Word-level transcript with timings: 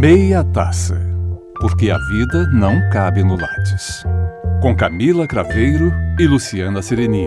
Meia 0.00 0.44
Taça, 0.44 0.96
porque 1.60 1.90
a 1.90 1.98
vida 1.98 2.46
não 2.52 2.88
cabe 2.88 3.24
no 3.24 3.34
Lattes. 3.34 4.04
Com 4.62 4.72
Camila 4.76 5.26
Craveiro 5.26 5.92
e 6.16 6.24
Luciana 6.24 6.80
Serenini. 6.80 7.26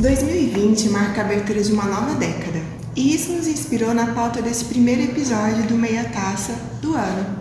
...2020 0.00 0.88
marca 0.88 1.20
a 1.20 1.24
abertura 1.26 1.62
de 1.62 1.70
uma 1.72 1.84
nova 1.84 2.14
década. 2.14 2.58
E 2.96 3.14
isso 3.14 3.30
nos 3.32 3.46
inspirou 3.46 3.92
na 3.92 4.14
pauta 4.14 4.40
desse 4.40 4.64
primeiro 4.64 5.02
episódio 5.02 5.64
do 5.64 5.74
Meia 5.74 6.04
Taça 6.04 6.54
do 6.80 6.94
ano. 6.94 7.38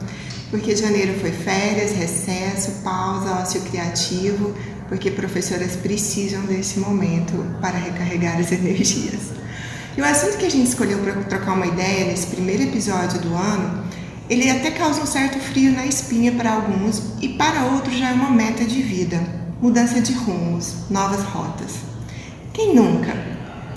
Porque 0.50 0.76
janeiro 0.76 1.18
foi 1.22 1.32
férias, 1.32 1.94
recesso, 1.94 2.84
pausa, 2.84 3.36
ócio 3.36 3.62
criativo, 3.62 4.54
porque 4.90 5.10
professoras 5.10 5.78
precisam 5.78 6.42
desse 6.42 6.82
momento 6.82 7.32
para 7.62 7.78
recarregar 7.78 8.38
as 8.38 8.52
energias. 8.52 9.41
E 9.98 10.02
o 10.02 10.06
assunto 10.06 10.38
que 10.38 10.46
a 10.46 10.50
gente 10.50 10.70
escolheu 10.70 11.00
para 11.00 11.14
trocar 11.24 11.54
uma 11.54 11.68
ideia 11.68 12.06
nesse 12.06 12.28
primeiro 12.28 12.64
episódio 12.64 13.20
do 13.20 13.36
ano, 13.36 13.84
ele 14.30 14.50
até 14.50 14.72
causa 14.72 15.02
um 15.02 15.06
certo 15.06 15.38
frio 15.40 15.74
na 15.74 15.86
espinha 15.86 16.32
para 16.32 16.54
alguns 16.54 17.02
e 17.22 17.30
para 17.30 17.66
outros 17.66 17.98
já 17.98 18.12
é 18.12 18.14
uma 18.14 18.30
meta 18.30 18.64
de 18.64 18.82
vida, 18.82 19.22
mudança 19.62 20.00
de 20.00 20.14
rumos, 20.14 20.90
novas 20.90 21.22
rotas. 21.24 21.74
Quem 22.54 22.74
nunca? 22.74 23.14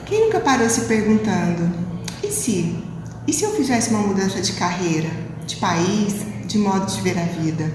Quem 0.07 0.27
nunca 0.27 0.39
parou 0.39 0.71
se 0.71 0.83
perguntando: 0.83 1.73
e 2.23 2.31
se? 2.31 2.77
E 3.27 3.33
se 3.33 3.43
eu 3.43 3.51
fizesse 3.51 3.91
uma 3.91 4.01
mudança 4.01 4.41
de 4.41 4.53
carreira, 4.53 5.11
de 5.47 5.57
país, 5.57 6.15
de 6.47 6.59
modo 6.59 6.87
de 6.87 7.01
ver 7.01 7.19
a 7.19 7.25
vida? 7.25 7.73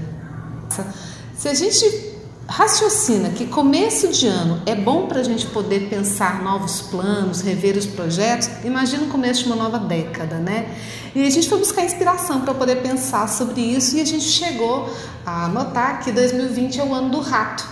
Se 1.36 1.50
a 1.50 1.54
gente 1.54 2.09
raciocina 2.50 3.30
que 3.30 3.46
começo 3.46 4.08
de 4.08 4.26
ano 4.26 4.60
é 4.66 4.74
bom 4.74 5.06
para 5.06 5.20
a 5.20 5.24
gente 5.24 5.46
poder 5.46 5.88
pensar 5.88 6.42
novos 6.42 6.82
planos, 6.82 7.42
rever 7.42 7.78
os 7.78 7.86
projetos, 7.86 8.50
imagina 8.64 9.04
o 9.04 9.08
começo 9.08 9.44
de 9.44 9.52
uma 9.52 9.56
nova 9.56 9.78
década, 9.78 10.38
né? 10.38 10.68
E 11.14 11.26
a 11.26 11.30
gente 11.30 11.48
foi 11.48 11.60
buscar 11.60 11.84
inspiração 11.86 12.42
para 12.42 12.56
poder 12.56 12.78
pensar 12.78 13.30
sobre 13.30 13.62
isso 13.62 13.96
e 13.96 14.02
a 14.02 14.06
gente 14.06 14.24
chegou 14.24 14.92
a 15.24 15.48
notar 15.48 16.00
que 16.00 16.12
2020 16.12 16.80
é 16.80 16.84
o 16.84 16.92
ano 16.92 17.10
do 17.10 17.20
rato. 17.20 17.64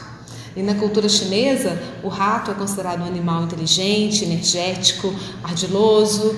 E 0.55 0.61
na 0.61 0.75
cultura 0.75 1.09
chinesa, 1.09 1.81
o 2.03 2.07
rato 2.07 2.51
é 2.51 2.53
considerado 2.53 3.01
um 3.01 3.05
animal 3.05 3.43
inteligente, 3.43 4.25
energético, 4.25 5.13
ardiloso, 5.43 6.37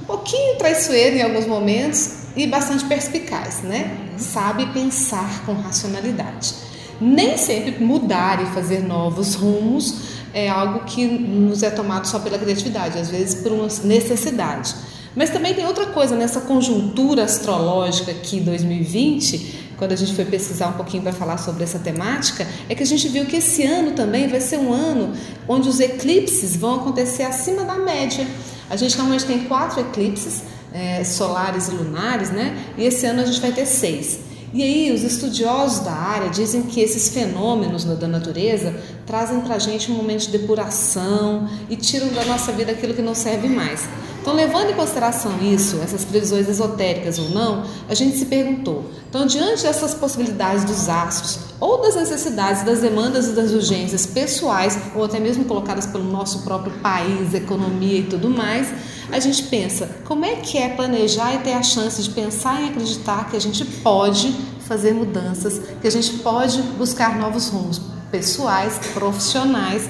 um 0.00 0.04
pouquinho 0.06 0.56
traiçoeiro 0.56 1.16
em 1.16 1.22
alguns 1.22 1.46
momentos 1.46 2.24
e 2.34 2.46
bastante 2.46 2.84
perspicaz, 2.86 3.62
né? 3.62 4.10
Sabe 4.16 4.66
pensar 4.72 5.44
com 5.44 5.52
racionalidade. 5.52 6.73
Nem 7.00 7.36
sempre 7.36 7.84
mudar 7.84 8.42
e 8.42 8.46
fazer 8.46 8.80
novos 8.80 9.34
rumos 9.34 10.14
é 10.32 10.48
algo 10.48 10.80
que 10.80 11.06
nos 11.06 11.62
é 11.62 11.70
tomado 11.70 12.06
só 12.06 12.18
pela 12.18 12.38
criatividade, 12.38 12.98
às 12.98 13.08
vezes 13.08 13.36
por 13.36 13.52
uma 13.52 13.68
necessidade. 13.84 14.74
Mas 15.14 15.30
também 15.30 15.54
tem 15.54 15.64
outra 15.64 15.86
coisa 15.86 16.16
nessa 16.16 16.40
conjuntura 16.40 17.22
astrológica 17.22 18.10
aqui 18.10 18.40
2020, 18.40 19.64
quando 19.76 19.92
a 19.92 19.96
gente 19.96 20.12
foi 20.12 20.24
pesquisar 20.24 20.68
um 20.68 20.72
pouquinho 20.72 21.04
para 21.04 21.12
falar 21.12 21.38
sobre 21.38 21.62
essa 21.62 21.78
temática, 21.78 22.46
é 22.68 22.74
que 22.74 22.82
a 22.82 22.86
gente 22.86 23.06
viu 23.08 23.24
que 23.26 23.36
esse 23.36 23.62
ano 23.62 23.92
também 23.92 24.26
vai 24.26 24.40
ser 24.40 24.58
um 24.58 24.72
ano 24.72 25.12
onde 25.48 25.68
os 25.68 25.78
eclipses 25.78 26.56
vão 26.56 26.76
acontecer 26.76 27.22
acima 27.22 27.64
da 27.64 27.76
média. 27.76 28.26
A 28.68 28.76
gente 28.76 28.96
normalmente 28.96 29.26
tem 29.26 29.44
quatro 29.44 29.80
eclipses 29.80 30.42
é, 30.72 31.04
solares 31.04 31.68
e 31.68 31.70
lunares, 31.70 32.30
né? 32.30 32.56
E 32.76 32.84
esse 32.84 33.06
ano 33.06 33.22
a 33.22 33.24
gente 33.24 33.40
vai 33.40 33.52
ter 33.52 33.66
seis. 33.66 34.18
E 34.54 34.62
aí, 34.62 34.92
os 34.92 35.02
estudiosos 35.02 35.80
da 35.80 35.90
área 35.90 36.30
dizem 36.30 36.62
que 36.62 36.80
esses 36.80 37.08
fenômenos 37.08 37.82
da 37.82 38.06
natureza 38.06 38.72
trazem 39.04 39.40
para 39.40 39.56
a 39.56 39.58
gente 39.58 39.90
um 39.90 39.96
momento 39.96 40.26
de 40.26 40.38
depuração 40.38 41.48
e 41.68 41.74
tiram 41.74 42.06
da 42.10 42.24
nossa 42.24 42.52
vida 42.52 42.70
aquilo 42.70 42.94
que 42.94 43.02
não 43.02 43.16
serve 43.16 43.48
mais. 43.48 43.82
Então, 44.22 44.32
levando 44.32 44.70
em 44.70 44.74
consideração 44.74 45.32
isso, 45.42 45.80
essas 45.82 46.04
previsões 46.04 46.48
esotéricas 46.48 47.18
ou 47.18 47.30
não, 47.30 47.64
a 47.88 47.94
gente 47.94 48.16
se 48.16 48.26
perguntou: 48.26 48.84
então, 49.10 49.26
diante 49.26 49.64
dessas 49.64 49.92
possibilidades 49.92 50.64
dos 50.64 50.88
astros, 50.88 51.40
ou 51.60 51.82
das 51.82 51.94
necessidades, 51.94 52.62
das 52.62 52.80
demandas 52.80 53.26
e 53.26 53.32
das 53.32 53.50
urgências 53.50 54.06
pessoais, 54.06 54.78
ou 54.94 55.04
até 55.04 55.18
mesmo 55.18 55.44
colocadas 55.44 55.84
pelo 55.84 56.04
nosso 56.04 56.42
próprio 56.42 56.72
país, 56.78 57.34
economia 57.34 57.98
e 57.98 58.04
tudo 58.04 58.30
mais, 58.30 58.72
a 59.12 59.20
gente 59.20 59.42
pensa 59.44 59.90
como 60.04 60.24
é 60.24 60.36
que 60.36 60.56
é 60.56 60.70
planejar 60.70 61.34
e 61.34 61.38
ter 61.40 61.52
a 61.52 61.62
chance 61.62 62.02
de 62.02 62.08
pensar 62.08 62.62
e 62.62 62.68
acreditar 62.70 63.28
que 63.28 63.36
a 63.36 63.40
gente 63.40 63.64
pode 63.64 64.34
fazer 64.66 64.92
mudanças, 64.92 65.60
que 65.80 65.86
a 65.86 65.90
gente 65.90 66.14
pode 66.18 66.60
buscar 66.78 67.18
novos 67.18 67.48
rumos 67.48 67.80
pessoais, 68.10 68.78
profissionais 68.92 69.88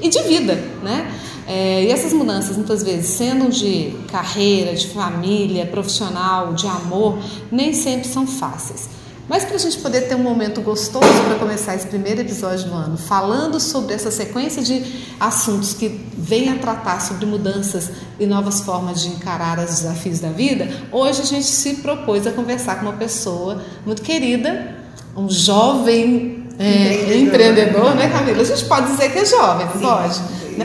e 0.00 0.08
de 0.08 0.22
vida, 0.22 0.54
né? 0.82 1.12
É, 1.46 1.84
e 1.84 1.90
essas 1.90 2.12
mudanças, 2.12 2.56
muitas 2.56 2.82
vezes, 2.82 3.06
sendo 3.06 3.48
de 3.50 3.96
carreira, 4.10 4.74
de 4.74 4.88
família, 4.88 5.64
profissional, 5.64 6.54
de 6.54 6.66
amor, 6.66 7.18
nem 7.52 7.72
sempre 7.72 8.08
são 8.08 8.26
fáceis. 8.26 8.88
Mas 9.28 9.44
para 9.44 9.56
a 9.56 9.58
gente 9.58 9.78
poder 9.78 10.02
ter 10.02 10.14
um 10.14 10.22
momento 10.22 10.60
gostoso 10.60 11.06
para 11.26 11.34
começar 11.36 11.74
esse 11.74 11.86
primeiro 11.88 12.20
episódio 12.20 12.68
do 12.68 12.74
ano, 12.74 12.96
falando 12.96 13.58
sobre 13.58 13.92
essa 13.92 14.10
sequência 14.10 14.62
de 14.62 15.04
assuntos 15.18 15.74
que 15.74 15.88
vem 16.16 16.48
a 16.48 16.56
tratar 16.56 17.00
sobre 17.00 17.26
mudanças 17.26 17.90
e 18.20 18.26
novas 18.26 18.60
formas 18.60 19.02
de 19.02 19.08
encarar 19.08 19.58
os 19.58 19.66
desafios 19.66 20.20
da 20.20 20.28
vida, 20.28 20.68
hoje 20.92 21.22
a 21.22 21.24
gente 21.24 21.46
se 21.46 21.74
propôs 21.74 22.24
a 22.26 22.30
conversar 22.30 22.76
com 22.76 22.82
uma 22.82 22.92
pessoa 22.92 23.64
muito 23.84 24.00
querida, 24.02 24.76
um 25.16 25.28
jovem 25.28 26.44
é, 26.56 27.18
empreendedor, 27.18 27.96
né, 27.96 28.08
Camila? 28.08 28.42
A 28.42 28.44
gente 28.44 28.64
pode 28.66 28.92
dizer 28.92 29.10
que 29.10 29.18
é 29.18 29.24
jovem, 29.24 29.66
Sim. 29.72 29.80
pode? 29.80 30.20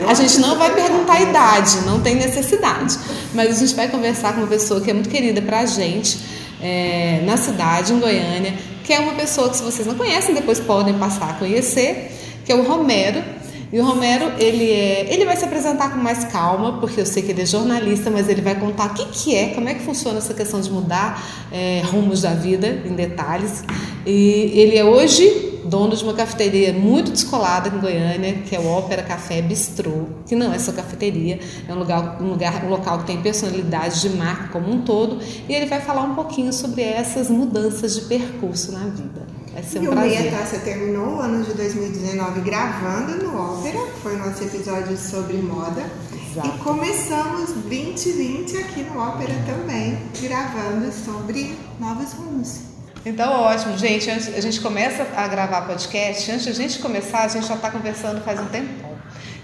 A 0.08 0.14
gente 0.14 0.38
não 0.38 0.56
vai 0.56 0.72
perguntar 0.72 1.14
a 1.14 1.20
idade, 1.20 1.80
não 1.84 2.00
tem 2.00 2.14
necessidade, 2.14 2.96
mas 3.34 3.56
a 3.56 3.58
gente 3.58 3.74
vai 3.74 3.88
conversar 3.88 4.32
com 4.34 4.40
uma 4.40 4.46
pessoa 4.46 4.80
que 4.80 4.90
é 4.90 4.94
muito 4.94 5.10
querida 5.10 5.42
para 5.42 5.60
a 5.60 5.66
gente 5.66 6.41
é, 6.62 7.20
na 7.24 7.36
cidade, 7.36 7.92
em 7.92 7.98
Goiânia, 7.98 8.54
que 8.84 8.92
é 8.92 9.00
uma 9.00 9.12
pessoa 9.12 9.50
que 9.50 9.56
se 9.56 9.62
vocês 9.62 9.86
não 9.86 9.94
conhecem, 9.94 10.34
depois 10.34 10.60
podem 10.60 10.94
passar 10.94 11.30
a 11.30 11.32
conhecer, 11.34 12.12
que 12.44 12.52
é 12.52 12.54
o 12.54 12.62
Romero. 12.62 13.22
E 13.72 13.80
o 13.80 13.84
Romero, 13.84 14.32
ele, 14.38 14.70
é, 14.70 15.12
ele 15.12 15.24
vai 15.24 15.34
se 15.34 15.46
apresentar 15.46 15.92
com 15.92 15.98
mais 15.98 16.24
calma, 16.24 16.78
porque 16.78 17.00
eu 17.00 17.06
sei 17.06 17.22
que 17.22 17.30
ele 17.30 17.40
é 17.40 17.46
jornalista, 17.46 18.10
mas 18.10 18.28
ele 18.28 18.42
vai 18.42 18.54
contar 18.54 18.88
o 18.88 18.94
que, 18.94 19.06
que 19.06 19.34
é, 19.34 19.54
como 19.54 19.66
é 19.66 19.74
que 19.74 19.80
funciona 19.80 20.18
essa 20.18 20.34
questão 20.34 20.60
de 20.60 20.70
mudar 20.70 21.48
é, 21.50 21.80
rumos 21.86 22.20
da 22.20 22.34
vida 22.34 22.82
em 22.84 22.94
detalhes. 22.94 23.64
E 24.04 24.52
ele 24.54 24.76
é 24.76 24.84
hoje 24.84 25.52
dono 25.64 25.96
de 25.96 26.04
uma 26.04 26.12
cafeteria 26.12 26.70
muito 26.74 27.12
descolada 27.12 27.74
em 27.74 27.80
Goiânia, 27.80 28.34
que 28.46 28.54
é 28.54 28.60
o 28.60 28.66
Ópera 28.66 29.02
Café 29.02 29.40
Bistrô, 29.40 30.06
que 30.26 30.36
não 30.36 30.52
é 30.52 30.58
só 30.58 30.70
cafeteria, 30.72 31.40
é 31.66 31.72
um 31.72 31.78
lugar, 31.78 32.20
um 32.20 32.28
lugar, 32.28 32.62
um 32.66 32.68
local 32.68 32.98
que 32.98 33.06
tem 33.06 33.22
personalidade 33.22 34.02
de 34.02 34.10
marca 34.10 34.48
como 34.48 34.70
um 34.70 34.82
todo, 34.82 35.18
e 35.48 35.54
ele 35.54 35.64
vai 35.64 35.80
falar 35.80 36.02
um 36.02 36.14
pouquinho 36.14 36.52
sobre 36.52 36.82
essas 36.82 37.30
mudanças 37.30 37.94
de 37.94 38.02
percurso 38.02 38.72
na 38.72 38.80
vida. 38.80 39.41
Vai 39.52 39.62
ser 39.62 39.80
um 39.80 39.84
e 39.84 39.88
prazer. 39.88 40.18
o 40.18 40.22
Meia 40.22 40.30
Taça 40.30 40.58
terminou 40.60 41.16
o 41.16 41.20
ano 41.20 41.44
de 41.44 41.52
2019 41.52 42.40
gravando 42.40 43.22
no 43.22 43.36
Ópera, 43.36 43.78
foi 44.02 44.14
o 44.14 44.18
nosso 44.18 44.42
episódio 44.42 44.96
sobre 44.96 45.36
moda. 45.36 45.82
Exato. 46.30 46.48
E 46.48 46.58
começamos 46.60 47.50
2020 47.50 48.56
aqui 48.56 48.82
no 48.82 48.98
Ópera 48.98 49.34
também, 49.44 49.98
gravando 50.20 50.90
sobre 50.90 51.58
novos 51.78 52.12
rumos. 52.14 52.60
Então, 53.04 53.42
ótimo. 53.42 53.76
Gente, 53.76 54.08
a 54.08 54.40
gente 54.40 54.60
começa 54.60 55.06
a 55.14 55.28
gravar 55.28 55.62
podcast, 55.62 56.30
antes 56.30 56.44
de 56.44 56.50
a 56.50 56.54
gente 56.54 56.78
começar, 56.78 57.24
a 57.24 57.28
gente 57.28 57.46
já 57.46 57.56
está 57.56 57.70
conversando 57.70 58.22
faz 58.22 58.40
um 58.40 58.46
tempão. 58.46 58.91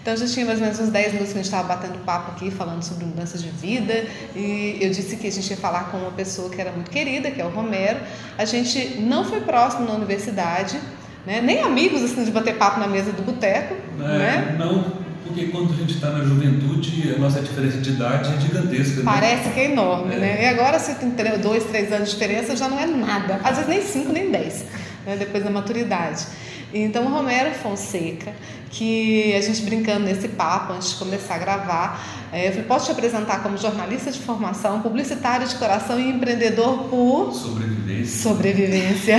Então, 0.09 0.17
já 0.17 0.27
tinha 0.27 0.47
mais 0.47 0.59
ou 0.59 0.65
menos 0.65 0.81
uns 0.81 0.89
10 0.89 1.13
minutos 1.13 1.33
que 1.35 1.39
a 1.39 1.43
gente 1.43 1.53
estava 1.53 1.69
batendo 1.69 2.03
papo 2.03 2.31
aqui, 2.31 2.51
falando 2.51 2.83
sobre 2.83 3.05
mudança 3.05 3.37
de 3.37 3.51
vida. 3.51 4.07
E 4.35 4.79
eu 4.81 4.89
disse 4.89 5.17
que 5.17 5.27
a 5.27 5.31
gente 5.31 5.51
ia 5.51 5.57
falar 5.59 5.91
com 5.91 5.99
uma 5.99 6.13
pessoa 6.13 6.49
que 6.49 6.59
era 6.59 6.73
muito 6.73 6.91
querida, 6.91 7.31
que 7.31 7.39
é 7.39 7.45
o 7.45 7.51
Romero. 7.51 7.99
A 8.39 8.47
gente 8.47 9.03
não 9.03 9.23
foi 9.23 9.43
próximo 9.43 9.87
na 9.87 9.93
universidade, 9.93 10.81
né? 11.27 11.43
nem 11.43 11.61
amigos, 11.61 12.03
assim, 12.03 12.25
de 12.25 12.31
bater 12.31 12.57
papo 12.57 12.81
na 12.81 12.89
mesa 12.89 13.13
do 13.13 13.23
boteco. 13.23 13.75
É, 14.01 14.19
né? 14.19 14.57
Não, 14.59 14.83
porque 15.27 15.49
quando 15.49 15.75
a 15.75 15.77
gente 15.77 15.93
está 15.93 16.09
na 16.09 16.25
juventude, 16.25 17.13
a 17.15 17.19
nossa 17.19 17.43
diferença 17.43 17.77
de 17.77 17.91
idade 17.91 18.33
é 18.33 18.41
gigantesca. 18.41 19.01
Né? 19.01 19.03
Parece 19.05 19.51
que 19.51 19.61
é 19.61 19.71
enorme, 19.73 20.15
é. 20.15 20.19
né? 20.19 20.43
E 20.45 20.47
agora, 20.47 20.79
se 20.79 20.95
tem 20.95 21.11
dois, 21.43 21.65
três 21.65 21.93
anos 21.93 22.09
de 22.09 22.15
diferença, 22.15 22.57
já 22.57 22.67
não 22.67 22.81
é 22.81 22.87
nada. 22.87 23.43
Às 23.45 23.59
vezes 23.59 23.69
nem 23.69 23.83
cinco, 23.83 24.11
nem 24.11 24.31
dez, 24.31 24.65
né? 25.05 25.17
depois 25.19 25.45
da 25.45 25.51
maturidade. 25.51 26.25
Então, 26.73 27.07
o 27.07 27.09
Romero 27.09 27.55
Fonseca, 27.55 28.35
que 28.71 29.35
a 29.35 29.41
gente 29.41 29.63
brincando 29.63 30.05
nesse 30.05 30.29
papo 30.29 30.75
antes 30.75 30.91
de 30.91 30.97
começar 30.97 31.37
a 31.37 31.39
gravar, 31.39 32.19
é, 32.31 32.49
eu 32.49 32.51
falei, 32.51 32.67
posso 32.67 32.87
te 32.87 32.93
apresentar 32.93 33.43
como 33.43 33.57
jornalista 33.57 34.11
de 34.11 34.19
formação, 34.19 34.83
publicitário 34.83 35.49
de 35.49 35.55
coração 35.55 35.99
e 35.99 36.11
empreendedor 36.11 36.85
por... 36.85 37.33
Sobrevivência. 37.33 38.23
Sobrevivência. 38.23 39.17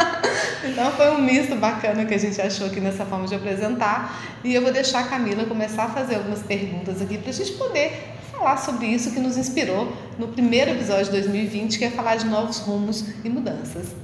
então, 0.62 0.92
foi 0.92 1.10
um 1.12 1.22
misto 1.22 1.56
bacana 1.56 2.04
que 2.04 2.12
a 2.12 2.18
gente 2.18 2.40
achou 2.40 2.66
aqui 2.66 2.80
nessa 2.80 3.06
forma 3.06 3.26
de 3.26 3.34
apresentar. 3.34 4.22
E 4.44 4.54
eu 4.54 4.60
vou 4.60 4.72
deixar 4.72 5.00
a 5.00 5.04
Camila 5.04 5.44
começar 5.46 5.84
a 5.84 5.88
fazer 5.88 6.16
algumas 6.16 6.42
perguntas 6.42 7.00
aqui 7.00 7.16
para 7.16 7.30
a 7.30 7.34
gente 7.34 7.52
poder 7.52 8.14
falar 8.30 8.58
sobre 8.58 8.86
isso 8.86 9.10
que 9.12 9.20
nos 9.20 9.38
inspirou 9.38 9.90
no 10.18 10.28
primeiro 10.28 10.72
episódio 10.72 11.06
de 11.06 11.12
2020, 11.12 11.78
que 11.78 11.84
é 11.86 11.90
falar 11.90 12.16
de 12.16 12.26
novos 12.26 12.58
rumos 12.58 13.06
e 13.24 13.30
mudanças. 13.30 14.03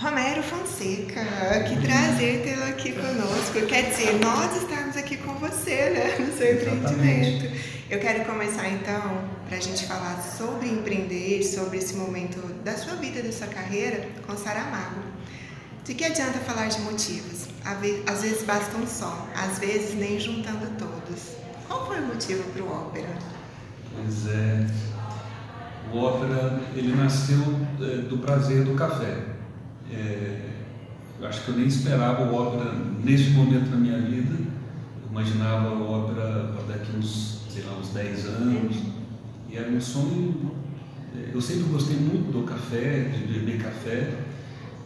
Romero 0.00 0.44
Fonseca, 0.44 1.24
que 1.68 1.76
prazer 1.84 2.44
tê-lo 2.44 2.62
aqui 2.68 2.92
conosco. 2.92 3.66
Quer 3.66 3.90
dizer, 3.90 4.20
nós 4.20 4.56
estamos 4.56 4.96
aqui 4.96 5.16
com 5.16 5.34
você, 5.34 5.90
né, 5.90 6.18
no 6.20 6.32
seu 6.38 6.54
empreendimento. 6.54 7.52
Eu 7.90 7.98
quero 7.98 8.24
começar 8.24 8.68
então 8.68 9.28
para 9.48 9.56
a 9.56 9.60
gente 9.60 9.86
falar 9.86 10.22
sobre 10.22 10.68
empreender, 10.68 11.42
sobre 11.42 11.78
esse 11.78 11.96
momento 11.96 12.38
da 12.62 12.76
sua 12.76 12.94
vida, 12.94 13.20
da 13.20 13.32
sua 13.32 13.48
carreira, 13.48 14.08
com 14.24 14.36
Saramago. 14.36 15.00
De 15.84 15.94
que 15.94 16.04
adianta 16.04 16.38
falar 16.38 16.68
de 16.68 16.80
motivos? 16.82 17.48
Às 17.64 18.22
vezes 18.22 18.44
basta 18.44 18.76
um 18.76 18.86
só, 18.86 19.26
às 19.34 19.58
vezes 19.58 19.96
nem 19.96 20.20
juntando 20.20 20.68
todos. 20.78 21.32
Qual 21.66 21.88
foi 21.88 21.98
o 21.98 22.06
motivo 22.06 22.44
para 22.52 22.62
o 22.62 22.70
ópera? 22.70 23.18
Pois 23.96 24.28
é, 24.28 24.64
o 25.92 25.98
ópera 25.98 26.60
ele 26.76 26.94
nasceu 26.94 27.42
é, 27.80 28.02
do 28.02 28.18
prazer 28.18 28.62
do 28.62 28.76
café. 28.76 29.37
É, 29.92 30.48
eu 31.20 31.26
acho 31.26 31.44
que 31.44 31.48
eu 31.48 31.56
nem 31.56 31.66
esperava 31.66 32.22
o 32.24 32.34
ópera 32.34 32.72
neste 33.02 33.30
momento 33.30 33.70
da 33.70 33.76
minha 33.76 33.98
vida. 33.98 34.34
Eu 34.34 35.10
imaginava 35.10 35.74
o 35.74 35.90
ópera 35.90 36.54
daqui 36.68 36.96
uns, 36.96 37.40
sei 37.50 37.64
lá, 37.64 37.76
uns 37.78 37.88
10 37.88 38.26
anos. 38.26 38.76
E 39.50 39.56
era 39.56 39.70
um 39.70 39.80
sonho. 39.80 40.52
É, 41.16 41.34
eu 41.34 41.40
sempre 41.40 41.64
gostei 41.64 41.96
muito 41.96 42.30
do 42.30 42.44
café, 42.44 43.08
de 43.08 43.32
beber 43.32 43.62
café. 43.62 44.14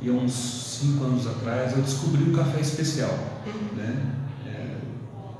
E 0.00 0.08
há 0.08 0.12
uns 0.12 0.32
5 0.32 1.04
anos 1.04 1.26
atrás 1.26 1.76
eu 1.76 1.82
descobri 1.82 2.22
o 2.22 2.32
café 2.32 2.60
especial. 2.60 3.42
Né? 3.76 4.02
É, 4.46 4.76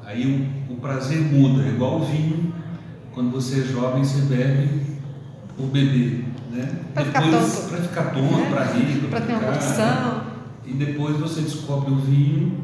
aí 0.04 0.56
o, 0.68 0.72
o 0.74 0.76
prazer 0.76 1.20
muda, 1.20 1.62
é 1.62 1.68
igual 1.68 2.00
o 2.00 2.04
vinho. 2.04 2.52
Quando 3.12 3.30
você 3.30 3.60
é 3.60 3.64
jovem, 3.64 4.04
você 4.04 4.22
bebe 4.22 4.82
por 5.56 5.66
beber. 5.66 6.31
Né? 6.52 6.70
Para 6.92 7.04
ficar 7.06 7.22
tonto. 7.22 7.70
Para 7.70 7.80
ficar 7.80 8.02
tonto, 8.12 8.36
né? 8.36 8.50
para 8.50 8.64
rir, 8.64 9.08
para 9.08 9.20
ter 9.22 9.32
uma 9.32 9.48
opção. 9.48 10.22
E 10.66 10.72
depois 10.74 11.16
você 11.16 11.40
descobre 11.40 11.92
o 11.92 11.96
vinho 11.96 12.62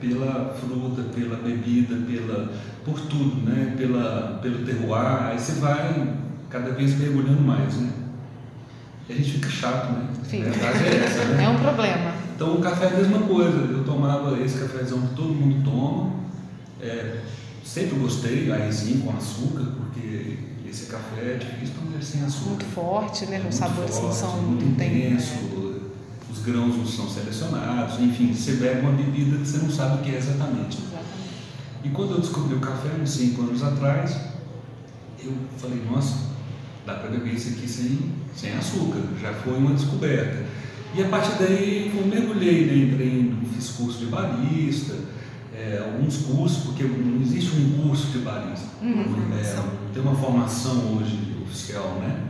pela 0.00 0.54
fruta, 0.54 1.02
pela 1.14 1.36
bebida, 1.36 1.96
pela, 2.06 2.50
por 2.84 2.98
tudo, 3.02 3.42
né? 3.42 3.74
pela, 3.76 4.38
pelo 4.42 4.64
terroir. 4.64 5.24
Aí 5.24 5.38
você 5.38 5.60
vai 5.60 6.14
cada 6.48 6.70
vez 6.70 6.98
mergulhando 6.98 7.42
mais. 7.42 7.76
Né? 7.76 7.90
E 9.08 9.12
a 9.12 9.16
gente 9.16 9.32
fica 9.32 9.50
chato, 9.50 9.92
né? 9.92 10.08
Fica. 10.24 10.48
A 10.48 10.50
verdade 10.50 10.84
é 10.84 11.04
essa, 11.04 11.24
né? 11.26 11.44
É 11.44 11.48
um 11.48 11.58
problema. 11.58 12.12
Então 12.34 12.54
o 12.54 12.60
café 12.60 12.86
é 12.86 12.88
a 12.88 12.96
mesma 12.96 13.18
coisa. 13.20 13.58
Eu 13.58 13.84
tomava 13.84 14.40
esse 14.40 14.58
cafezão 14.58 15.00
que 15.02 15.14
todo 15.14 15.28
mundo 15.28 15.62
toma. 15.62 16.10
É, 16.80 17.18
sempre 17.62 17.98
gostei, 17.98 18.50
aí 18.50 18.72
sim, 18.72 19.00
com 19.00 19.14
açúcar, 19.14 19.64
porque 19.76 20.38
esse 20.70 20.86
café 20.86 21.32
é 21.32 21.36
difícil 21.36 21.74
mulher 21.84 22.02
sem 22.02 22.22
açúcar. 22.22 22.50
Muito 22.50 22.64
forte, 22.66 23.26
né? 23.26 23.42
É 23.44 23.48
Os 23.48 23.54
sabores 23.56 23.90
forte, 23.90 24.06
não 24.06 24.12
são 24.12 24.42
muito 24.42 24.64
intenso, 24.64 25.34
os 26.32 26.38
grãos 26.44 26.76
não 26.76 26.86
são 26.86 27.08
selecionados, 27.08 27.98
enfim, 27.98 28.32
você 28.32 28.52
bebe 28.52 28.80
uma 28.80 28.92
bebida 28.92 29.36
que 29.36 29.46
você 29.46 29.58
não 29.58 29.70
sabe 29.70 30.00
o 30.00 30.04
que 30.04 30.14
é 30.14 30.18
exatamente. 30.18 30.78
Exatamente. 30.78 31.00
E 31.82 31.88
quando 31.88 32.12
eu 32.12 32.20
descobri 32.20 32.54
o 32.54 32.60
café, 32.60 32.90
uns 33.02 33.10
5 33.10 33.42
anos 33.42 33.62
atrás, 33.62 34.16
eu 35.22 35.32
falei, 35.58 35.82
nossa, 35.90 36.18
dá 36.86 36.94
para 36.94 37.10
beber 37.10 37.34
isso 37.34 37.50
aqui 37.50 37.68
sem, 37.68 37.98
sem 38.34 38.52
açúcar, 38.52 39.00
já 39.20 39.32
foi 39.34 39.54
uma 39.54 39.74
descoberta. 39.74 40.44
E 40.94 41.02
a 41.02 41.08
partir 41.08 41.36
daí 41.38 41.92
eu 41.94 42.06
mergulhei, 42.06 42.66
né? 42.66 42.76
entrei, 42.76 43.34
fiz 43.54 43.70
curso 43.70 43.98
de 43.98 44.06
barista, 44.06 44.94
é, 45.54 45.82
alguns 45.84 46.18
cursos, 46.18 46.64
porque 46.64 46.84
não 46.84 47.20
existe 47.20 47.56
um 47.56 47.82
curso 47.82 48.06
de 48.06 48.18
barista. 48.18 48.66
Uhum, 48.82 49.04
é, 49.38 49.79
tem 49.92 50.02
uma 50.02 50.14
formação 50.14 50.96
hoje 50.96 51.18
oficial, 51.42 51.98
né? 52.00 52.28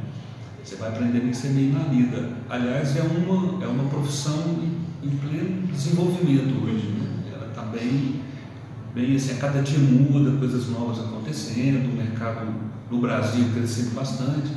Você 0.64 0.76
vai 0.76 0.90
aprender 0.90 1.28
a 1.28 1.34
ser 1.34 1.48
meio 1.48 1.72
na 1.72 1.84
vida. 1.84 2.30
Aliás, 2.48 2.96
é 2.96 3.02
uma, 3.02 3.64
é 3.64 3.66
uma 3.66 3.88
profissão 3.90 4.58
em 5.02 5.10
pleno 5.10 5.66
desenvolvimento 5.66 6.64
hoje. 6.64 6.86
Né? 6.86 7.32
Ela 7.34 7.48
está 7.48 7.62
bem, 7.62 8.20
bem 8.94 9.16
assim, 9.16 9.32
a 9.32 9.36
cada 9.36 9.62
dia 9.62 9.78
muda, 9.78 10.38
coisas 10.38 10.68
novas 10.68 10.98
acontecendo, 11.00 11.92
o 11.92 11.96
mercado 11.96 12.46
no 12.90 12.98
Brasil 12.98 13.46
crescendo 13.54 13.94
bastante, 13.94 14.52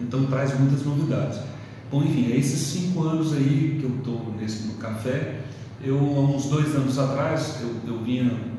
então 0.00 0.24
traz 0.26 0.58
muitas 0.58 0.84
novidades. 0.84 1.38
Bom, 1.90 2.02
enfim, 2.02 2.32
é 2.32 2.36
esses 2.36 2.58
cinco 2.58 3.02
anos 3.04 3.32
aí 3.32 3.78
que 3.78 3.84
eu 3.84 3.96
estou 3.98 4.34
nesse 4.40 4.66
no 4.66 4.74
café, 4.74 5.42
eu, 5.84 5.98
há 5.98 6.20
uns 6.20 6.46
dois 6.46 6.74
anos 6.74 6.98
atrás, 6.98 7.58
eu, 7.60 7.92
eu 7.92 8.02
vinha. 8.02 8.51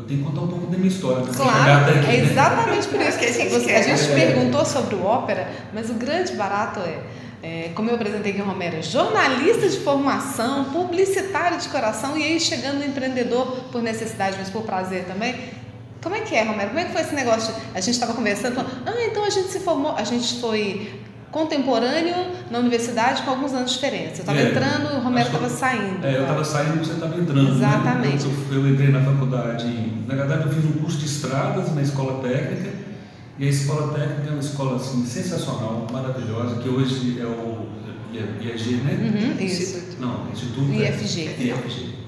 Eu 0.00 0.06
tenho 0.06 0.20
que 0.20 0.26
contar 0.26 0.40
um 0.40 0.48
pouco 0.48 0.66
da 0.66 0.78
minha 0.78 0.88
história. 0.88 1.26
Claro, 1.26 1.90
aqui, 1.90 2.10
é 2.10 2.20
exatamente 2.20 2.88
por 2.88 3.00
isso 3.02 3.18
que 3.18 3.26
a 3.26 3.32
gente, 3.32 3.54
a 3.70 3.82
gente 3.82 4.06
perguntou 4.14 4.64
sobre 4.64 4.94
o 4.94 5.04
ópera, 5.04 5.50
mas 5.74 5.90
o 5.90 5.94
grande 5.94 6.32
barato 6.32 6.80
é, 6.80 7.02
é, 7.42 7.70
como 7.74 7.90
eu 7.90 7.96
apresentei 7.96 8.32
aqui 8.32 8.40
o 8.40 8.44
Romero, 8.46 8.82
jornalista 8.82 9.68
de 9.68 9.78
formação, 9.80 10.64
publicitário 10.72 11.58
de 11.58 11.68
coração 11.68 12.16
e 12.16 12.22
aí 12.22 12.40
chegando 12.40 12.78
no 12.78 12.84
empreendedor 12.84 13.64
por 13.70 13.82
necessidade, 13.82 14.36
mas 14.38 14.48
por 14.48 14.62
prazer 14.62 15.04
também. 15.04 15.34
Como 16.02 16.14
é 16.14 16.20
que 16.20 16.34
é, 16.34 16.44
Romero? 16.44 16.68
Como 16.68 16.80
é 16.80 16.84
que 16.86 16.92
foi 16.92 17.02
esse 17.02 17.14
negócio? 17.14 17.54
A 17.74 17.80
gente 17.80 17.94
estava 17.94 18.14
conversando, 18.14 18.54
falando, 18.54 18.72
ah, 18.86 19.04
então 19.04 19.22
a 19.22 19.28
gente 19.28 19.48
se 19.48 19.60
formou, 19.60 19.94
a 19.96 20.04
gente 20.04 20.40
foi 20.40 20.98
contemporâneo 21.30 22.16
na 22.50 22.58
universidade 22.58 23.22
com 23.22 23.30
alguns 23.30 23.52
anos 23.52 23.70
de 23.70 23.76
diferença. 23.76 24.16
Eu 24.16 24.20
estava 24.20 24.38
é, 24.38 24.50
entrando 24.50 24.94
e 24.94 24.96
o 24.96 25.00
Romero 25.00 25.26
estava 25.26 25.48
saindo. 25.48 26.04
É, 26.04 26.16
eu 26.16 26.22
estava 26.22 26.44
saindo 26.44 26.76
e 26.76 26.78
você 26.84 26.92
estava 26.92 27.20
entrando. 27.20 27.42
Né? 27.42 27.50
Exatamente. 27.56 28.26
Né? 28.26 28.34
Eu, 28.50 28.56
eu, 28.56 28.72
entrei 28.72 28.88
na 28.88 29.00
faculdade, 29.02 29.92
na 30.06 30.14
verdade 30.14 30.46
eu 30.46 30.52
fiz 30.52 30.64
um 30.64 30.72
curso 30.72 30.98
de 30.98 31.06
estradas 31.06 31.74
na 31.74 31.82
escola 31.82 32.22
técnica, 32.22 32.70
e 33.38 33.46
a 33.46 33.50
escola 33.50 33.94
técnica 33.94 34.28
é 34.28 34.32
uma 34.32 34.40
escola 34.40 34.76
assim, 34.76 35.04
sensacional, 35.06 35.86
maravilhosa, 35.90 36.60
que 36.60 36.68
hoje 36.68 37.18
é 37.20 37.24
o 37.24 37.68
IEG, 38.12 38.74
né? 38.82 38.98
Uhum, 39.00 39.44
isso. 39.44 39.96
Não, 39.98 40.28
Instituto 40.30 40.70
IFG. 40.72 41.28
É, 41.28 41.42
IFG. 41.44 41.99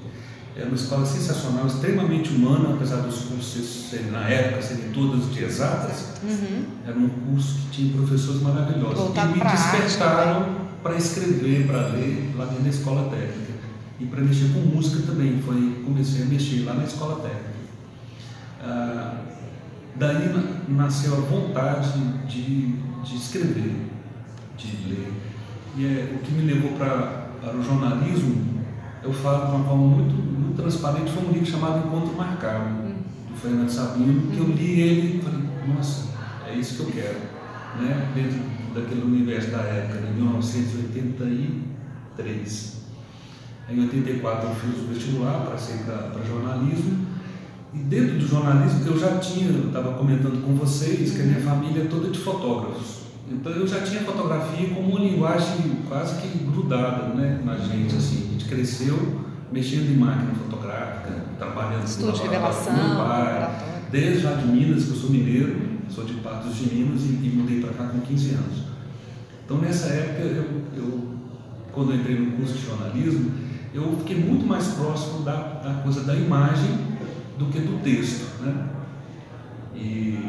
É 0.55 0.63
uma 0.65 0.75
escola 0.75 1.03
sensacional, 1.05 1.65
extremamente 1.65 2.29
humana, 2.29 2.75
apesar 2.75 2.97
dos 2.97 3.23
cursos 3.23 3.89
serem, 3.89 4.11
na 4.11 4.29
época 4.29 4.61
serem 4.61 4.91
todas 4.91 5.33
de 5.33 5.43
exatas. 5.43 6.13
Uhum. 6.23 6.65
Era 6.85 6.95
um 6.95 7.09
curso 7.09 7.55
que 7.55 7.67
tinha 7.71 7.93
professores 7.97 8.41
maravilhosos. 8.41 8.99
Voltado 8.99 9.31
e 9.31 9.39
me 9.39 9.43
despertaram 9.43 10.55
para 10.83 10.95
escrever, 10.95 11.65
para 11.65 11.87
ler 11.87 12.33
lá 12.37 12.45
dentro 12.45 12.63
da 12.63 12.69
escola 12.69 13.09
técnica. 13.09 13.53
E 13.99 14.05
para 14.05 14.21
mexer 14.21 14.53
com 14.53 14.59
música 14.59 15.01
também. 15.07 15.41
Foi, 15.41 15.81
comecei 15.83 16.21
a 16.21 16.25
mexer 16.25 16.63
lá 16.65 16.73
na 16.75 16.83
escola 16.83 17.15
técnica. 17.15 17.53
Ah, 18.61 19.21
daí 19.95 20.33
nasceu 20.67 21.13
a 21.13 21.19
vontade 21.19 21.91
de, 22.27 22.73
de 23.03 23.15
escrever, 23.15 23.75
de 24.57 24.77
ler. 24.87 25.13
E 25.77 25.85
é, 25.85 26.15
o 26.15 26.19
que 26.19 26.31
me 26.31 26.43
levou 26.53 26.73
para, 26.77 27.29
para 27.41 27.57
o 27.57 27.63
jornalismo, 27.63 28.63
eu 29.03 29.11
falo 29.11 29.47
de 29.47 29.55
uma 29.55 29.65
forma 29.65 29.87
muito 29.87 30.32
transparente 30.53 31.11
foi 31.11 31.25
um 31.25 31.31
livro 31.31 31.45
chamado 31.45 31.87
Encontro 31.87 32.15
Marcado, 32.15 32.69
hum. 32.69 32.95
do 33.29 33.35
Fernando 33.35 33.69
Sabino, 33.69 34.31
que 34.31 34.37
eu 34.37 34.45
li 34.45 34.79
ele 34.81 35.17
e 35.17 35.21
falei, 35.21 35.41
nossa, 35.67 36.07
é 36.47 36.55
isso 36.55 36.75
que 36.75 36.81
eu 36.81 36.91
quero. 36.91 37.19
Né? 37.79 38.11
Dentro 38.13 38.39
daquele 38.73 39.03
universo 39.03 39.51
da 39.51 39.59
época, 39.59 39.99
de 39.99 40.11
1983. 40.13 42.73
Em 43.69 43.79
84 43.79 44.49
eu 44.49 44.55
fiz 44.55 44.83
o 44.83 44.87
vestibular 44.87 45.45
para 45.45 45.57
ser 45.57 45.83
para 45.83 46.21
jornalismo. 46.27 47.13
E 47.73 47.77
dentro 47.77 48.19
do 48.19 48.27
jornalismo 48.27 48.85
eu 48.85 48.99
já 48.99 49.17
tinha, 49.17 49.49
eu 49.49 49.67
estava 49.67 49.93
comentando 49.93 50.45
com 50.45 50.53
vocês 50.55 51.11
que 51.11 51.21
a 51.21 51.25
minha 51.25 51.39
família 51.39 51.83
é 51.83 51.85
toda 51.85 52.09
de 52.09 52.19
fotógrafos. 52.19 53.03
Então 53.31 53.51
eu 53.51 53.65
já 53.65 53.81
tinha 53.81 54.01
fotografia 54.01 54.69
como 54.69 54.89
uma 54.89 54.99
linguagem 54.99 55.77
quase 55.87 56.21
que 56.21 56.27
grudada 56.39 57.15
né, 57.15 57.41
na 57.43 57.57
gente. 57.57 57.95
Assim. 57.95 58.27
A 58.27 58.31
gente 58.33 58.45
cresceu 58.45 59.23
mexendo 59.53 59.91
em 59.91 59.97
máquina 59.97 60.33
fotográfica, 60.33 61.11
trabalhando 61.37 61.85
Estúdio 61.85 62.13
de 62.13 62.21
revelação, 62.23 62.73
meu 62.73 62.95
pai, 62.95 63.77
desde 63.91 64.25
lá 64.25 64.33
de 64.33 64.47
Minas, 64.47 64.85
que 64.85 64.89
eu 64.89 64.95
sou 64.95 65.11
mineiro, 65.11 65.55
sou 65.89 66.03
de 66.03 66.13
Patos 66.15 66.55
de 66.55 66.73
Minas 66.73 67.03
e, 67.03 67.19
e 67.23 67.33
mudei 67.35 67.61
para 67.61 67.73
cá 67.73 67.83
com 67.91 67.99
15 67.99 68.29
anos. 68.31 68.63
Então 69.45 69.57
nessa 69.59 69.89
época, 69.89 70.23
eu, 70.23 70.63
eu, 70.75 71.03
quando 71.71 71.91
eu 71.91 71.97
entrei 71.97 72.17
no 72.19 72.31
curso 72.31 72.53
de 72.53 72.65
jornalismo, 72.65 73.31
eu 73.75 73.95
fiquei 73.99 74.17
muito 74.17 74.45
mais 74.45 74.69
próximo 74.69 75.21
da, 75.21 75.35
da 75.35 75.81
coisa 75.83 76.03
da 76.03 76.15
imagem 76.15 76.71
do 77.37 77.45
que 77.45 77.59
do 77.59 77.83
texto. 77.83 78.41
Né? 78.41 78.69
E 79.75 80.19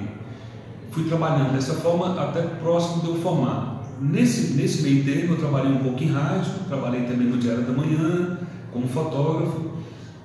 fui 0.90 1.04
trabalhando 1.04 1.54
dessa 1.54 1.74
forma 1.74 2.20
até 2.20 2.42
próximo 2.42 3.02
de 3.02 3.08
eu 3.08 3.16
formar. 3.16 3.82
Nesse, 4.00 4.54
nesse 4.54 4.82
meio 4.82 5.02
termo 5.04 5.34
eu 5.34 5.38
trabalhei 5.38 5.72
um 5.72 5.78
pouco 5.78 6.02
em 6.02 6.10
rádio, 6.10 6.52
trabalhei 6.68 7.04
também 7.04 7.28
no 7.28 7.38
Diário 7.38 7.62
da 7.62 7.72
Manhã, 7.72 8.38
como 8.74 8.88
fotógrafo. 8.88 9.70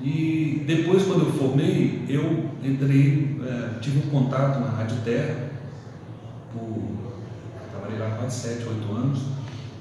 E 0.02 0.64
depois, 0.66 1.04
quando 1.04 1.26
eu 1.26 1.32
formei, 1.34 2.06
eu 2.10 2.50
entrei, 2.64 3.40
é, 3.46 3.80
tive 3.80 4.00
um 4.00 4.10
contato 4.10 4.60
na 4.60 4.70
Rádio 4.70 4.98
Terra, 5.06 5.36
por, 6.52 6.82
trabalhei 7.72 8.00
lá 8.00 8.18
quase 8.18 8.40
7, 8.40 8.66
8 8.66 8.92
anos, 8.96 9.20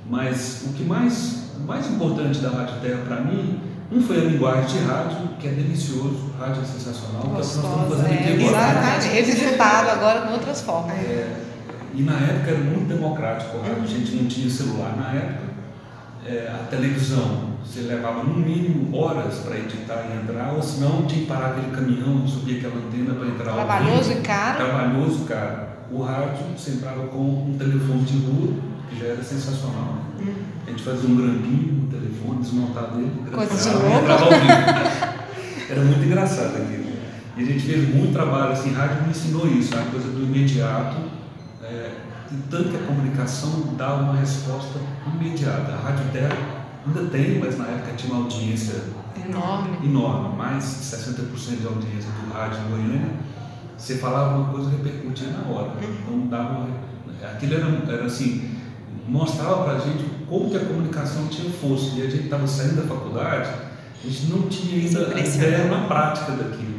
mas 0.09 0.65
o 0.67 0.73
que 0.75 0.85
mais, 0.85 1.53
mais 1.67 1.89
importante 1.91 2.41
da 2.41 2.51
Rádio 2.51 2.81
Terra 2.81 3.03
para 3.07 3.21
mim, 3.23 3.61
não 3.91 4.03
foi 4.03 4.19
a 4.19 4.25
linguagem 4.25 4.81
de 4.81 4.87
rádio, 4.87 5.29
que 5.41 5.49
é 5.49 5.51
delicioso, 5.53 6.31
rádio 6.39 6.63
é 6.63 6.65
sensacional, 6.65 7.23
que 7.23 7.27
é 7.27 7.31
que 7.31 7.37
nós 7.37 7.57
estamos 7.57 7.97
fazendo 7.97 8.13
aqui 8.13 8.33
agora. 8.33 8.69
Exatamente, 8.69 9.09
revisitado 9.15 9.91
agora 9.91 10.21
com 10.23 10.33
outras 10.35 10.61
formas. 10.61 10.95
É, 10.95 11.43
e 11.95 12.03
na 12.03 12.15
época 12.15 12.51
era 12.51 12.59
muito 12.59 12.89
democrático, 12.89 13.59
a 13.59 13.87
gente 13.87 14.17
não 14.17 14.27
tinha 14.27 14.51
celular 14.51 14.95
na 14.97 15.15
época, 15.15 15.48
é, 16.29 16.53
a 16.55 16.67
televisão, 16.67 17.55
você 17.65 17.81
levava 17.81 18.23
no 18.23 18.35
mínimo 18.35 18.95
horas 18.95 19.39
para 19.39 19.57
editar 19.57 20.05
e 20.11 20.23
entrar, 20.23 20.53
ou 20.53 20.63
senão 20.63 21.07
tinha 21.07 21.23
que 21.23 21.27
parar 21.27 21.53
aquele 21.53 21.75
caminhão, 21.75 22.29
subir 22.29 22.59
aquela 22.59 22.77
antena 22.77 23.15
para 23.15 23.29
entrar 23.29 23.53
Trabalhoso 23.55 24.13
e 24.13 24.17
caro. 24.17 24.57
Trabalhoso 24.57 25.25
e 25.25 25.27
caro. 25.27 25.69
O 25.91 26.03
rádio 26.03 26.45
você 26.55 26.73
entrava 26.73 27.07
com 27.07 27.19
um 27.19 27.57
telefone 27.59 28.03
de 28.03 28.19
rua, 28.19 28.53
que 28.91 29.01
já 29.01 29.07
era 29.07 29.23
sensacional. 29.23 30.03
Hum. 30.21 30.35
A 30.67 30.71
gente 30.71 30.83
fazia 30.83 31.09
um 31.09 31.17
grampinho 31.17 31.73
no 31.73 31.89
telefone, 31.89 32.41
desmontava 32.43 32.99
ele, 32.99 33.11
Coisa 33.33 33.71
de 33.71 33.77
louco. 33.77 33.89
Era 35.71 35.83
muito 35.83 36.05
engraçado 36.05 36.57
aquilo. 36.57 36.89
E 37.37 37.43
a 37.43 37.45
gente 37.45 37.61
fez 37.61 37.95
muito 37.95 38.13
trabalho, 38.13 38.53
assim, 38.53 38.73
rádio 38.73 39.03
me 39.05 39.11
ensinou 39.11 39.47
isso, 39.47 39.75
a 39.75 39.83
coisa 39.83 40.09
do 40.09 40.25
imediato, 40.25 40.97
é, 41.63 41.91
tanto 42.51 42.71
que 42.71 42.77
a 42.77 42.87
comunicação 42.87 43.75
dá 43.77 43.95
uma 43.95 44.15
resposta 44.15 44.79
imediata. 45.15 45.73
A 45.73 45.77
Rádio 45.77 46.05
Terra 46.13 46.37
ainda 46.87 47.11
tem, 47.11 47.39
mas 47.39 47.59
na 47.59 47.67
época 47.67 47.95
tinha 47.97 48.13
uma 48.13 48.25
audiência 48.25 48.75
enorme, 49.17 49.87
enorme 49.87 50.37
mais 50.37 50.65
de 50.65 50.97
60% 50.97 51.61
de 51.61 51.67
audiência 51.67 52.11
do 52.11 52.33
rádio 52.33 52.61
em 52.61 52.71
Goiânia. 52.71 53.11
Você 53.77 53.97
falava 53.97 54.37
uma 54.37 54.53
coisa 54.53 54.71
repercutia 54.71 55.29
na 55.29 55.49
hora. 55.51 55.73
Então 55.83 56.27
dava 56.27 56.59
uma, 56.59 56.69
aquilo 57.23 57.55
era, 57.55 57.95
era 57.95 58.05
assim, 58.05 58.57
mostrava 59.07 59.65
para 59.65 59.73
a 59.75 59.79
gente 59.79 60.05
como 60.29 60.51
que 60.51 60.57
a 60.57 60.65
comunicação 60.65 61.29
tinha 61.29 61.51
força. 61.51 61.97
E 61.97 62.03
a 62.03 62.11
gente 62.11 62.25
estava 62.25 62.47
saindo 62.47 62.83
da 62.83 62.89
faculdade, 62.89 63.51
a 64.05 64.09
gente 64.09 64.27
não 64.27 64.43
tinha 64.49 64.85
ainda 64.85 65.15
a 65.15 65.21
ideia 65.21 65.65
na 65.69 65.87
prática 65.87 66.33
daquilo. 66.33 66.79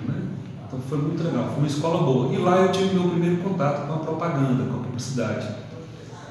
Então 0.70 0.80
foi 0.88 1.00
muito 1.00 1.24
legal, 1.24 1.48
foi 1.48 1.58
uma 1.58 1.68
escola 1.68 2.04
boa. 2.04 2.32
E 2.32 2.38
lá 2.38 2.58
eu 2.62 2.72
tive 2.72 2.94
meu 2.94 3.10
primeiro 3.10 3.38
contato 3.38 3.88
com 3.88 3.94
a 3.96 3.98
propaganda, 3.98 4.66
com 4.66 4.76
a 4.76 4.84
publicidade. 4.84 5.48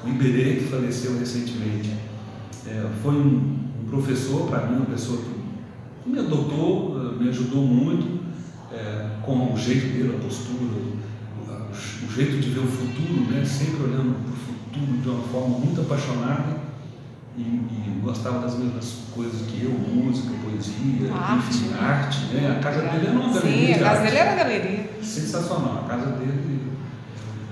O 0.01 0.07
Iberê, 0.07 0.55
que 0.55 0.69
faleceu 0.69 1.19
recentemente, 1.19 1.93
é, 2.65 2.89
foi 3.03 3.15
um, 3.15 3.57
um 3.81 3.89
professor 3.89 4.47
para 4.49 4.65
mim, 4.67 4.77
uma 4.77 4.85
pessoa 4.85 5.19
que 5.19 6.09
me 6.09 6.19
adotou, 6.19 7.17
me 7.19 7.27
ajudou 7.27 7.63
muito 7.63 8.21
é, 8.71 9.09
com 9.21 9.53
o 9.53 9.57
jeito 9.57 9.87
dele, 9.87 10.15
a 10.17 10.23
postura, 10.23 10.71
o, 11.45 12.05
o, 12.05 12.11
jeito 12.15 12.39
de 12.39 12.49
ver 12.49 12.61
o 12.61 12.67
futuro, 12.67 13.29
né? 13.29 13.43
sempre 13.43 13.83
olhando 13.83 14.15
para 14.23 14.31
o 14.31 14.37
futuro 14.37 15.01
de 15.01 15.09
uma 15.09 15.23
forma 15.23 15.57
muito 15.59 15.81
apaixonada 15.81 16.58
e, 17.39 17.87
e, 17.87 17.99
gostava 18.01 18.39
das 18.39 18.57
mesmas 18.57 18.97
coisas 19.13 19.41
que 19.47 19.63
eu, 19.63 19.71
música, 19.71 20.29
poesia, 20.43 21.13
arte, 21.13 21.55
enfim, 21.55 21.73
arte 21.79 22.25
né? 22.33 22.57
A 22.57 22.63
casa 22.63 22.81
dele 22.81 23.07
era 23.07 23.19
uma 23.19 23.33
galeria. 23.33 23.65
Sim, 23.65 23.73
a 23.73 23.79
casa 23.79 24.01
dele 24.03 24.17
era 24.17 24.35
galeria. 24.35 24.89
Sensacional, 25.01 25.83
a 25.85 25.89
casa 25.89 26.11
dele 26.11 26.59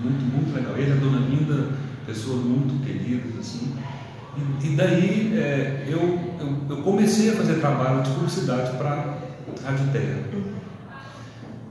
muito, 0.01 0.25
muito 0.25 0.56
legal. 0.56 0.77
Ele 0.77 0.91
a 0.91 0.96
dona 0.96 1.20
Linda, 1.27 1.70
pessoas 2.06 2.44
muito 2.44 2.84
queridas, 2.86 3.39
assim. 3.39 3.74
E, 4.38 4.67
e 4.67 4.75
daí 4.75 5.34
é, 5.36 5.86
eu, 5.88 6.00
eu, 6.39 6.58
eu, 6.70 6.84
comecei 6.84 7.32
a 7.32 7.36
fazer 7.36 7.56
trabalho 7.56 8.03
de 8.03 8.12
publicidade 8.12 8.77
para 8.77 9.17
a 9.65 9.70
Rádio 9.70 9.88
Terra. 9.91 10.57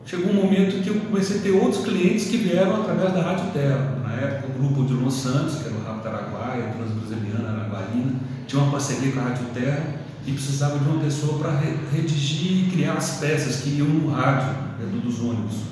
Chegou 0.06 0.30
um 0.30 0.34
momento 0.34 0.80
que 0.84 0.88
eu 0.88 1.00
comecei 1.00 1.40
a 1.40 1.42
ter 1.42 1.50
outros 1.50 1.84
clientes 1.84 2.28
que 2.28 2.36
vieram 2.36 2.80
através 2.80 3.12
da 3.12 3.22
Rádio 3.22 3.50
Terra. 3.52 3.98
Na 4.04 4.12
época, 4.12 4.52
o 4.54 4.62
grupo 4.62 4.84
de 4.84 4.94
Los 4.94 5.14
Santos, 5.14 5.56
que 5.56 5.66
era 5.66 5.74
o 5.74 5.82
Rápido 5.82 6.06
Araguaia, 6.06 6.74
Transbrasiliana, 6.76 7.48
Araguaína, 7.48 8.12
tinha 8.46 8.62
uma 8.62 8.70
parceria 8.70 9.10
com 9.10 9.18
a 9.18 9.24
Rádio 9.24 9.46
Terra 9.52 9.96
e 10.24 10.30
precisava 10.30 10.78
de 10.78 10.88
uma 10.88 11.02
pessoa 11.02 11.40
para 11.40 11.60
redigir 11.92 12.68
e 12.68 12.70
criar 12.70 12.92
as 12.92 13.18
peças 13.18 13.62
que 13.62 13.70
iam 13.70 13.88
no 13.88 14.12
rádio 14.12 14.54
dentro 14.78 15.00
dos 15.00 15.20
ônibus. 15.20 15.62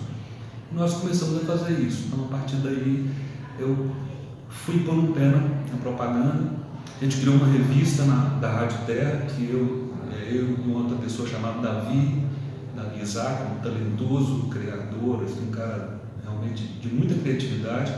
E 0.73 0.75
nós 0.75 0.95
começamos 0.95 1.37
a 1.37 1.47
fazer 1.47 1.81
isso. 1.81 2.07
Então, 2.09 2.25
a 2.25 2.29
partir 2.37 2.57
daí, 2.57 3.09
eu 3.57 3.93
fui 4.49 4.81
por 4.81 4.95
um 4.95 5.13
pé 5.13 5.29
na 5.29 5.79
propaganda. 5.81 6.51
A 7.01 7.05
gente 7.05 7.19
criou 7.19 7.37
uma 7.37 7.47
revista 7.47 8.05
na, 8.05 8.31
da 8.41 8.51
Rádio 8.51 8.79
Terra, 8.85 9.27
que 9.29 9.49
eu, 9.49 9.93
é, 10.13 10.29
eu 10.29 10.43
e 10.43 10.65
uma 10.67 10.81
outra 10.81 10.97
pessoa 10.97 11.29
chamada 11.29 11.61
Davi 11.61 12.24
Isaac, 13.03 13.43
um 13.43 13.61
talentoso 13.61 14.49
criador, 14.49 15.25
assim, 15.25 15.49
um 15.49 15.51
cara 15.51 16.01
realmente 16.23 16.63
de 16.63 16.89
muita 16.89 17.15
criatividade. 17.15 17.93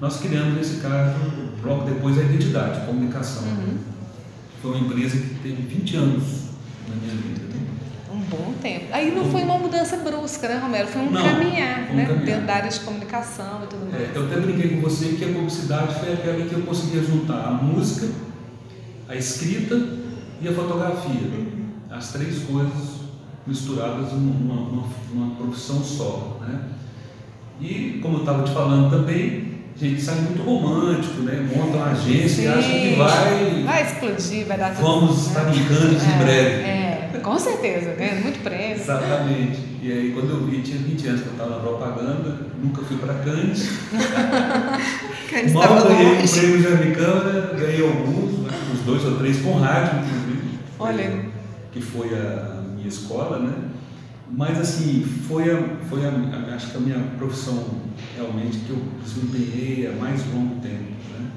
Nós 0.00 0.20
criamos 0.20 0.60
esse 0.60 0.80
caso, 0.80 1.14
logo 1.64 1.84
depois, 1.84 2.18
a 2.18 2.22
identidade, 2.22 2.80
a 2.80 2.84
comunicação. 2.86 3.42
Uhum 3.42 3.98
foi 4.60 4.72
uma 4.72 4.86
empresa 4.86 5.16
que 5.16 5.34
teve 5.36 5.62
20 5.62 5.96
anos 5.96 6.24
na 6.88 6.96
minha 6.96 7.14
vida. 7.14 7.40
Né? 7.42 7.60
Um 8.12 8.20
bom 8.20 8.54
tempo. 8.60 8.86
Aí 8.92 9.14
não 9.14 9.30
foi 9.30 9.42
uma 9.42 9.58
mudança 9.58 9.96
brusca, 9.98 10.48
né, 10.48 10.58
Romero? 10.58 10.88
Foi 10.88 11.02
um 11.02 11.10
não, 11.10 11.22
caminhar, 11.22 11.90
um 11.90 11.94
né? 11.94 12.06
Caminhar. 12.06 12.24
Dentro 12.24 12.46
da 12.46 12.54
área 12.54 12.70
de 12.70 12.80
comunicação 12.80 13.62
e 13.64 13.66
tudo 13.68 13.90
mais. 13.90 14.02
É, 14.02 14.12
eu 14.14 14.26
até 14.26 14.40
brinquei 14.40 14.70
com 14.70 14.80
você 14.80 15.06
que 15.10 15.24
a 15.24 15.28
publicidade 15.28 15.94
foi 16.00 16.12
aquela 16.12 16.44
que 16.44 16.52
eu 16.52 16.62
conseguia 16.62 17.02
juntar 17.02 17.46
a 17.46 17.50
música, 17.52 18.08
a 19.08 19.14
escrita 19.14 19.76
e 20.40 20.48
a 20.48 20.52
fotografia. 20.52 21.28
Uhum. 21.28 21.68
As 21.90 22.12
três 22.12 22.40
coisas 22.40 22.97
misturadas 23.48 24.12
numa, 24.12 24.54
numa, 24.54 24.84
numa 25.12 25.34
profissão 25.36 25.82
só. 25.82 26.38
Né? 26.40 26.60
E, 27.60 27.98
como 28.00 28.18
eu 28.18 28.20
estava 28.20 28.44
te 28.44 28.52
falando 28.52 28.90
também, 28.90 29.58
gente 29.86 30.02
sai 30.02 30.16
muito 30.16 30.42
romântico, 30.42 31.22
né? 31.22 31.48
Monta 31.54 31.76
uma 31.76 31.90
agência 31.92 32.42
e 32.42 32.48
acha 32.48 32.68
que 32.68 32.94
vai. 32.96 33.62
Vai 33.64 33.82
explodir, 33.84 34.46
vai 34.46 34.58
dar 34.58 34.74
tudo. 34.74 34.82
Vamos 34.82 35.26
estar 35.28 35.48
em 35.54 35.64
Cannes 35.64 36.02
é, 36.02 36.06
em 36.06 36.18
breve. 36.18 36.62
É, 36.62 37.20
com 37.22 37.38
certeza, 37.38 37.94
ganhando 37.94 38.22
muito 38.22 38.42
prêmio. 38.42 38.76
Exatamente. 38.76 39.60
E 39.80 39.92
aí 39.92 40.12
quando 40.12 40.30
eu 40.30 40.46
vi, 40.46 40.62
tinha 40.62 40.78
20 40.78 41.06
anos 41.06 41.20
que 41.22 41.26
eu 41.28 41.32
estava 41.32 41.50
na 41.50 41.56
propaganda, 41.58 42.38
nunca 42.60 42.82
fui 42.82 42.96
para 42.96 43.14
Cannes. 43.14 43.68
Cannes 45.30 45.52
Mal 45.52 45.82
ganhei 45.86 46.22
um 46.22 46.26
prêmio 46.26 46.78
de 46.78 46.94
Câmara, 46.96 47.54
ganhei 47.56 47.82
alguns, 47.82 48.38
né? 48.40 48.50
uns 48.72 48.80
dois 48.80 49.04
ou 49.04 49.16
três 49.16 49.40
com 49.42 49.52
rádio, 49.60 50.00
inclusive. 50.00 50.58
Olha. 50.80 51.28
Que 51.70 51.80
foi 51.80 52.08
a 52.14 52.57
escola, 52.86 53.38
né? 53.38 53.70
Mas 54.30 54.58
assim, 54.58 55.02
foi, 55.26 55.50
a, 55.50 55.62
foi 55.88 56.04
a, 56.04 56.54
acho 56.54 56.70
que 56.70 56.76
a 56.76 56.80
minha 56.80 56.98
profissão 57.16 57.64
realmente 58.14 58.58
que 58.58 58.70
eu 58.70 58.82
desempenhei 59.02 59.86
há 59.86 59.92
mais 59.92 60.22
longo 60.32 60.60
tempo. 60.60 60.92
Né? 61.18 61.30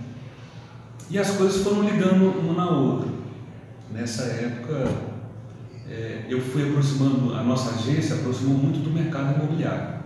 E 1.09 1.17
as 1.17 1.31
coisas 1.31 1.63
foram 1.63 1.83
ligando 1.83 2.37
uma 2.39 2.53
na 2.53 2.69
outra. 2.69 3.09
Nessa 3.93 4.23
época, 4.23 4.91
é, 5.89 6.25
eu 6.27 6.41
fui 6.41 6.69
aproximando, 6.69 7.33
a 7.33 7.43
nossa 7.43 7.75
agência 7.75 8.15
aproximou 8.15 8.57
muito 8.57 8.83
do 8.83 8.89
mercado 8.89 9.35
imobiliário. 9.35 10.01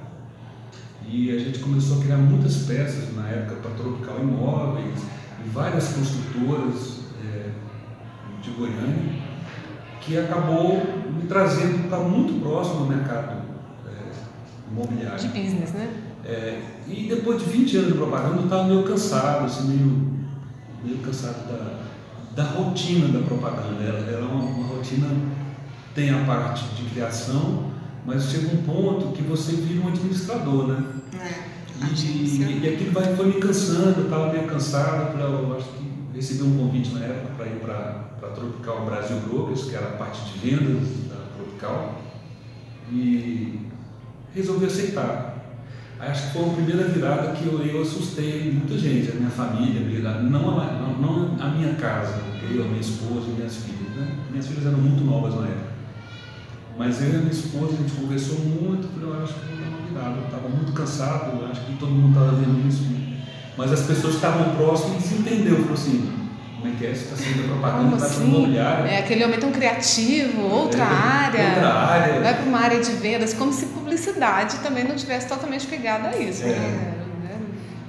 E 1.07 1.31
a 1.35 1.39
gente 1.39 1.59
começou 1.59 1.99
a 1.99 2.03
criar 2.03 2.17
muitas 2.17 2.57
peças 2.63 3.15
na 3.15 3.27
época 3.27 3.55
para 3.61 3.71
Tropical 3.71 4.19
Imóveis 4.21 5.01
e 5.43 5.49
várias 5.49 5.87
construtoras 5.89 6.99
é, 7.23 7.49
de 8.41 8.51
Goiânia 8.51 9.24
que 10.05 10.17
acabou 10.17 10.81
me 11.11 11.27
trazendo 11.27 11.89
para 11.89 11.99
muito 11.99 12.39
próximo 12.41 12.85
do 12.85 12.85
mercado 12.85 13.41
é, 13.87 14.71
imobiliário. 14.71 15.19
De 15.19 15.27
business, 15.27 15.71
né? 15.73 15.89
É, 16.23 16.61
e 16.87 17.07
depois 17.09 17.43
de 17.43 17.49
20 17.49 17.77
anos 17.77 17.91
de 17.91 17.97
propaganda, 17.97 18.35
eu 18.37 18.43
estava 18.43 18.63
meio 18.65 18.83
cansado, 18.83 19.45
assim, 19.45 19.67
meio, 19.67 20.13
meio 20.83 20.97
cansado 20.99 21.47
da, 21.47 21.79
da 22.35 22.49
rotina 22.49 23.07
da 23.07 23.25
propaganda. 23.25 23.83
Ela, 23.83 23.99
ela 23.99 24.21
é 24.21 24.31
uma, 24.31 24.43
uma 24.43 24.67
rotina, 24.67 25.07
tem 25.95 26.11
a 26.11 26.23
parte 26.25 26.63
de 26.75 26.89
criação, 26.89 27.71
mas 28.05 28.29
chega 28.29 28.53
um 28.53 28.61
ponto 28.61 29.11
que 29.13 29.23
você 29.23 29.53
vira 29.53 29.83
um 29.83 29.87
administrador, 29.87 30.67
né? 30.67 30.83
É. 31.13 31.55
E, 31.93 32.05
e, 32.05 32.59
e 32.63 32.69
aquilo 32.69 32.91
vai, 32.91 33.15
foi 33.15 33.25
me 33.25 33.39
cansando, 33.39 34.01
eu 34.01 34.03
estava 34.05 34.31
meio 34.31 34.47
cansado, 34.47 35.19
eu 35.19 35.57
acho 35.57 35.67
que 35.69 35.94
recebi 36.15 36.43
um 36.43 36.57
convite 36.57 36.93
na 36.93 37.01
época 37.01 37.33
para 37.37 37.45
ir 37.47 37.59
para 37.59 38.05
a 38.23 38.31
Tropical 38.31 38.85
Brasil 38.85 39.17
Brokers, 39.27 39.65
que 39.65 39.75
era 39.75 39.87
a 39.87 39.91
parte 39.91 40.21
de 40.31 40.39
vendas 40.39 40.87
da 41.09 41.17
Tropical, 41.35 42.01
e 42.91 43.59
resolvi 44.33 44.65
aceitar. 44.65 45.33
Acho 45.99 46.27
que 46.27 46.33
foi 46.33 46.49
a 46.49 46.53
primeira 46.53 46.87
virada 46.87 47.31
que 47.33 47.45
eu, 47.45 47.61
eu 47.61 47.81
assustei 47.81 48.51
muita 48.51 48.77
gente, 48.77 49.11
a 49.11 49.15
minha 49.15 49.29
família, 49.29 49.81
não 50.21 50.59
a, 50.59 50.65
não, 50.73 50.97
não 50.97 51.37
a 51.39 51.49
minha 51.49 51.73
casa, 51.75 52.21
eu, 52.53 52.63
a 52.63 52.67
minha 52.67 52.81
esposa 52.81 53.27
e 53.27 53.31
minhas 53.31 53.55
filhas. 53.55 53.95
Né? 53.95 54.17
Minhas 54.29 54.47
filhas 54.47 54.65
eram 54.65 54.77
muito 54.77 55.03
novas 55.03 55.35
na 55.35 55.47
época. 55.47 55.75
Mas 56.77 57.01
eu 57.01 57.13
e 57.13 57.15
a 57.15 57.19
minha 57.19 57.31
esposa, 57.31 57.73
a 57.73 57.77
gente 57.77 57.91
conversou 57.93 58.39
muito, 58.39 58.87
falei, 58.93 59.09
eu 59.09 59.23
acho 59.23 59.33
que 59.33 59.55
dar 59.55 59.69
uma 59.69 59.87
virada. 59.87 60.17
Eu 60.17 60.25
estava 60.25 60.49
muito 60.49 60.73
cansado, 60.73 61.45
acho 61.49 61.61
que 61.61 61.77
todo 61.77 61.91
mundo 61.91 62.09
estava 62.09 62.35
vendo 62.35 62.67
isso. 62.67 62.83
Mas 63.57 63.71
as 63.71 63.81
pessoas 63.81 64.15
que 64.15 64.25
estavam 64.25 64.55
próximas 64.55 65.11
entenderam, 65.11 65.57
falou 65.57 65.73
assim, 65.73 66.11
como 66.59 66.73
é 66.73 66.77
que 66.77 66.85
é? 66.85 66.93
Você 66.93 67.03
está 67.03 67.15
sendo 67.15 67.47
propaganda, 67.47 67.95
está 67.95 68.07
sendo 68.09 68.27
imobiliário. 68.27 68.85
É, 68.85 68.99
aquele 68.99 69.23
homem 69.23 69.39
tão 69.39 69.51
criativo, 69.51 70.41
outra 70.41 70.83
é, 70.83 70.87
área. 70.87 71.49
Outra 71.49 71.73
área. 71.73 72.21
Vai 72.21 72.33
para 72.33 72.45
uma 72.45 72.59
área 72.59 72.79
de 72.79 72.91
vendas, 72.91 73.33
como 73.33 73.53
se 73.53 73.67
publicidade 73.67 74.57
também 74.57 74.83
não 74.83 74.95
tivesse 74.95 75.27
totalmente 75.27 75.67
pegada 75.67 76.09
a 76.09 76.17
isso. 76.17 76.43
É. 76.43 76.47
Né? 76.47 76.95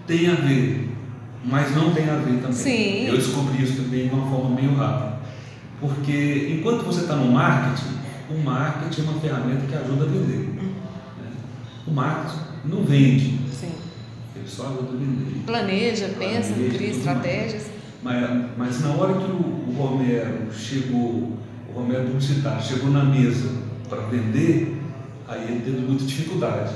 Tem 0.07 0.29
a 0.31 0.35
ver, 0.35 0.91
mas 1.45 1.75
não 1.75 1.93
tem 1.93 2.09
a 2.09 2.17
ver 2.17 2.41
também. 2.41 2.53
Sim. 2.53 3.07
Eu 3.09 3.17
descobri 3.17 3.63
isso 3.63 3.83
também 3.83 4.09
de 4.09 4.15
uma 4.15 4.31
forma 4.31 4.55
meio 4.55 4.75
rápida. 4.75 5.17
Porque 5.81 6.57
enquanto 6.59 6.85
você 6.85 7.01
está 7.01 7.17
no 7.17 7.33
marketing, 7.33 7.97
o 8.31 8.39
marketing 8.39 9.01
é 9.01 9.05
uma 9.05 9.21
ferramenta 9.21 9.67
que 9.67 9.75
ajuda 9.75 10.05
a 10.05 10.07
vender. 10.07 10.49
Né? 10.55 10.73
O 11.87 11.91
marketing 11.91 12.39
não 12.65 12.85
vende. 12.85 13.46
Vender. 14.47 15.43
Planeja, 15.45 16.09
pensa, 16.19 16.53
cria 16.55 16.91
estratégias. 16.91 17.67
Mas, 18.03 18.47
mas 18.57 18.81
na 18.83 18.93
hora 18.93 19.15
que 19.15 19.31
o, 19.31 19.69
o 19.69 19.75
Romero 19.77 20.53
chegou, 20.53 21.33
o 21.69 21.73
Romero 21.75 22.05
publicitário 22.05 22.63
chegou 22.63 22.91
na 22.91 23.05
mesa 23.05 23.51
para 23.89 24.03
vender, 24.03 24.81
aí 25.27 25.43
ele 25.45 25.61
teve 25.65 25.79
muita 25.79 26.05
dificuldade, 26.05 26.73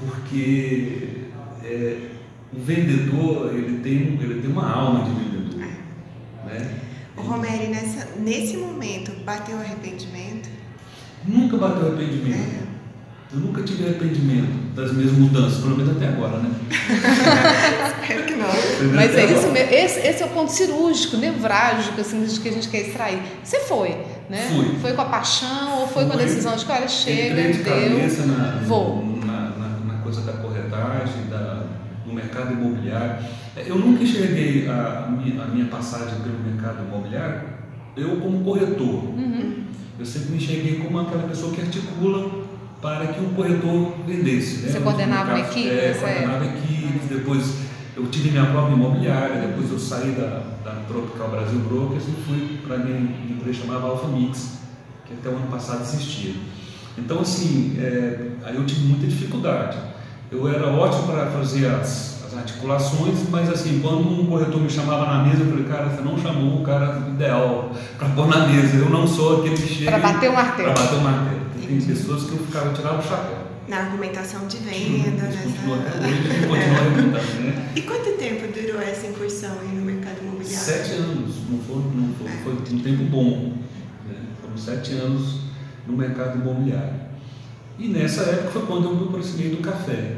porque 0.00 1.26
é, 1.64 1.98
o 2.52 2.60
vendedor 2.60 3.54
ele 3.54 3.78
tem, 3.80 4.18
ele 4.20 4.40
tem 4.40 4.50
uma 4.50 4.68
alma 4.68 5.04
de 5.04 5.10
vendedor. 5.10 5.36
Né? 6.46 6.80
O 7.16 7.22
Romero, 7.22 7.70
nessa, 7.70 8.08
nesse 8.18 8.56
momento, 8.56 9.12
bateu 9.24 9.56
arrependimento? 9.58 10.48
Nunca 11.26 11.56
bateu 11.56 11.88
arrependimento. 11.88 12.62
É. 12.62 12.65
Eu 13.32 13.40
nunca 13.40 13.62
tive 13.62 13.84
arrependimento 13.84 14.74
das 14.74 14.92
minhas 14.92 15.10
mudanças, 15.12 15.58
pelo 15.58 15.76
menos 15.76 15.96
até 15.96 16.08
agora, 16.08 16.38
né? 16.38 16.50
Espero 16.70 18.24
que 18.24 18.34
não. 18.36 18.94
Mas 18.94 19.16
é 19.16 19.24
isso 19.24 19.50
mesmo. 19.50 19.74
Esse, 19.74 19.98
esse, 20.00 20.22
é 20.22 20.26
o 20.26 20.28
ponto 20.28 20.52
cirúrgico, 20.52 21.16
nevrágico, 21.16 22.00
assim, 22.00 22.24
que 22.40 22.48
a 22.48 22.52
gente 22.52 22.68
quer 22.68 22.82
extrair. 22.82 23.20
Você 23.42 23.60
foi, 23.60 23.96
né? 24.30 24.48
Fui. 24.54 24.78
Foi 24.80 24.92
com 24.92 25.02
a 25.02 25.06
paixão 25.06 25.80
ou 25.80 25.88
foi, 25.88 26.06
com 26.06 26.12
a 26.12 26.16
decisão 26.16 26.54
de 26.56 26.64
que, 26.64 26.70
olha, 26.70 26.86
chega, 26.86 27.40
Entrei 27.40 27.52
de 27.52 27.62
deu, 27.64 27.72
cabeça 27.74 28.26
na, 28.26 28.62
vou. 28.64 29.04
Na, 29.24 29.50
na, 29.50 29.68
na, 29.84 29.94
coisa 30.04 30.20
da 30.20 30.34
corretagem, 30.34 31.26
da, 31.28 31.64
no 32.06 32.14
mercado 32.14 32.52
imobiliário. 32.52 33.24
Eu 33.56 33.76
nunca 33.76 34.04
enxerguei 34.04 34.68
a, 34.68 35.06
a, 35.08 35.10
minha, 35.10 35.42
a 35.42 35.46
minha 35.46 35.66
passagem 35.66 36.20
pelo 36.20 36.38
mercado 36.38 36.84
imobiliário, 36.86 37.40
eu 37.96 38.20
como 38.20 38.44
corretor. 38.44 39.04
Uhum. 39.04 39.64
Eu 39.98 40.06
sempre 40.06 40.30
me 40.30 40.36
enxerguei 40.36 40.78
como 40.78 41.00
aquela 41.00 41.26
pessoa 41.26 41.52
que 41.52 41.60
articula 41.60 42.45
para 42.80 43.06
que 43.06 43.20
o 43.20 43.30
corretor 43.30 43.94
vendesse. 44.06 44.58
Né? 44.58 44.72
Você 44.72 44.80
coordenava 44.80 45.30
uma 45.30 45.40
equipe? 45.40 45.68
É, 45.68 45.94
coordenava 45.98 46.44
equipes, 46.44 47.08
depois 47.08 47.66
eu 47.96 48.06
tive 48.08 48.30
minha 48.30 48.46
própria 48.46 48.74
imobiliária, 48.74 49.46
depois 49.48 49.70
eu 49.70 49.78
saí 49.78 50.10
da, 50.12 50.42
da 50.62 50.72
Tropical 50.86 51.30
Brasil 51.30 51.58
Brokers 51.60 52.04
e 52.04 52.22
fui 52.26 52.58
para 52.66 52.76
a 52.76 52.78
minha 52.78 52.98
empresa 52.98 53.60
chamada 53.62 53.86
Alpha 53.86 54.06
Mix, 54.08 54.58
que 55.06 55.14
até 55.14 55.28
o 55.28 55.32
ano 55.32 55.46
passado 55.46 55.82
existia. 55.82 56.34
Então, 56.98 57.20
assim, 57.20 57.76
é, 57.78 58.32
aí 58.44 58.56
eu 58.56 58.64
tive 58.66 58.86
muita 58.86 59.06
dificuldade. 59.06 59.78
Eu 60.30 60.48
era 60.48 60.66
ótimo 60.68 61.06
para 61.06 61.26
fazer 61.26 61.66
as, 61.66 62.24
as 62.26 62.36
articulações, 62.36 63.28
mas 63.30 63.48
assim, 63.48 63.80
quando 63.80 63.98
um 63.98 64.26
corretor 64.26 64.60
me 64.60 64.68
chamava 64.68 65.06
na 65.06 65.24
mesa, 65.24 65.42
eu 65.42 65.50
falei, 65.50 65.64
cara, 65.64 65.88
você 65.88 66.02
não 66.02 66.18
chamou 66.18 66.60
o 66.60 66.64
cara 66.64 67.02
ideal 67.08 67.70
para 67.96 68.08
pôr 68.08 68.26
na 68.26 68.46
mesa. 68.46 68.76
Eu 68.76 68.90
não 68.90 69.06
sou 69.06 69.40
aquele 69.40 69.56
que 69.56 69.74
chega. 69.74 69.92
Para 69.92 70.12
bater 70.12 70.30
o 70.30 70.34
martelo. 70.34 70.72
Para 70.74 70.82
bater 70.82 70.96
o 70.96 71.00
martelo. 71.00 71.35
Tem 71.64 71.80
pessoas 71.80 72.24
que 72.24 72.32
eu 72.32 72.38
ficava 72.38 72.72
tirando 72.74 72.98
o 72.98 73.02
chapéu. 73.02 73.46
Na 73.68 73.78
argumentação 73.78 74.46
de 74.46 74.58
venda, 74.58 75.22
né? 75.22 75.42
Continua 75.42 75.78
até 75.78 75.98
hoje 75.98 76.46
continua 76.46 76.80
argumentando, 76.80 77.42
né? 77.42 77.72
E 77.74 77.82
quanto 77.82 78.12
tempo 78.16 78.46
durou 78.52 78.80
essa 78.80 79.06
incursão 79.06 79.58
aí 79.60 79.68
no 79.74 79.84
mercado 79.84 80.18
imobiliário? 80.22 80.56
Sete 80.56 80.92
anos, 80.92 81.34
não 81.50 81.58
foi, 81.58 81.76
não 81.76 82.14
foi, 82.14 82.28
é. 82.28 82.36
foi 82.44 82.52
um 82.52 82.78
tempo 82.80 83.04
bom. 83.04 83.56
Né? 84.06 84.14
Foram 84.40 84.56
sete 84.56 84.92
anos 84.92 85.40
no 85.86 85.96
mercado 85.96 86.38
imobiliário. 86.38 86.94
E 87.78 87.88
nessa 87.88 88.22
época 88.22 88.50
foi 88.50 88.66
quando 88.66 88.84
eu 88.84 88.96
me 88.96 89.08
aproximei 89.08 89.50
do 89.50 89.58
café. 89.58 90.16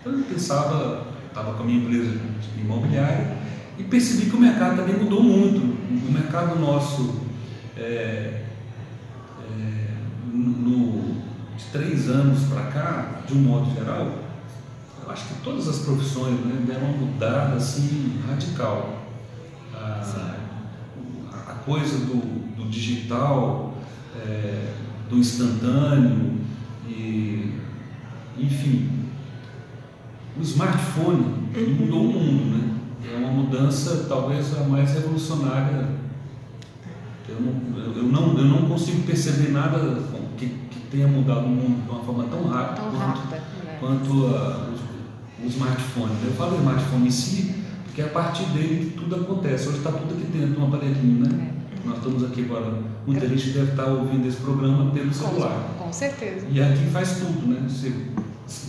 Então 0.00 0.12
eu 0.12 0.24
pensava, 0.24 1.06
estava 1.26 1.54
com 1.54 1.62
a 1.62 1.66
minha 1.66 1.78
empresa 1.78 2.18
imobiliária 2.60 3.38
e 3.78 3.82
percebi 3.84 4.28
que 4.28 4.36
o 4.36 4.40
mercado 4.40 4.76
também 4.76 4.96
mudou 4.96 5.22
muito. 5.22 5.78
O 6.06 6.12
mercado 6.12 6.58
nosso 6.58 7.22
é, 7.76 8.42
de 9.56 9.97
três 11.72 12.08
anos 12.08 12.44
para 12.44 12.62
cá, 12.64 13.20
de 13.26 13.34
um 13.34 13.40
modo 13.40 13.74
geral, 13.74 14.18
eu 15.04 15.10
acho 15.10 15.26
que 15.28 15.34
todas 15.42 15.68
as 15.68 15.78
profissões 15.80 16.38
né, 16.44 16.64
deram 16.66 16.88
uma 16.88 17.06
mudada 17.06 17.56
assim 17.56 18.20
radical. 18.28 19.04
A, 19.74 20.36
a 21.46 21.54
coisa 21.64 21.98
do, 21.98 22.56
do 22.56 22.68
digital, 22.68 23.74
é, 24.16 24.74
do 25.08 25.16
instantâneo, 25.18 26.38
e, 26.86 27.54
enfim, 28.38 28.90
o 30.38 30.42
smartphone 30.42 31.50
uhum. 31.56 31.76
mudou 31.80 32.00
o 32.00 32.12
mundo, 32.12 32.56
né? 32.56 32.74
É 33.12 33.16
uma 33.16 33.30
mudança 33.30 34.06
talvez 34.08 34.56
a 34.58 34.64
mais 34.64 34.92
revolucionária 34.92 35.98
eu 37.28 37.40
não, 37.40 37.94
eu 37.94 38.02
não, 38.04 38.38
eu 38.38 38.44
não 38.44 38.68
consigo 38.68 39.02
perceber 39.02 39.52
nada 39.52 39.78
tenha 40.90 41.06
mudado 41.06 41.46
o 41.46 41.48
mundo 41.48 41.84
de 41.84 41.90
uma 41.90 42.02
forma 42.02 42.24
tão 42.24 42.46
rápida 42.48 42.82
tão 42.82 42.90
quanto, 42.90 42.98
rápida, 42.98 43.36
né? 43.64 43.76
quanto 43.80 44.26
a, 44.26 44.70
o, 45.40 45.44
o, 45.44 45.48
smartphone. 45.48 46.12
Eu 46.24 46.32
falo 46.32 46.56
smartphone 46.56 47.06
em 47.06 47.10
si, 47.10 47.54
porque 47.84 48.02
é 48.02 48.04
a 48.04 48.08
partir 48.08 48.44
dele 48.46 48.90
que 48.90 48.98
tudo 48.98 49.16
acontece. 49.16 49.68
Hoje 49.68 49.78
está 49.78 49.92
tudo 49.92 50.14
aqui 50.14 50.24
dentro 50.26 50.54
de 50.54 50.60
um 50.60 50.66
aparelhinho, 50.66 51.26
né? 51.26 51.52
É. 51.54 51.88
Nós 51.88 51.98
estamos 51.98 52.24
aqui 52.24 52.44
agora, 52.44 52.74
muita 53.06 53.24
é. 53.24 53.28
gente 53.28 53.50
deve 53.50 53.70
estar 53.70 53.86
ouvindo 53.86 54.26
esse 54.26 54.38
programa 54.38 54.90
pelo 54.90 55.12
celular. 55.12 55.74
Com, 55.78 55.84
com 55.84 55.92
certeza. 55.92 56.46
E 56.50 56.60
aqui 56.60 56.90
faz 56.90 57.18
tudo, 57.18 57.46
né? 57.46 57.66
Você, 57.68 57.92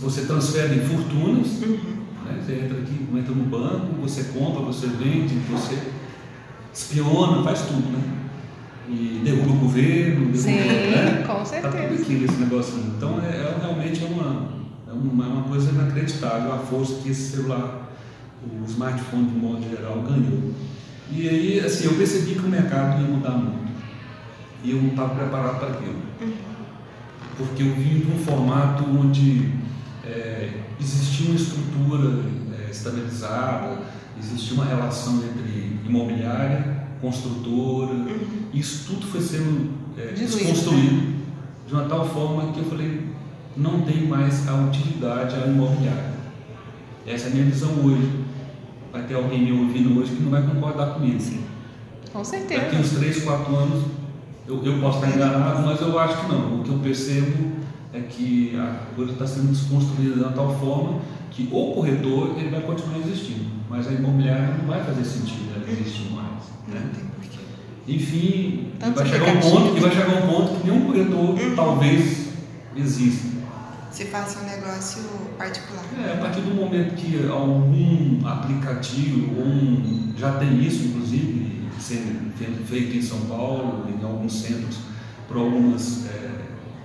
você 0.00 0.22
transfere 0.22 0.80
fortunas, 0.80 1.62
uhum. 1.62 1.78
né? 2.24 2.40
você 2.40 2.54
entra 2.54 2.78
aqui, 2.78 3.06
entra 3.14 3.34
no 3.34 3.44
banco, 3.44 4.00
você 4.00 4.24
compra, 4.24 4.62
você 4.62 4.86
vende, 4.86 5.34
você 5.50 5.78
espiona, 6.72 7.42
faz 7.42 7.62
tudo, 7.62 7.90
né? 7.90 8.19
E 8.88 9.20
derruba 9.24 9.52
o 9.52 9.56
governo, 9.56 10.32
derruba, 10.32 10.38
Sim, 10.38 10.56
né? 10.56 11.24
com 11.26 11.44
certeza. 11.44 11.72
Tá 11.72 11.88
tudo 11.88 12.02
aqui 12.02 12.14
nesse 12.14 12.36
negócio. 12.36 12.78
Então, 12.78 13.20
é, 13.20 13.28
é 13.28 13.56
realmente 13.60 14.02
é 14.02 14.06
uma, 14.06 14.48
é 14.88 14.92
uma, 14.92 15.24
é 15.24 15.28
uma 15.28 15.42
coisa 15.44 15.70
inacreditável 15.70 16.52
a 16.52 16.58
força 16.58 16.94
que 17.02 17.10
esse 17.10 17.36
celular, 17.36 17.90
o 18.44 18.64
smartphone 18.66 19.26
de 19.26 19.36
modo 19.36 19.62
geral, 19.68 20.02
ganhou. 20.02 20.52
E 21.10 21.28
aí, 21.28 21.60
assim, 21.60 21.84
eu 21.84 21.94
percebi 21.94 22.34
que 22.34 22.46
o 22.46 22.48
mercado 22.48 23.00
ia 23.00 23.08
mudar 23.08 23.30
muito. 23.30 23.70
E 24.62 24.70
eu 24.70 24.82
não 24.82 24.90
estava 24.90 25.14
preparado 25.14 25.58
para 25.58 25.68
aquilo. 25.70 25.96
Uhum. 26.20 26.32
Porque 27.36 27.62
eu 27.62 27.74
vim 27.74 28.00
de 28.00 28.12
um 28.12 28.18
formato 28.18 28.84
onde 28.84 29.50
é, 30.04 30.50
existia 30.78 31.26
uma 31.26 31.36
estrutura 31.36 32.24
é, 32.58 32.70
estabilizada, 32.70 33.78
existia 34.18 34.54
uma 34.54 34.66
relação 34.66 35.16
entre 35.16 35.78
imobiliária 35.86 36.79
construtora, 37.00 37.92
uhum. 37.92 38.46
isso 38.52 38.86
tudo 38.86 39.06
foi 39.06 39.20
sendo 39.20 39.70
é, 39.96 40.12
desconstruído 40.12 40.96
né? 40.96 41.14
de 41.66 41.74
uma 41.74 41.84
tal 41.84 42.06
forma 42.08 42.52
que 42.52 42.60
eu 42.60 42.64
falei, 42.64 43.08
não 43.56 43.82
tem 43.82 44.06
mais 44.06 44.48
a 44.48 44.54
utilidade 44.54 45.36
à 45.36 45.46
imobiliária. 45.46 46.10
Essa 47.06 47.26
é 47.26 47.30
a 47.30 47.34
minha 47.34 47.44
visão 47.46 47.70
hoje. 47.84 48.20
Vai 48.92 49.02
ter 49.04 49.14
alguém 49.14 49.42
me 49.42 49.52
ouvindo 49.52 49.98
hoje 49.98 50.16
que 50.16 50.22
não 50.22 50.30
vai 50.30 50.42
concordar 50.42 50.94
comigo. 50.94 51.20
Sim. 51.20 51.44
Com 52.12 52.24
certeza. 52.24 52.60
Daqui 52.60 52.76
uns 52.76 52.90
3, 52.90 53.22
4 53.22 53.56
anos, 53.56 53.84
eu, 54.46 54.64
eu 54.64 54.80
posso 54.80 54.98
estar 54.98 55.16
enganado, 55.16 55.62
mas 55.64 55.80
eu 55.80 55.96
acho 55.98 56.20
que 56.20 56.32
não. 56.32 56.60
O 56.60 56.64
que 56.64 56.70
eu 56.70 56.78
percebo 56.78 57.52
é 57.92 58.00
que 58.00 58.56
a 58.56 58.94
coisa 58.94 59.12
está 59.12 59.26
sendo 59.26 59.48
desconstruída 59.52 60.14
de 60.14 60.20
uma 60.20 60.32
tal 60.32 60.54
forma 60.58 61.00
que 61.30 61.48
o 61.50 61.72
corretor 61.74 62.36
ele 62.38 62.50
vai 62.50 62.60
continuar 62.62 62.98
existindo, 62.98 63.46
mas 63.68 63.86
a 63.86 63.92
imobiliária 63.92 64.56
não 64.58 64.66
vai 64.66 64.84
fazer 64.84 65.04
sentido 65.04 65.54
ela 65.54 65.70
existir 65.70 66.12
mais. 66.12 66.44
Né? 66.68 66.90
Enfim, 67.86 68.72
vai 68.78 69.06
chegar, 69.06 69.36
um 69.36 69.40
ponto, 69.40 69.76
e 69.76 69.80
vai 69.80 69.90
chegar 69.90 70.22
um 70.22 70.28
ponto 70.28 70.60
que 70.60 70.70
nenhum 70.70 70.86
corretor 70.86 71.30
uhum. 71.30 71.56
talvez 71.56 72.28
exista. 72.76 73.30
Se 73.90 74.04
faça 74.04 74.40
um 74.40 74.44
negócio 74.44 75.02
particular. 75.36 75.84
É, 75.98 76.12
a 76.12 76.16
partir 76.18 76.42
do 76.42 76.54
momento 76.54 76.94
que 76.94 77.28
algum 77.28 78.20
aplicativo, 78.24 79.40
um, 79.40 80.12
já 80.16 80.32
tem 80.32 80.62
isso, 80.64 80.84
inclusive, 80.84 81.68
sendo 81.80 82.66
feito 82.66 82.96
em 82.96 83.02
São 83.02 83.20
Paulo, 83.22 83.88
em 83.88 84.04
alguns 84.04 84.40
centros, 84.40 84.78
por 85.26 85.38
algumas 85.38 86.06
é, 86.06 86.30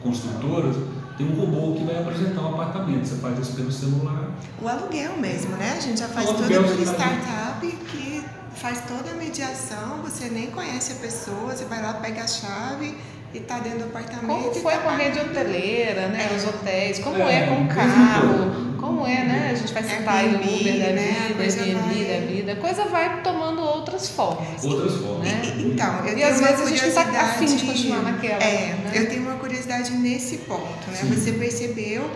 construtoras, 0.01 0.75
tem 1.17 1.27
um 1.27 1.35
robô 1.35 1.73
que 1.77 1.83
vai 1.83 1.97
apresentar 1.97 2.41
um 2.41 2.53
apartamento. 2.53 3.05
Você 3.05 3.15
faz 3.15 3.39
isso 3.39 3.53
pelo 3.53 3.71
celular. 3.71 4.31
O 4.61 4.67
aluguel 4.67 5.17
mesmo, 5.17 5.55
né? 5.55 5.75
A 5.77 5.81
gente 5.81 5.99
já 5.99 6.07
faz 6.07 6.27
tudo 6.27 6.43
por 6.43 6.81
startup 6.81 7.65
que 7.65 8.23
faz 8.55 8.81
toda 8.87 9.11
a 9.11 9.13
mediação, 9.13 10.01
você 10.01 10.29
nem 10.29 10.47
conhece 10.47 10.93
a 10.93 10.95
pessoa, 10.95 11.55
você 11.55 11.65
vai 11.65 11.81
lá, 11.81 11.93
pega 11.95 12.23
a 12.23 12.27
chave 12.27 12.97
e 13.35 13.39
está 13.39 13.59
dentro 13.59 13.79
do 13.79 13.85
apartamento. 13.85 14.27
Como 14.27 14.53
foi 14.53 14.73
tá 14.73 14.79
com 14.79 14.89
a 14.89 14.95
rede 14.95 15.19
hoteleira, 15.19 16.07
né? 16.07 16.29
É. 16.31 16.35
Os 16.35 16.45
hotéis, 16.45 16.99
como 16.99 17.21
é, 17.21 17.43
é 17.43 17.47
com 17.47 17.63
o 17.63 17.67
carro, 17.67 18.77
como 18.79 19.05
é, 19.05 19.25
né? 19.25 19.49
A 19.51 19.55
gente 19.55 19.73
vai 19.73 19.83
citar 19.83 20.15
aí 20.15 20.33
o 20.33 20.37
Uber 20.37 20.79
da 20.79 20.93
né? 20.93 21.27
vida, 21.27 21.43
Airbnb 21.43 21.73
vai... 21.73 22.19
da 22.19 22.25
vida, 22.25 22.51
a 22.53 22.55
coisa 22.55 22.85
vai 22.85 23.21
tomando 23.21 23.61
outras 23.61 24.09
formas. 24.09 24.63
Outras 24.63 24.95
formas. 24.95 25.27
Né? 25.27 25.41
E, 25.57 25.67
então, 25.67 26.05
eu 26.05 26.17
e 26.17 26.23
às 26.23 26.39
vezes 26.39 26.61
a 26.61 26.69
gente 26.69 26.87
está 26.87 27.01
afim 27.01 27.45
de 27.45 27.65
continuar 27.65 28.03
naquela. 28.03 28.41
É, 28.41 28.75
né? 28.75 28.91
eu 28.95 29.09
tenho 29.09 29.23
uma 29.23 29.35
curiosidade 29.35 29.91
nesse 29.91 30.37
ponto, 30.37 30.89
né? 30.91 30.97
Sim. 31.01 31.13
Você 31.13 31.33
percebeu 31.33 32.09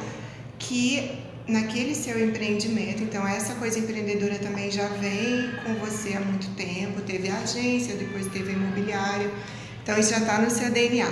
que 0.57 1.19
naquele 1.47 1.95
seu 1.95 2.23
empreendimento. 2.23 3.03
Então, 3.03 3.27
essa 3.27 3.55
coisa 3.55 3.79
empreendedora 3.79 4.35
também 4.35 4.69
já 4.69 4.87
vem 4.87 5.49
com 5.65 5.73
você 5.83 6.13
há 6.13 6.19
muito 6.19 6.47
tempo. 6.55 7.01
Teve 7.01 7.29
a 7.29 7.37
agência, 7.37 7.95
depois 7.95 8.27
teve 8.27 8.51
a 8.51 8.53
imobiliária. 8.53 9.31
Então, 9.83 9.97
isso 9.97 10.11
já 10.11 10.19
está 10.19 10.41
no 10.41 10.49
seu 10.49 10.71
DNA. 10.71 11.07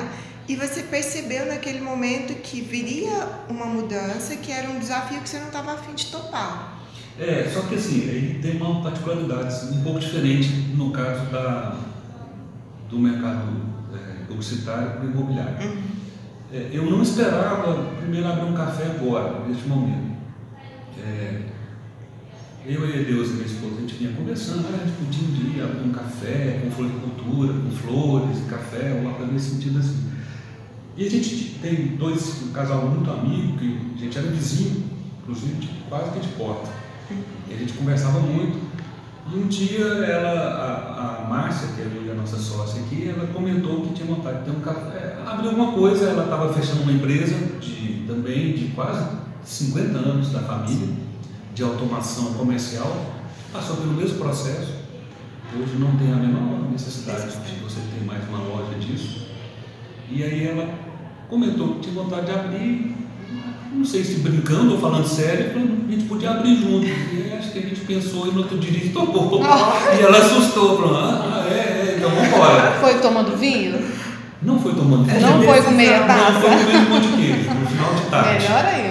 E 0.48 0.56
você 0.56 0.84
percebeu 0.84 1.46
naquele 1.46 1.82
momento 1.82 2.34
que 2.42 2.62
viria 2.62 3.28
uma 3.50 3.66
mudança 3.66 4.36
que 4.38 4.52
era 4.52 4.70
um 4.70 4.80
desafio 4.80 5.20
que 5.20 5.28
você 5.28 5.40
não 5.40 5.48
estava 5.48 5.74
afim 5.74 5.94
de 5.94 6.06
topar. 6.06 6.78
É, 7.20 7.50
só 7.52 7.62
que 7.62 7.76
assim, 7.76 8.02
ele 8.02 8.40
tem 8.42 8.62
uma 8.62 8.82
particularidade 8.82 9.48
assim, 9.48 9.80
um 9.80 9.84
pouco 9.84 10.00
diferente 10.00 10.50
no 10.76 10.92
caso 10.92 11.26
da, 11.32 11.76
do 12.90 13.00
mercado 13.00 13.62
é, 13.94 14.26
publicitário 14.26 14.92
para 14.92 15.02
o 15.02 15.12
imobiliário. 15.12 15.68
Uhum. 15.68 15.84
É, 16.54 16.70
eu 16.72 16.84
não 16.86 17.02
esperava 17.02 17.74
primeiro 18.00 18.28
abrir 18.28 18.46
um 18.46 18.54
café 18.54 18.86
agora, 18.86 19.46
neste 19.48 19.68
momento. 19.68 20.16
É, 21.04 21.42
eu 22.68 22.86
e 22.86 23.06
Deus, 23.06 23.32
minha 23.32 23.46
esposa, 23.46 23.76
a 23.78 23.82
gente 23.82 23.96
vinha 23.96 24.12
conversando, 24.12 24.66
ah, 24.68 24.88
podia 25.00 25.24
um 25.24 25.52
dia 25.52 25.82
um 25.86 25.92
café 25.92 26.60
com 26.62 26.72
floricultura, 26.72 27.54
com 27.54 27.72
flores, 27.72 28.40
café, 28.50 29.00
uma 29.02 29.14
coisa 29.14 29.32
nesse 29.32 29.52
sentido 29.52 29.80
assim. 29.80 30.04
E 30.98 31.08
a 31.08 31.10
gente 31.10 31.60
tem 31.62 31.96
dois, 31.96 32.44
um 32.44 32.52
casal 32.52 32.88
muito 32.88 33.10
amigo, 33.10 33.58
que 33.58 33.80
a 33.96 34.00
gente 34.00 34.18
era 34.18 34.28
vizinho, 34.28 34.84
inclusive 35.22 35.70
quase 35.88 36.12
que 36.12 36.20
de 36.20 36.28
porta. 36.30 36.70
E 37.50 37.54
a 37.54 37.58
gente 37.58 37.72
conversava 37.72 38.20
muito. 38.20 38.60
E 39.34 39.38
um 39.38 39.48
dia 39.48 39.86
ela, 39.86 40.32
a, 40.32 41.24
a 41.24 41.30
Márcia, 41.30 41.70
que 41.74 41.82
é 41.82 42.12
a 42.12 42.16
nossa 42.16 42.38
sócia 42.38 42.82
aqui, 42.82 43.08
ela 43.08 43.28
comentou 43.28 43.82
que 43.82 43.94
tinha 43.94 44.14
vontade 44.14 44.40
de 44.40 44.46
ter 44.46 44.52
um 44.52 44.62
café. 44.62 45.18
Abriu 45.26 45.52
alguma 45.52 45.72
coisa, 45.72 46.10
ela 46.10 46.24
estava 46.24 46.52
fechando 46.54 46.84
uma 46.84 46.92
empresa 46.92 47.34
de, 47.62 48.04
também 48.06 48.54
de 48.54 48.70
quase 48.70 49.08
50 49.46 49.98
anos 49.98 50.32
da 50.32 50.40
família, 50.40 51.07
de 51.58 51.64
automação 51.64 52.34
comercial, 52.34 52.96
passou 53.52 53.78
pelo 53.78 53.94
mesmo 53.94 54.20
processo. 54.20 54.76
Hoje 55.60 55.76
não 55.80 55.98
tem 55.98 56.14
a 56.14 56.16
menor 56.16 56.70
necessidade 56.72 57.32
de 57.32 57.64
você 57.64 57.80
ter 57.80 58.06
mais 58.06 58.24
uma 58.30 58.38
loja 58.38 58.78
disso. 58.80 59.26
E 60.08 60.24
aí 60.24 60.48
ela 60.50 60.70
comentou 61.28 61.70
que 61.70 61.80
tinha 61.80 61.96
vontade 61.96 62.28
de 62.28 62.32
abrir 62.32 62.96
não 63.72 63.84
sei 63.84 64.04
se 64.04 64.20
brincando 64.20 64.76
ou 64.76 64.80
falando 64.80 65.08
sério, 65.08 65.52
a 65.56 65.92
gente 65.92 66.06
podia 66.06 66.30
abrir 66.30 66.58
junto. 66.58 66.86
E 66.86 67.34
acho 67.38 67.52
que 67.52 67.60
a 67.60 67.62
gente 67.64 67.82
pensou 67.82 68.28
e 68.28 68.32
no 68.32 68.40
outro 68.40 68.58
dia 68.60 68.70
a 68.70 68.74
gente 68.74 68.90
topou. 68.90 69.42
E 69.98 70.04
ela 70.04 70.18
assustou, 70.20 70.78
falou, 70.78 70.96
ah, 70.96 71.48
é, 71.50 71.54
é, 71.54 71.96
então 71.98 72.10
vamos 72.10 72.28
embora. 72.28 72.72
Foi 72.80 73.00
tomando 73.00 73.36
vinho? 73.36 73.84
Não 74.44 74.60
foi 74.60 74.76
tomando 74.76 75.06
vinho. 75.06 75.22
Não 75.22 75.42
foi 75.42 75.62
com 75.64 75.72
meia 75.72 76.04
taça? 76.06 76.32
Não, 76.34 76.42
foi 76.42 76.50
comendo 76.50 76.78
um 76.78 76.90
monte 76.90 77.08
de 77.08 77.18
queijo, 77.18 77.50
no 77.50 77.66
final 77.68 77.94
de 77.96 78.02
tarde. 78.04 78.44
Melhor 78.44 78.66
ainda. 78.66 78.87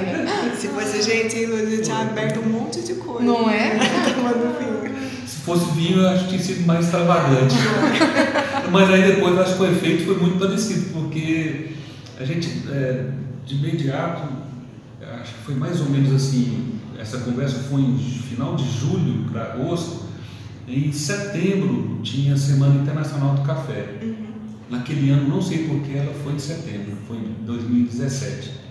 Fosse 0.96 1.10
gente, 1.10 1.36
a 1.36 1.66
gente 1.66 1.82
tinha 1.82 1.98
aberto 1.98 2.40
um 2.40 2.48
monte 2.48 2.80
de 2.80 2.94
coisa. 2.94 3.24
Não 3.24 3.50
é? 3.50 3.76
tomando 4.14 4.58
vinho. 4.58 4.96
Se 5.26 5.36
fosse 5.38 5.70
vinho, 5.72 5.98
eu 5.98 6.08
acho 6.08 6.24
que 6.24 6.30
tinha 6.30 6.42
sido 6.42 6.66
mais 6.66 6.86
extravagante. 6.86 7.54
Mas 8.72 8.90
aí 8.90 9.14
depois, 9.14 9.38
acho 9.38 9.56
que 9.56 9.62
o 9.62 9.66
efeito 9.66 10.04
foi 10.04 10.16
muito 10.18 10.38
parecido, 10.38 10.90
porque 10.92 11.72
a 12.18 12.24
gente, 12.24 12.48
é, 12.70 13.04
de 13.44 13.54
imediato, 13.56 14.22
acho 15.20 15.34
que 15.34 15.40
foi 15.44 15.54
mais 15.54 15.80
ou 15.80 15.88
menos 15.90 16.12
assim, 16.14 16.80
essa 16.98 17.18
conversa 17.18 17.58
foi 17.68 17.80
em 17.80 17.98
final 17.98 18.56
de 18.56 18.64
julho 18.64 19.24
para 19.30 19.52
agosto, 19.52 20.06
em 20.66 20.90
setembro 20.92 22.00
tinha 22.02 22.34
a 22.34 22.36
Semana 22.36 22.82
Internacional 22.82 23.34
do 23.34 23.42
Café. 23.42 23.98
Uhum. 24.02 24.26
Naquele 24.68 25.10
ano, 25.10 25.28
não 25.28 25.40
sei 25.40 25.68
porquê, 25.68 25.92
ela 25.96 26.12
foi 26.24 26.32
em 26.32 26.38
setembro, 26.38 26.96
foi 27.06 27.18
em 27.18 27.36
2017. 27.44 28.65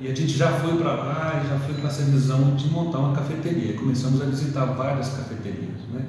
E 0.00 0.06
a 0.06 0.14
gente 0.14 0.28
já 0.28 0.52
foi 0.60 0.76
para 0.76 0.92
lá 0.92 1.42
e 1.44 1.48
já 1.48 1.58
foi 1.58 1.74
com 1.74 1.86
essa 1.86 2.02
visão 2.02 2.54
de 2.54 2.68
montar 2.68 2.98
uma 2.98 3.16
cafeteria. 3.16 3.74
Começamos 3.74 4.22
a 4.22 4.26
visitar 4.26 4.64
várias 4.66 5.08
cafeterias. 5.08 5.74
Né? 5.92 6.02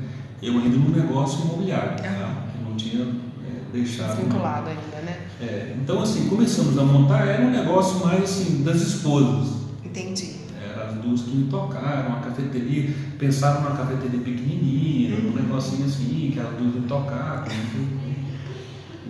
Eu 0.43 0.53
ainda 0.59 0.77
no 0.77 0.95
negócio 0.95 1.43
imobiliário, 1.45 1.97
tá? 1.97 2.45
não 2.63 2.75
tinha 2.75 3.03
é, 3.03 3.73
deixado. 3.73 4.15
Desvinculado 4.15 4.69
ainda, 4.69 5.01
né? 5.03 5.17
É, 5.41 5.75
então, 5.81 6.03
assim, 6.03 6.29
começamos 6.29 6.77
a 6.77 6.83
montar, 6.83 7.25
era 7.25 7.43
um 7.43 7.49
negócio 7.49 8.05
mais 8.05 8.23
assim, 8.23 8.63
das 8.63 8.79
esposas. 8.81 9.55
Entendi. 9.83 10.35
Eram 10.61 10.87
as 10.87 10.93
duas 10.93 11.21
que 11.21 11.31
me 11.31 11.49
tocaram, 11.49 12.13
a 12.13 12.19
cafeteria, 12.19 12.93
pensaram 13.17 13.61
numa 13.61 13.75
cafeteria 13.75 14.19
pequenininha, 14.19 15.17
uhum. 15.17 15.31
um 15.31 15.33
negocinho 15.33 15.85
assim, 15.87 16.29
que 16.31 16.39
elas 16.39 16.55
duas 16.59 16.75
me 16.75 16.81
tocaram. 16.81 17.45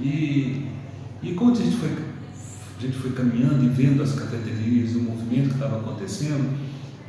E, 0.01 0.65
e 1.21 1.33
como 1.33 1.51
a 1.51 1.55
gente, 1.55 1.75
foi, 1.75 1.89
a 2.79 2.81
gente 2.81 2.97
foi 2.97 3.11
caminhando 3.11 3.61
e 3.65 3.67
vendo 3.67 4.01
as 4.01 4.13
cafeterias, 4.13 4.95
o 4.95 5.01
movimento 5.01 5.49
que 5.49 5.55
estava 5.55 5.79
acontecendo, 5.79 6.57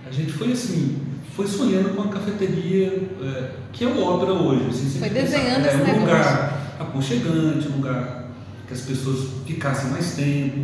a 0.04 0.11
gente 0.11 0.33
foi 0.33 0.50
assim, 0.50 0.98
foi 1.37 1.46
sonhando 1.46 1.94
com 1.94 2.02
a 2.02 2.09
cafeteria 2.09 3.09
é, 3.22 3.52
que 3.72 3.85
é 3.85 3.87
o 3.87 4.02
Ópera 4.02 4.33
hoje. 4.33 4.66
Assim, 4.68 4.98
foi 4.98 5.11
desenhando 5.11 5.62
pensar, 5.62 5.83
esse 5.83 5.90
é, 5.90 5.94
um 5.94 6.00
lugar 6.00 6.76
aconchegante, 6.80 7.68
um 7.68 7.76
lugar 7.76 8.30
que 8.66 8.74
as 8.74 8.80
pessoas 8.80 9.28
ficassem 9.46 9.90
mais 9.92 10.16
tempo, 10.16 10.59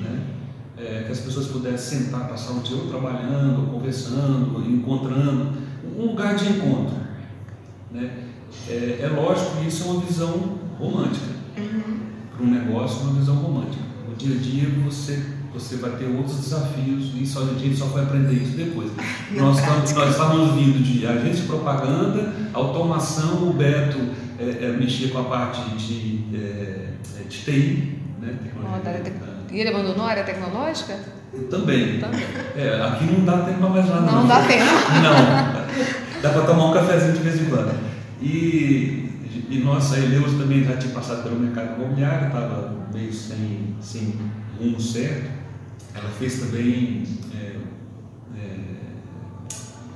né? 0.00 0.20
É, 0.78 1.02
que 1.06 1.12
as 1.12 1.18
pessoas 1.18 1.48
pudessem 1.48 1.98
sentar, 1.98 2.28
passar 2.28 2.52
o 2.52 2.60
dia 2.60 2.76
ou 2.76 2.88
trabalhando, 2.88 3.62
ou 3.62 3.66
conversando, 3.78 4.64
encontrando, 4.70 5.54
um 5.98 6.06
lugar 6.06 6.36
de 6.36 6.48
encontro. 6.48 6.94
Né? 7.90 8.10
É, 8.68 9.00
é 9.02 9.08
lógico 9.08 9.56
que 9.56 9.66
isso 9.66 9.88
é 9.88 9.90
uma 9.90 10.00
visão 10.02 10.58
romântica. 10.78 11.26
Uhum. 11.58 11.98
Para 12.36 12.46
um 12.46 12.50
negócio, 12.50 13.00
é 13.00 13.10
uma 13.10 13.18
visão 13.18 13.34
romântica. 13.34 13.91
No 14.12 14.18
dia 14.18 14.36
a 14.36 14.38
dia 14.38 14.68
você, 14.84 15.22
você 15.54 15.76
vai 15.76 15.92
ter 15.92 16.04
outros 16.04 16.36
desafios 16.36 17.12
e 17.18 17.26
só 17.26 17.40
a 17.44 17.58
gente 17.58 17.74
só 17.74 17.86
vai 17.86 18.02
aprender 18.02 18.34
isso 18.34 18.54
depois. 18.54 18.90
Nós 19.32 19.58
estamos, 19.58 19.92
nós 19.92 20.10
estávamos 20.10 20.54
vindo 20.54 20.82
de 20.82 21.06
agência 21.06 21.40
de 21.40 21.46
propaganda, 21.46 22.30
automação, 22.52 23.48
o 23.48 23.54
Beto 23.54 23.98
é, 24.38 24.66
é, 24.66 24.76
mexia 24.78 25.08
com 25.08 25.20
a 25.20 25.24
parte 25.24 25.62
de, 25.76 26.24
é, 26.34 26.88
de 27.26 27.38
TI, 27.38 27.98
né? 28.20 28.36
E 29.50 29.60
ele 29.60 29.70
abandonou 29.70 30.04
a 30.04 30.10
área 30.10 30.24
tecnológica? 30.24 30.98
Eu 31.32 31.48
também. 31.48 31.98
Também. 31.98 32.22
É, 32.54 32.82
aqui 32.86 33.06
não 33.06 33.24
dá 33.24 33.38
tempo 33.38 33.60
para 33.60 33.68
mais 33.70 33.88
nada. 33.88 34.00
Não, 34.02 34.12
não 34.12 34.26
dá 34.26 34.42
tempo. 34.42 34.64
Não. 35.02 36.20
Dá 36.20 36.28
para 36.28 36.42
tomar 36.42 36.66
um 36.66 36.74
cafezinho 36.74 37.14
de 37.14 37.20
vez 37.20 37.40
em 37.40 37.46
quando. 37.46 37.74
E, 38.20 39.01
e 39.48 39.58
nossa, 39.58 39.98
Eleus 39.98 40.32
também 40.32 40.64
já 40.64 40.76
tinha 40.76 40.92
passado 40.92 41.22
pelo 41.22 41.38
mercado 41.38 41.80
imobiliário, 41.80 42.26
estava 42.28 42.74
meio 42.92 43.12
sem, 43.12 43.74
sem 43.80 44.14
rumo 44.58 44.80
certo. 44.80 45.30
Ela 45.94 46.08
fez 46.18 46.40
também 46.40 47.04
é, 47.34 47.56
é, 48.38 48.58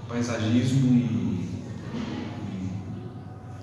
paisagismo 0.08 0.92
e, 0.92 1.48
e 2.52 2.70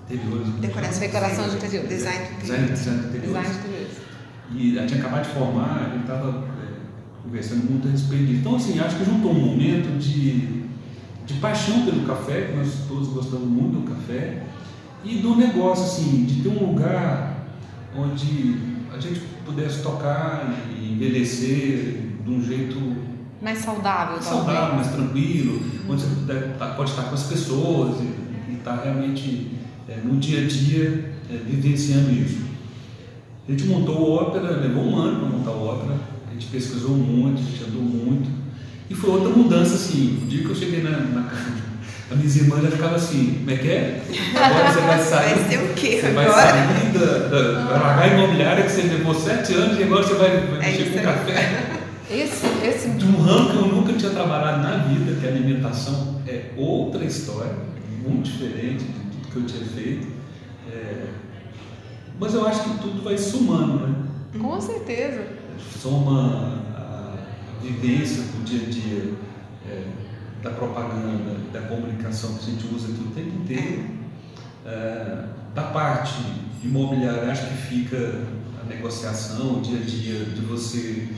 interiores. 0.02 0.48
Decoração, 0.60 1.00
Decoração 1.00 1.48
de 1.48 1.56
interior. 1.56 1.86
Design 1.86 2.26
de 2.26 2.34
Design, 2.40 2.64
interior. 2.64 2.76
design 2.76 3.00
de 3.00 3.06
interiores. 3.08 3.48
Design 3.48 3.52
de 3.52 3.58
interiores. 3.58 4.04
E 4.52 4.78
ela 4.78 4.86
tinha 4.86 5.00
acabado 5.00 5.24
de 5.26 5.34
formar, 5.34 5.90
gente 5.92 6.02
estava 6.02 6.28
é, 6.28 7.22
conversando 7.22 7.70
muito 7.70 7.88
a 7.88 7.90
respeito 7.90 8.26
disso. 8.26 8.40
Então, 8.40 8.56
assim, 8.56 8.78
acho 8.78 8.96
que 8.96 9.04
juntou 9.04 9.32
um 9.32 9.46
momento 9.46 9.98
de, 9.98 10.64
de 11.26 11.34
paixão 11.40 11.84
pelo 11.84 12.06
café, 12.06 12.42
que 12.42 12.56
nós 12.56 12.68
todos 12.86 13.08
gostamos 13.08 13.48
muito 13.48 13.80
do 13.80 13.90
café, 13.94 14.42
e 15.04 15.16
do 15.18 15.36
negócio, 15.36 15.84
assim, 15.84 16.24
de 16.24 16.42
ter 16.42 16.48
um 16.48 16.70
lugar 16.70 17.46
onde 17.96 18.56
a 18.96 18.98
gente 19.00 19.20
pudesse 19.44 19.82
tocar 19.82 20.54
e 20.80 20.92
envelhecer 20.94 22.00
de 22.24 22.30
um 22.30 22.42
jeito 22.42 22.76
Mais 23.42 23.58
saudável, 23.58 24.14
mais 24.14 24.24
talvez. 24.26 24.44
saudável, 24.46 24.74
mais 24.76 24.88
tranquilo, 24.88 25.60
onde 25.88 26.02
você 26.02 26.14
puder, 26.14 26.56
tá- 26.58 26.68
pode 26.68 26.90
estar 26.90 27.02
com 27.04 27.14
as 27.14 27.24
pessoas 27.24 27.96
e 28.48 28.54
estar 28.54 28.76
realmente 28.82 29.50
é, 29.88 29.98
no 30.02 30.16
dia 30.16 30.44
a 30.44 30.46
dia 30.48 31.12
é, 31.30 31.36
vivenciando 31.36 32.10
isso. 32.10 32.38
A 33.46 33.52
gente 33.52 33.64
montou 33.66 33.98
o 33.98 34.10
ópera, 34.12 34.56
levou 34.56 34.84
um 34.84 34.96
ano 34.96 35.20
para 35.20 35.28
montar 35.28 35.50
o 35.50 35.66
ópera, 35.66 35.98
a 36.30 36.32
gente 36.32 36.46
pesquisou 36.46 36.96
muito, 36.96 37.40
a 37.40 37.44
gente 37.44 37.62
andou 37.64 37.82
muito. 37.82 38.30
E 38.88 38.94
foi 38.94 39.10
outra 39.10 39.28
mudança, 39.30 39.74
assim, 39.74 40.20
o 40.22 40.26
dia 40.26 40.42
que 40.42 40.48
eu 40.48 40.54
cheguei 40.54 40.82
na, 40.82 40.90
na 40.90 41.22
casa, 41.24 41.52
a 42.10 42.14
minha 42.14 42.28
irmã 42.36 42.60
já 42.60 42.70
ficava 42.70 42.96
assim, 42.96 43.38
como 43.38 43.50
é 43.50 43.56
que 43.56 43.68
é? 43.68 44.02
Agora 44.36 44.72
você 44.72 44.80
vai 44.80 44.98
sair. 45.04 45.34
Vai 45.34 45.48
ser 45.48 45.58
o 45.58 45.74
quê 45.74 46.00
Você 46.00 46.10
vai 46.10 46.26
agora? 46.26 46.42
sair 46.42 46.98
da, 46.98 47.28
da, 47.28 47.64
vai 47.64 47.80
largar 47.80 48.02
a 48.02 48.06
imobiliária 48.08 48.64
que 48.64 48.70
você 48.72 48.82
levou 48.82 49.14
sete 49.14 49.54
anos 49.54 49.78
e 49.78 49.82
agora 49.82 50.02
você 50.02 50.14
vai, 50.14 50.30
vai 50.46 50.58
É 50.68 50.70
mexer 50.78 50.90
com 50.98 51.02
café. 51.02 51.64
Esse, 52.10 52.46
esse 52.64 52.88
De 52.90 53.06
um 53.06 53.22
ramo 53.22 53.50
que 53.50 53.56
eu 53.56 53.66
nunca 53.66 53.92
tinha 53.94 54.10
trabalhado 54.10 54.62
na 54.62 54.76
vida, 54.84 55.18
que 55.18 55.26
a 55.26 55.30
alimentação 55.30 56.20
é 56.28 56.50
outra 56.56 57.02
história, 57.04 57.52
muito 58.06 58.30
diferente 58.30 58.84
de 58.84 58.92
tudo 58.92 59.28
que 59.32 59.36
eu 59.36 59.46
tinha 59.46 59.64
feito. 59.66 60.06
É, 60.70 61.06
mas 62.20 62.34
eu 62.34 62.46
acho 62.46 62.62
que 62.62 62.78
tudo 62.78 63.02
vai 63.02 63.16
somando, 63.16 63.86
né? 63.86 63.94
com 64.38 64.60
certeza. 64.60 65.22
Soma 65.80 66.60
a, 66.76 67.14
a 67.14 67.62
vivência 67.62 68.22
do 68.22 68.44
dia 68.44 68.60
a 68.66 68.70
dia, 68.70 69.12
é, 69.70 69.82
da 70.44 70.50
propaganda, 70.50 71.36
da 71.50 71.62
comunicação 71.62 72.34
que 72.34 72.50
a 72.50 72.52
gente 72.52 72.66
usa 72.74 72.88
aqui 72.88 73.00
o 73.00 73.10
tempo 73.12 73.42
inteiro. 73.42 73.84
É, 74.66 75.24
da 75.54 75.62
parte 75.62 76.14
imobiliária, 76.62 77.30
acho 77.30 77.46
que 77.48 77.54
fica 77.54 78.22
a 78.62 78.68
negociação, 78.68 79.58
o 79.58 79.60
dia 79.62 79.78
a 79.78 79.82
dia 79.82 80.24
de 80.26 80.42
você 80.42 81.08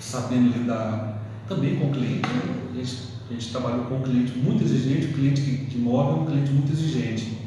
sabendo 0.00 0.56
lidar 0.56 1.22
também 1.46 1.76
com 1.76 1.90
o 1.90 1.92
cliente. 1.92 2.28
A 2.70 2.74
gente, 2.74 2.98
a 3.28 3.32
gente 3.34 3.50
trabalhou 3.50 3.84
com 3.84 3.96
um 3.96 4.02
cliente 4.02 4.38
muito 4.38 4.64
exigente, 4.64 5.08
um 5.08 5.12
cliente 5.12 5.42
que, 5.42 5.56
de 5.66 5.76
imóvel 5.76 6.16
é 6.16 6.20
um 6.20 6.26
cliente 6.26 6.50
muito 6.50 6.72
exigente. 6.72 7.38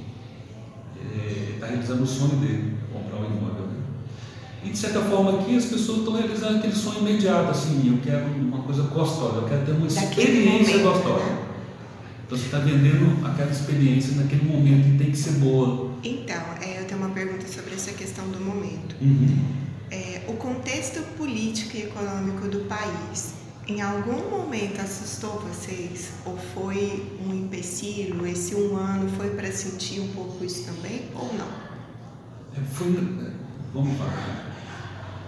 Está 1.56 1.68
realizando 1.68 2.04
o 2.04 2.08
sonho 2.08 2.36
dele, 2.38 2.78
comprar 2.94 3.18
um 3.18 3.26
imóvel. 3.26 3.66
né? 3.66 3.84
E 4.66 4.70
de 4.70 4.78
certa 4.78 5.00
forma 5.02 5.40
aqui 5.40 5.56
as 5.56 5.66
pessoas 5.66 6.00
estão 6.00 6.16
realizando 6.16 6.58
aquele 6.58 6.76
sonho 6.76 7.00
imediato, 7.00 7.52
assim, 7.52 7.88
eu 7.88 8.02
quero 8.04 8.26
uma 8.26 8.64
coisa 8.64 8.82
gostosa, 8.82 9.38
eu 9.38 9.48
quero 9.48 9.64
ter 9.64 9.72
uma 9.74 9.86
experiência 9.86 10.78
momento, 10.78 10.94
gostosa. 10.94 11.24
né? 11.24 11.46
Então 12.26 12.38
você 12.38 12.46
está 12.46 12.58
vendendo 12.58 13.26
aquela 13.26 13.52
experiência 13.52 14.16
naquele 14.16 14.44
momento 14.44 14.88
e 14.88 14.98
tem 14.98 15.12
que 15.12 15.18
ser 15.18 15.34
boa. 15.34 15.92
Então, 16.04 16.42
é, 16.60 16.82
eu 16.82 16.86
tenho 16.86 17.00
uma 17.00 17.12
pergunta 17.12 17.48
sobre 17.48 17.76
essa 17.76 17.92
questão 17.92 18.28
do 18.30 18.40
momento. 18.40 18.96
Uhum. 19.00 19.38
É, 19.92 20.24
o 20.28 20.34
contexto 20.34 21.02
político 21.16 21.78
e 21.78 21.84
econômico 21.84 22.48
do 22.48 22.62
país, 22.68 23.36
em 23.68 23.82
algum 23.82 24.30
momento 24.32 24.82
assustou 24.82 25.40
vocês? 25.42 26.10
Ou 26.26 26.36
foi 26.56 27.06
um 27.24 27.34
empecilho? 27.34 28.26
Esse 28.26 28.56
um 28.56 28.76
ano 28.76 29.08
foi 29.16 29.30
para 29.30 29.52
sentir 29.52 30.00
um 30.00 30.08
pouco 30.08 30.44
isso 30.44 30.66
também? 30.66 31.04
Ou 31.14 31.32
não? 31.34 31.48
É, 32.58 32.66
foi, 32.74 32.92
vamos 33.72 34.00
lá. 34.00 34.45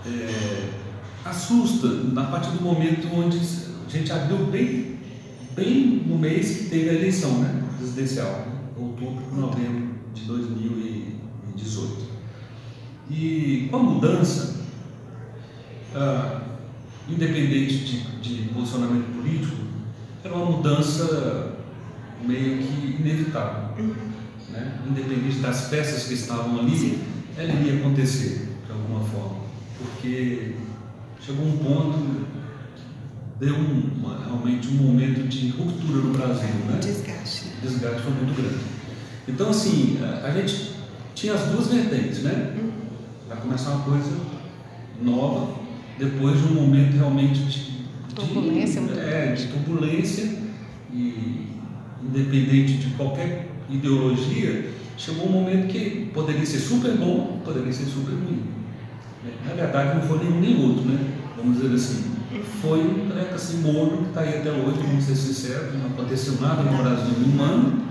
É, 0.05 0.69
assusta 1.25 1.87
na 1.87 2.23
partir 2.25 2.51
do 2.51 2.61
momento 2.61 3.07
onde 3.13 3.37
a 3.37 3.89
gente 3.89 4.11
abriu 4.11 4.45
bem, 4.47 4.97
bem 5.55 6.03
no 6.05 6.17
mês 6.17 6.57
que 6.57 6.69
teve 6.69 6.89
a 6.89 6.93
eleição 6.93 7.39
né, 7.39 7.63
presidencial, 7.77 8.31
né, 8.31 8.51
outubro, 8.77 9.23
novembro 9.35 9.95
de 10.13 10.23
2018. 10.23 12.07
E 13.09 13.67
com 13.69 13.77
a 13.77 13.83
mudança, 13.83 14.65
ah, 15.95 16.41
independente 17.09 17.77
de, 17.77 17.99
de 18.21 18.49
posicionamento 18.49 19.15
político, 19.15 19.55
era 20.23 20.35
uma 20.35 20.57
mudança 20.57 21.55
meio 22.25 22.57
que 22.57 22.97
inevitável. 22.99 23.95
Né? 24.49 24.79
Independente 24.89 25.39
das 25.39 25.69
peças 25.69 26.07
que 26.07 26.13
estavam 26.13 26.59
ali, 26.59 26.99
ela 27.37 27.53
iria 27.53 27.79
acontecer 27.79 28.49
de 28.65 28.71
alguma 28.71 29.01
forma. 29.01 29.36
Porque 29.77 30.53
chegou 31.25 31.45
um 31.45 31.57
ponto, 31.57 32.25
deu 33.39 33.55
um- 33.55 33.91
uma- 33.99 34.23
realmente 34.25 34.67
um 34.69 34.73
momento 34.73 35.27
de 35.27 35.49
ruptura 35.49 36.01
no 36.01 36.13
Brasil. 36.13 36.49
Né? 36.67 36.79
desgaste. 36.81 37.45
o 37.61 37.67
desgaste 37.67 38.01
foi 38.01 38.13
muito 38.13 38.35
grande. 38.41 38.63
Então, 39.27 39.49
assim, 39.49 39.99
a, 40.01 40.27
a 40.27 40.31
gente 40.31 40.71
tinha 41.13 41.33
as 41.33 41.41
duas 41.47 41.67
vertentes, 41.67 42.23
né? 42.23 42.53
Uhum. 42.57 42.69
Vai 43.27 43.37
começar 43.41 43.71
uma 43.71 43.83
coisa 43.83 44.11
nova, 45.01 45.53
depois 45.99 46.39
de 46.39 46.47
um 46.47 46.55
momento 46.55 46.95
realmente 46.95 47.39
de, 47.39 47.59
de- 47.71 47.77
Turbulência 48.15 48.81
muito 48.81 48.99
é, 48.99 49.33
de 49.33 49.45
turbulência 49.47 50.27
e 50.91 51.47
independente 52.03 52.73
de 52.77 52.87
qualquer 52.95 53.47
ideologia, 53.69 54.71
chegou 54.97 55.27
um 55.27 55.31
momento 55.31 55.67
que 55.67 56.09
poderia 56.13 56.45
ser 56.45 56.57
super 56.59 56.95
bom, 56.97 57.41
poderia 57.45 57.71
ser 57.71 57.85
super 57.85 58.13
ruim. 58.13 58.41
Na 59.45 59.53
verdade, 59.53 59.95
não 59.95 60.07
foi 60.07 60.19
nenhum 60.19 60.39
nem 60.39 60.63
outro, 60.63 60.85
né? 60.85 60.99
Vamos 61.35 61.61
dizer 61.61 61.75
assim. 61.75 62.17
Foi 62.61 62.79
um 62.79 63.09
treco 63.09 63.35
assim, 63.35 63.61
morno 63.61 63.97
que 63.97 64.09
está 64.09 64.21
aí 64.21 64.39
até 64.39 64.51
hoje, 64.51 64.79
vamos 64.79 65.03
ser 65.03 65.15
sinceros, 65.15 65.73
não 65.75 65.87
aconteceu 65.87 66.35
nada 66.41 66.63
no 66.63 66.77
Brasil 66.77 67.13
em 67.25 67.37
um 67.37 67.43
ano 67.43 67.83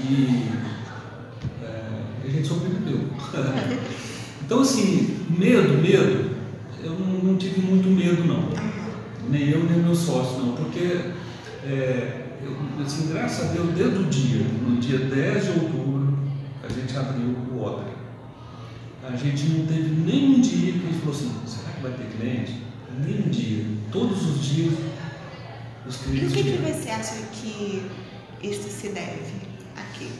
e 0.00 0.50
é, 1.62 2.24
a 2.24 2.28
gente 2.28 2.46
sobreviveu. 2.46 3.00
então, 4.44 4.60
assim, 4.60 5.18
medo, 5.30 5.80
medo, 5.80 6.30
eu 6.82 6.90
não, 6.92 7.30
não 7.30 7.36
tive 7.36 7.60
muito 7.62 7.88
medo, 7.88 8.24
não. 8.24 8.48
Nem 9.30 9.48
eu, 9.50 9.64
nem 9.64 9.78
meu 9.78 9.94
sócio, 9.94 10.38
não, 10.38 10.52
porque, 10.54 11.00
é, 11.64 12.26
eu, 12.44 12.84
assim, 12.84 13.12
graças 13.12 13.50
a 13.50 13.52
Deus, 13.52 13.70
desde 13.74 13.98
o 13.98 14.04
dia, 14.04 14.46
no 14.62 14.76
dia 14.76 14.98
10 14.98 15.44
de 15.44 15.50
outubro, 15.50 16.18
a 16.62 16.68
gente 16.72 16.96
abriu 16.96 17.34
o 17.52 17.62
Odre. 17.62 17.93
A 19.06 19.16
gente 19.16 19.44
não 19.48 19.66
teve 19.66 19.90
nenhum 20.10 20.40
dia 20.40 20.72
que 20.72 20.78
a 20.78 20.90
gente 20.90 20.98
falou 21.00 21.14
assim, 21.14 21.32
será 21.46 21.70
que 21.72 21.82
vai 21.82 21.92
ter 21.92 22.16
cliente? 22.16 22.62
Nenhum 22.98 23.28
dia. 23.28 23.64
Todos 23.92 24.24
os 24.26 24.44
dias, 24.44 24.72
os 25.86 25.94
E 25.96 25.98
o 25.98 26.02
clientes 26.04 26.32
que, 26.32 26.42
que 26.44 26.58
você 26.58 26.90
acha 26.90 27.14
que 27.32 27.90
isso 28.42 28.68
se 28.70 28.88
deve 28.88 29.32
aqui? 29.76 30.10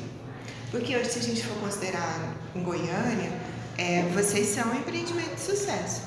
Porque 0.70 0.94
hoje, 0.96 1.08
se 1.10 1.18
a 1.18 1.22
gente 1.22 1.42
for 1.44 1.56
considerar 1.58 2.34
em 2.54 2.62
Goiânia, 2.62 3.32
é, 3.78 4.02
vocês 4.12 4.48
são 4.48 4.70
um 4.70 4.76
empreendimento 4.76 5.34
de 5.34 5.40
sucesso. 5.40 6.02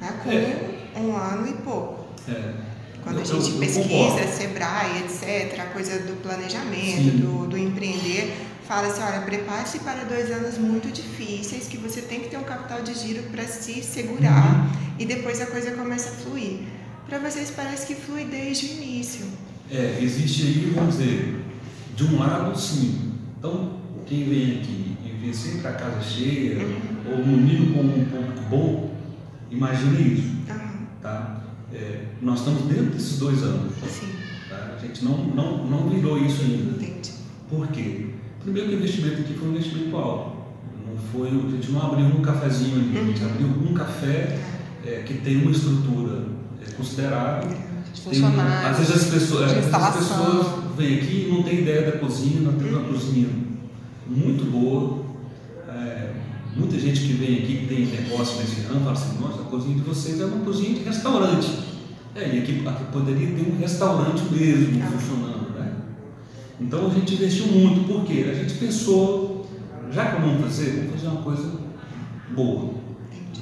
Né? 0.00 0.18
Com 0.24 0.30
É. 0.30 1.00
um 1.00 1.14
ano 1.16 1.48
e 1.48 1.52
pouco. 1.62 2.06
É. 2.28 2.54
Quando 3.02 3.18
a 3.18 3.20
Eu- 3.22 3.26
eu- 3.34 3.40
gente 3.42 3.52
eu 3.54 3.60
pesquisa, 3.60 3.88
concordo. 3.88 4.32
Sebrae, 4.36 4.98
etc., 5.04 5.60
a 5.60 5.66
coisa 5.66 5.98
do 6.00 6.20
planejamento, 6.22 7.18
do, 7.18 7.46
do 7.48 7.58
empreender, 7.58 8.34
fala 8.66 8.88
assim, 8.88 9.02
olha, 9.02 9.20
prepare-se 9.22 9.78
para 9.80 10.04
dois 10.04 10.30
anos 10.30 10.58
muito 10.58 10.88
difíceis, 10.92 11.66
que 11.68 11.76
você 11.76 12.00
tem 12.02 12.20
que 12.20 12.28
ter 12.30 12.36
um 12.36 12.42
capital 12.44 12.82
de 12.82 12.94
giro 12.94 13.22
para 13.24 13.44
se 13.44 13.82
segurar 13.82 14.64
Uhum. 14.66 14.70
e 14.98 15.04
depois 15.06 15.40
a 15.40 15.46
coisa 15.46 15.70
começa 15.72 16.10
a 16.10 16.12
fluir. 16.12 16.58
Para 17.08 17.18
vocês 17.20 17.52
parece 17.54 17.86
que 17.86 17.94
flui 17.94 18.24
desde 18.24 18.66
o 18.66 18.70
início. 18.82 19.26
É, 19.70 19.98
existe 20.02 20.42
aí, 20.42 20.72
vamos 20.74 20.98
dizer, 20.98 21.40
de 21.94 22.04
um 22.04 22.18
lado, 22.18 22.58
sim. 22.58 23.12
Então, 23.38 23.78
quem 24.06 24.24
vem 24.28 24.58
aqui 24.60 24.96
e 25.04 25.10
vê 25.26 25.32
sempre 25.32 25.68
a 25.68 25.72
casa 25.72 26.02
cheia, 26.02 26.56
ou 27.08 27.18
no 27.18 27.36
mínimo 27.36 27.74
com 27.74 27.80
um 27.82 28.04
público 28.04 28.40
bom, 28.50 28.94
imagine 29.50 30.14
isso, 30.14 30.36
Aham, 30.50 30.86
tá? 31.00 31.40
É, 31.72 32.04
nós 32.22 32.40
estamos 32.40 32.62
dentro 32.64 32.86
desses 32.86 33.18
dois 33.18 33.42
anos, 33.42 33.72
sim, 33.88 34.08
tá? 34.48 34.76
A 34.76 34.84
gente 34.84 35.04
não, 35.04 35.16
não, 35.26 35.66
não 35.66 35.88
virou 35.90 36.18
isso 36.18 36.42
ainda. 36.42 36.82
entendi. 36.82 37.12
Por 37.48 37.68
quê? 37.68 38.05
Primeiro 38.46 38.68
que 38.68 38.74
o 38.76 38.78
investimento 38.78 39.22
aqui 39.22 39.34
foi 39.34 39.48
um 39.48 39.50
investimento 39.50 39.96
alto. 39.96 40.36
Não 40.86 40.96
foi, 41.10 41.26
a 41.26 41.50
gente 41.50 41.72
não 41.72 41.82
abriu 41.82 42.06
um 42.06 42.22
cafezinho 42.22 42.76
ali, 42.76 42.96
a 42.96 43.02
gente 43.02 43.24
abriu 43.24 43.48
um 43.48 43.74
café 43.74 44.38
é, 44.86 45.02
que 45.04 45.14
tem 45.14 45.42
uma 45.42 45.50
estrutura 45.50 46.26
é, 46.64 46.70
considerável. 46.70 47.48
De 47.50 48.00
Tem- 48.02 48.20
funcionários, 48.20 48.70
às 48.70 48.78
vezes 48.78 49.02
as 49.02 49.10
pessoas, 49.12 49.50
as 49.50 49.96
pessoas 49.96 50.46
vêm 50.76 50.94
aqui 50.94 51.26
e 51.26 51.32
não 51.32 51.42
tem 51.42 51.62
ideia 51.62 51.90
da 51.90 51.98
cozinha, 51.98 52.40
nós 52.40 52.54
temos 52.54 52.72
uma 52.72 52.84
cozinha 52.84 53.28
muito 54.06 54.48
boa. 54.48 55.04
É, 55.68 56.12
muita 56.54 56.78
gente 56.78 57.00
que 57.00 57.14
vem 57.14 57.38
aqui 57.38 57.56
que 57.56 57.66
tem 57.66 57.86
negócio 57.86 58.38
nesse 58.38 58.60
ramo 58.60 58.78
fala 58.78 58.92
assim, 58.92 59.18
nossa, 59.20 59.40
a 59.40 59.44
cozinha 59.46 59.74
de 59.74 59.80
vocês 59.82 60.20
é 60.20 60.24
uma 60.24 60.44
cozinha 60.44 60.72
de 60.72 60.84
restaurante. 60.84 61.50
É, 62.14 62.32
e 62.32 62.38
aqui, 62.38 62.62
aqui 62.64 62.84
poderia 62.92 63.26
ter 63.26 63.52
um 63.52 63.58
restaurante 63.58 64.22
mesmo 64.32 64.80
funcionando? 64.84 65.45
Então 66.60 66.86
a 66.86 66.90
gente 66.90 67.14
investiu 67.14 67.46
muito, 67.48 67.86
porque 67.86 68.24
a 68.30 68.34
gente 68.34 68.54
pensou, 68.54 69.46
já 69.92 70.06
que 70.12 70.20
vamos 70.20 70.40
fazer, 70.42 70.76
vamos 70.76 70.92
fazer 70.92 71.08
uma 71.08 71.22
coisa 71.22 71.52
boa. 72.34 72.74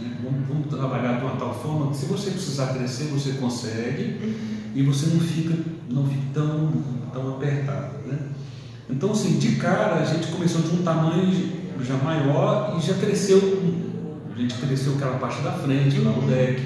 né? 0.01 0.17
Vamos, 0.23 0.49
vamos 0.49 0.67
trabalhar 0.69 1.19
de 1.19 1.25
uma 1.25 1.37
tal 1.37 1.55
forma 1.55 1.91
que 1.91 1.97
se 1.97 2.07
você 2.07 2.31
precisar 2.31 2.75
crescer, 2.75 3.05
você 3.05 3.33
consegue 3.33 4.37
e 4.75 4.83
você 4.83 5.07
não 5.07 5.21
fica, 5.21 5.55
não 5.89 6.07
fica 6.07 6.23
tão, 6.35 6.73
tão 7.13 7.37
apertado. 7.37 7.99
Né? 8.07 8.19
Então, 8.91 9.13
assim, 9.13 9.39
de 9.39 9.57
cara 9.57 9.95
a 9.95 10.05
gente 10.05 10.27
começou 10.29 10.63
de 10.63 10.75
um 10.75 10.83
tamanho 10.83 11.33
já 11.81 11.97
maior 11.99 12.77
e 12.79 12.85
já 12.85 12.95
cresceu. 12.95 13.39
A 14.35 14.41
gente 14.41 14.55
cresceu 14.57 14.95
aquela 14.95 15.19
parte 15.19 15.41
da 15.43 15.53
frente, 15.53 15.99
lá 16.01 16.11
no 16.11 16.23
deck, 16.23 16.61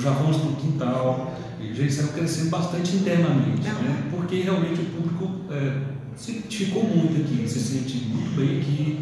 já 0.00 0.10
vamos 0.10 0.36
para 0.38 0.50
o 0.50 0.56
quintal, 0.56 1.34
e 1.60 1.72
gente 1.74 1.92
saiu 1.92 2.08
crescendo 2.08 2.50
bastante 2.50 2.96
internamente, 2.96 3.62
né? 3.62 4.08
porque 4.10 4.40
realmente 4.40 4.80
o 4.80 4.84
público 4.86 5.30
eh, 5.50 5.80
se 6.16 6.32
identificou 6.32 6.84
muito 6.84 7.20
aqui, 7.22 7.48
se 7.48 7.60
sente 7.60 7.96
muito 8.08 8.36
bem 8.36 8.60
aqui. 8.60 8.98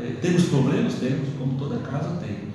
Eh, 0.00 0.16
temos 0.22 0.44
problemas? 0.44 0.94
Temos, 0.94 1.28
como 1.38 1.54
toda 1.58 1.78
casa 1.78 2.16
tem. 2.20 2.48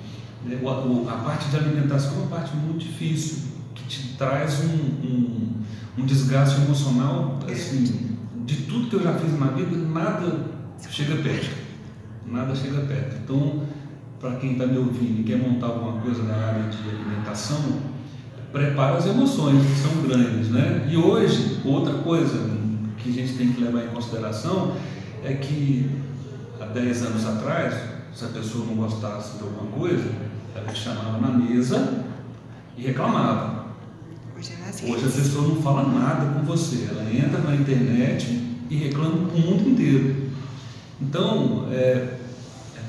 né? 0.44 0.58
O- 0.62 0.66
o- 0.68 1.08
a 1.08 1.16
parte 1.18 1.48
de 1.50 1.56
alimentação 1.56 2.12
é 2.14 2.16
uma 2.18 2.26
parte 2.26 2.54
muito 2.56 2.78
difícil, 2.78 3.38
que 3.74 3.84
te 3.84 4.14
traz 4.18 4.60
um, 4.64 5.06
um, 5.06 5.52
um 5.98 6.04
desgaste 6.04 6.60
emocional, 6.62 7.38
assim, 7.50 8.16
de 8.44 8.56
tudo 8.62 8.88
que 8.90 8.96
eu 8.96 9.02
já 9.02 9.14
fiz 9.14 9.38
na 9.38 9.46
vida, 9.46 9.76
nada 9.76 10.46
chega 10.90 11.16
perto. 11.22 11.50
Nada 12.26 12.54
chega 12.54 12.80
perto. 12.82 13.16
Então, 13.22 13.62
para 14.24 14.36
quem 14.36 14.52
está 14.52 14.66
me 14.66 14.78
ouvindo 14.78 15.20
e 15.20 15.22
quer 15.22 15.36
montar 15.36 15.66
alguma 15.66 16.00
coisa 16.00 16.22
na 16.22 16.34
área 16.34 16.62
de 16.62 16.78
alimentação, 16.88 17.60
prepara 18.50 18.96
as 18.96 19.04
emoções, 19.04 19.62
que 19.62 19.76
são 19.76 20.00
grandes, 20.00 20.48
né? 20.48 20.88
E 20.90 20.96
hoje, 20.96 21.60
outra 21.62 21.92
coisa 21.98 22.50
que 22.96 23.10
a 23.10 23.12
gente 23.12 23.34
tem 23.34 23.52
que 23.52 23.62
levar 23.62 23.84
em 23.84 23.88
consideração 23.88 24.78
é 25.22 25.34
que 25.34 25.90
há 26.58 26.64
10 26.64 27.02
anos 27.02 27.26
atrás, 27.26 27.74
se 28.14 28.24
a 28.24 28.28
pessoa 28.28 28.64
não 28.64 28.76
gostasse 28.76 29.36
de 29.36 29.44
alguma 29.44 29.70
coisa, 29.72 30.10
ela 30.56 30.74
chamava 30.74 31.20
na 31.20 31.28
mesa 31.28 32.06
e 32.78 32.82
reclamava. 32.82 33.66
Hoje 34.38 34.54
é 34.58 34.64
nas 34.64 34.82
Hoje 34.82 35.04
a 35.04 35.22
pessoa 35.22 35.48
não 35.48 35.56
fala 35.60 35.86
nada 35.86 36.32
com 36.32 36.46
você, 36.46 36.88
ela 36.88 37.04
entra 37.12 37.40
na 37.40 37.54
internet 37.54 38.56
e 38.70 38.74
reclama 38.74 39.28
com 39.28 39.36
o 39.36 39.40
mundo 39.40 39.68
inteiro. 39.68 40.30
Então, 40.98 41.68
é, 41.70 42.20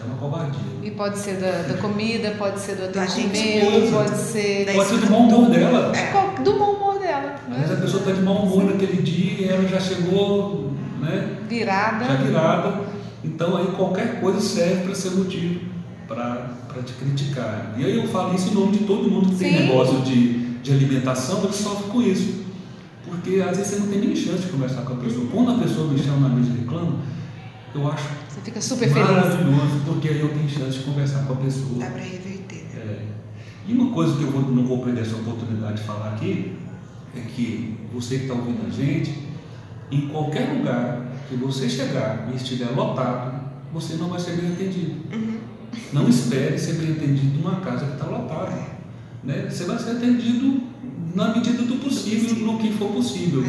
é 0.06 0.08
uma 0.12 0.18
covardia. 0.18 0.60
E 0.84 0.91
pode 0.91 1.18
ser 1.18 1.36
da, 1.38 1.63
da 1.74 1.78
comida, 1.82 2.32
pode 2.38 2.60
ser 2.60 2.76
do 2.76 2.84
atendimento, 3.00 3.91
pode 3.91 4.18
ser 4.18 4.65
Da 4.65 4.74
Pode 4.74 4.89
ser 4.89 4.98
do 5.00 5.08
bom 5.08 5.28
humor 5.28 5.50
dela. 5.50 5.91
de 5.91 6.02
qual- 6.12 6.36
do 6.44 6.54
bom 6.54 6.72
humor 6.74 7.00
dela. 7.00 7.36
Às 7.52 7.58
vezes 7.58 7.72
a 7.78 7.82
pessoa 7.82 8.00
está 8.02 8.12
de 8.13 8.22
mau 8.22 8.38
humor 8.44 8.63
naquele 8.65 9.02
dia 9.02 9.41
e 9.48 9.50
ela 9.50 9.68
já 9.68 9.80
chegou 9.80 10.72
né, 11.02 11.38
Virada. 11.50 12.06
já 12.06 12.15
virada. 12.15 12.82
Então 13.24 13.58
aí 13.58 13.68
qualquer 13.76 14.20
coisa 14.22 14.39
serve 14.39 14.84
para 14.84 14.96
ser 14.96 15.12
motivo 15.12 15.60
para 16.08 16.48
te 16.86 16.94
criticar. 16.94 17.74
E 17.78 17.84
aí 17.86 17.98
eu 17.98 18.08
falo 18.10 18.36
isso 18.36 18.50
em 18.50 18.54
nome 18.54 18.78
de 18.78 18.84
todo 18.86 19.10
mundo 19.10 19.30
que 19.30 19.36
tem 19.36 19.54
Sim. 19.54 19.60
negócio 19.68 20.02
de, 20.02 20.34
de 20.62 20.72
alimentação, 20.72 21.44
ele 21.44 21.54
sofre 21.54 21.89
com 21.89 22.02
isso. 22.02 22.46
Porque 23.08 23.41
às 23.41 23.58
vezes 23.58 23.74
você 23.74 23.80
não 23.80 23.88
tem 23.88 24.00
nem 24.00 24.15
chance 24.15 24.44
de 24.44 24.48
conversar 24.50 24.82
com 24.82 24.94
a 24.94 24.98
pessoa. 24.98 25.28
Quando 25.32 25.52
a 25.52 25.63
pessoa 25.63 25.88
me 25.88 25.98
chama 25.98 26.28
na 26.30 26.36
mesa 26.36 26.52
e 26.56 26.60
reclama, 26.62 26.96
eu 27.74 27.88
acho 27.91 28.04
você 28.36 28.41
fica 28.41 28.62
super 28.62 28.89
feliz. 28.89 29.10
maravilhoso, 29.10 29.82
porque 29.86 30.10
aí 30.10 30.19
eu 30.19 30.30
tenho 30.30 30.50
chance 30.50 30.80
de 30.80 30.84
conversar 30.84 31.26
com 31.26 31.34
a 31.34 31.36
pessoa. 31.38 31.80
Dá 31.80 31.86
para 31.86 32.02
reverter. 32.02 32.65
Né? 32.74 32.82
É. 32.82 33.06
E 33.67 33.74
uma 33.74 33.93
coisa 33.93 34.17
que 34.17 34.24
eu 34.24 34.32
não 34.32 34.65
vou 34.65 34.84
perder 34.84 35.02
essa 35.02 35.15
oportunidade 35.15 35.78
de 35.78 35.84
falar 35.84 36.13
aqui 36.13 36.58
é 37.15 37.21
que 37.21 37.78
você 37.93 38.17
que 38.17 38.24
está 38.24 38.34
ouvindo 38.34 38.67
a 38.67 38.69
gente, 38.69 39.17
em 39.89 40.10
qualquer 40.10 40.52
lugar 40.52 41.06
que 41.30 41.36
você 41.36 41.69
chegar 41.69 42.30
e 42.32 42.36
estiver 42.36 42.69
lotado, 42.71 43.45
você 43.74 43.95
não 43.95 44.10
vai 44.10 44.19
ser 44.19 44.34
bem 44.34 44.52
atendido. 44.52 44.95
Uhum. 45.13 45.38
Não 45.93 46.10
espere 46.10 46.58
ser 46.60 46.74
bem 46.74 46.91
atendido 46.91 47.38
numa 47.38 47.62
casa 47.62 47.86
que 47.86 47.93
está 47.93 48.06
lotada. 48.06 48.56
Né? 49.24 49.48
Você 49.50 49.63
vai 49.63 49.80
ser 49.80 49.91
atendido 49.91 50.62
na 51.13 51.34
medida 51.34 51.63
do 51.63 51.76
possível, 51.76 52.36
no 52.45 52.60
que 52.60 52.74
for 52.74 52.91
possível. 52.91 53.43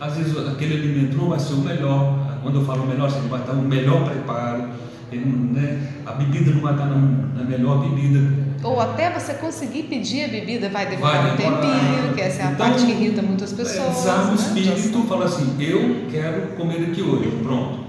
Às 0.00 0.16
vezes 0.16 0.36
aquele 0.48 0.74
alimento 0.74 1.16
não 1.16 1.28
vai 1.28 1.38
ser 1.38 1.52
o 1.52 1.58
melhor. 1.58 2.19
Quando 2.42 2.60
eu 2.60 2.64
falo 2.64 2.86
melhor, 2.86 3.10
você 3.10 3.20
vai 3.28 3.40
estar 3.40 3.52
o 3.52 3.62
melhor 3.62 4.04
preparo. 4.04 4.64
Né? 5.12 5.88
A 6.06 6.12
bebida 6.12 6.52
não 6.52 6.60
vai 6.60 6.72
estar 6.72 6.86
na, 6.86 7.44
melhor 7.44 7.80
bebida. 7.80 8.20
Ou 8.62 8.80
até 8.80 9.10
você 9.10 9.34
conseguir 9.34 9.84
pedir 9.84 10.24
a 10.24 10.28
bebida 10.28 10.68
vai 10.68 10.88
demorar 10.88 11.22
Vai 11.22 11.32
um 11.32 11.36
tempinho, 11.36 12.14
que 12.14 12.20
essa 12.20 12.42
é 12.42 12.46
a 12.46 12.50
Então, 12.52 12.66
parte 12.68 12.84
que 12.84 12.92
irrita 12.92 13.22
muitas 13.22 13.52
pessoas. 13.52 13.86
É, 13.86 13.90
Desarma 13.90 14.24
o 14.24 14.28
né? 14.28 14.34
espírito, 14.34 15.02
fala 15.04 15.24
assim, 15.24 15.56
eu 15.58 16.06
quero 16.10 16.48
comer 16.56 16.90
aqui 16.90 17.02
hoje, 17.02 17.30
pronto. 17.42 17.79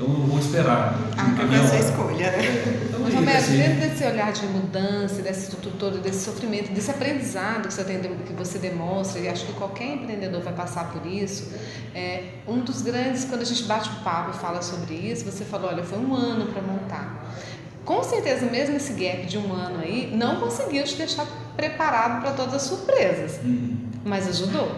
Então, 0.00 0.08
então 0.08 0.22
eu 0.22 0.26
vou 0.26 0.38
esperar. 0.38 0.98
Ah, 1.18 1.22
a 1.22 1.36
foi 1.36 1.44
minha 1.44 1.60
a 1.60 1.68
sua 1.68 1.78
escolha, 1.78 2.30
né? 2.30 2.38
É, 2.38 2.86
então 2.88 3.00
Mas, 3.00 3.12
é 3.12 3.16
Romero, 3.16 3.38
assim, 3.38 3.56
dentro 3.58 3.80
desse 3.80 4.04
olhar 4.04 4.32
de 4.32 4.46
mudança, 4.46 5.22
desse 5.22 5.50
tudo 5.50 5.76
todo, 5.76 5.98
desse 5.98 6.24
sofrimento, 6.24 6.72
desse 6.72 6.90
aprendizado 6.90 7.68
que 7.68 7.74
você, 7.74 7.84
tem, 7.84 8.00
que 8.00 8.32
você 8.32 8.58
demonstra, 8.58 9.20
e 9.20 9.28
acho 9.28 9.44
que 9.44 9.52
qualquer 9.52 9.94
empreendedor 9.94 10.40
vai 10.40 10.54
passar 10.54 10.90
por 10.90 11.04
isso, 11.04 11.52
é, 11.94 12.24
um 12.48 12.60
dos 12.60 12.80
grandes, 12.80 13.26
quando 13.26 13.42
a 13.42 13.44
gente 13.44 13.64
bate 13.64 13.90
o 13.90 13.96
papo 14.02 14.30
e 14.30 14.40
fala 14.40 14.62
sobre 14.62 14.94
isso, 14.94 15.24
você 15.24 15.44
falou, 15.44 15.68
olha, 15.68 15.84
foi 15.84 15.98
um 15.98 16.14
ano 16.14 16.46
para 16.46 16.62
montar. 16.62 17.36
Com 17.84 18.02
certeza, 18.02 18.46
mesmo 18.46 18.76
esse 18.76 18.92
gap 18.94 19.26
de 19.26 19.36
um 19.36 19.52
ano 19.52 19.80
aí, 19.82 20.14
não 20.14 20.40
conseguiu 20.40 20.84
te 20.84 20.96
deixar 20.96 21.26
preparado 21.56 22.22
para 22.22 22.32
todas 22.32 22.54
as 22.54 22.62
surpresas, 22.62 23.40
hum, 23.44 23.76
mas 24.04 24.26
ajudou, 24.28 24.70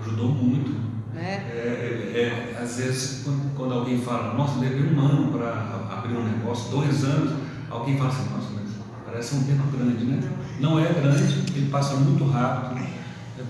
ajudou 0.00 0.28
muito. 0.28 0.89
Né? 1.20 1.44
É, 1.50 2.12
é, 2.14 2.56
é, 2.56 2.62
às 2.62 2.76
vezes, 2.76 3.22
quando, 3.22 3.54
quando 3.54 3.74
alguém 3.74 4.00
fala, 4.00 4.34
nossa, 4.34 4.58
levei 4.58 4.92
um 4.92 5.00
ano 5.00 5.30
para 5.30 5.88
abrir 5.92 6.16
um 6.16 6.24
negócio, 6.24 6.70
dois 6.70 7.04
anos, 7.04 7.34
alguém 7.68 7.98
fala 7.98 8.08
assim, 8.08 8.30
nossa, 8.30 8.48
mas 8.54 8.70
parece 9.04 9.34
um 9.36 9.44
tempo 9.44 9.64
grande, 9.76 10.04
né? 10.04 10.20
Não 10.58 10.78
é 10.78 10.92
grande, 10.92 11.34
ele 11.54 11.68
passa 11.70 11.96
muito 11.96 12.24
rápido. 12.24 12.80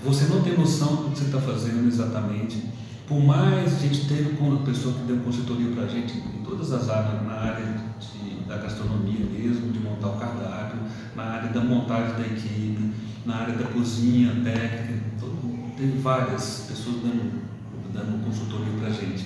Você 0.05 0.25
não 0.25 0.41
tem 0.41 0.57
noção 0.57 0.95
do 0.95 1.11
que 1.11 1.19
você 1.19 1.25
está 1.25 1.39
fazendo 1.39 1.87
exatamente. 1.87 2.63
Por 3.07 3.19
mais 3.19 3.75
a 3.75 3.79
gente 3.79 4.07
teve 4.07 4.37
uma 4.39 4.59
pessoa 4.63 4.93
que 4.93 5.01
deu 5.01 5.17
consultoria 5.17 5.71
para 5.73 5.83
a 5.83 5.87
gente 5.87 6.17
em 6.17 6.43
todas 6.43 6.71
as 6.71 6.89
áreas, 6.89 7.23
na 7.23 7.33
área 7.33 7.65
de, 7.99 8.45
da 8.47 8.57
gastronomia 8.57 9.25
mesmo, 9.25 9.71
de 9.71 9.79
montar 9.79 10.07
o 10.07 10.17
cardápio, 10.17 10.79
na 11.15 11.23
área 11.23 11.49
da 11.49 11.59
montagem 11.59 12.15
da 12.15 12.21
equipe, 12.21 12.93
na 13.25 13.35
área 13.35 13.55
da 13.55 13.65
cozinha, 13.65 14.31
técnica, 14.43 15.03
todo, 15.19 15.75
teve 15.75 15.99
várias 15.99 16.67
pessoas 16.69 16.95
dando, 17.03 17.50
dando 17.93 18.23
consultoria 18.25 18.73
para 18.79 18.89
a 18.89 18.93
gente. 18.93 19.25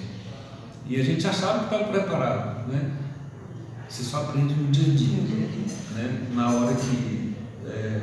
E 0.87 0.99
a 0.99 1.03
já 1.23 1.33
sabe 1.33 1.59
que 1.59 1.75
estava 1.75 1.91
preparado, 1.91 2.71
né? 2.71 2.91
Você 3.87 4.03
só 4.03 4.21
aprende 4.21 4.53
no 4.53 4.71
dia 4.71 4.93
a 4.93 4.95
dia, 4.95 5.17
né? 5.95 6.27
Na 6.33 6.51
hora 6.51 6.75
que 6.75 7.33
é, 7.67 8.01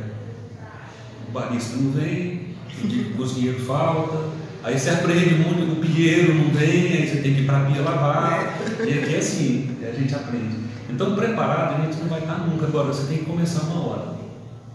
o 1.28 1.32
barista 1.32 1.76
não 1.76 1.92
vem, 1.92 2.54
o 2.82 3.16
cozinheiro 3.16 3.60
falta, 3.60 4.30
aí 4.62 4.78
você 4.78 4.90
aprende 4.90 5.34
muito, 5.34 5.72
o 5.72 5.76
pinheiro 5.76 6.34
não 6.34 6.50
vem, 6.50 6.92
aí 6.92 7.08
você 7.08 7.20
tem 7.20 7.34
que 7.34 7.40
ir 7.42 7.46
para 7.46 7.62
a 7.62 7.64
pia 7.66 7.82
lavar, 7.82 8.58
e 8.80 8.98
aqui 8.98 9.14
é 9.14 9.18
assim, 9.18 9.76
a 9.82 9.92
gente 9.92 10.14
aprende. 10.14 10.56
Então, 10.90 11.14
preparado 11.14 11.80
a 11.80 11.84
gente 11.86 12.00
não 12.00 12.08
vai 12.08 12.20
estar 12.20 12.38
nunca, 12.38 12.66
agora 12.66 12.88
você 12.88 13.06
tem 13.06 13.18
que 13.18 13.24
começar 13.24 13.62
uma 13.62 13.86
hora. 13.86 14.14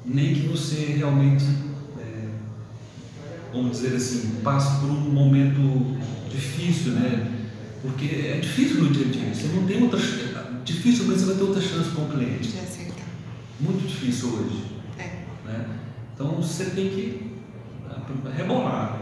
Nem 0.05 0.33
que 0.33 0.47
você 0.47 0.95
realmente, 0.97 1.45
vamos 3.53 3.79
dizer 3.79 3.95
assim, 3.95 4.41
passe 4.43 4.79
por 4.79 4.89
um 4.89 4.99
momento 5.11 5.97
difícil, 6.29 6.93
né? 6.93 7.31
Porque 7.81 8.05
é 8.05 8.39
difícil 8.41 8.83
no 8.83 8.89
dia 8.89 9.05
a 9.05 9.09
dia, 9.09 9.33
você 9.33 9.47
não 9.47 9.65
tem 9.65 9.81
outra 9.83 9.99
difícil, 10.63 11.05
mas 11.07 11.21
você 11.21 11.25
vai 11.27 11.35
ter 11.35 11.43
outra 11.43 11.61
chance 11.61 11.89
com 11.91 12.01
o 12.03 12.09
cliente. 12.09 12.49
De 12.49 12.59
acertar. 12.59 13.05
Muito 13.59 13.87
difícil 13.87 14.29
hoje. 14.29 14.63
É. 14.99 15.03
Né? 15.45 15.65
Então 16.13 16.27
você 16.35 16.65
tem 16.65 16.89
que 16.89 17.37
rebolar. 18.35 18.97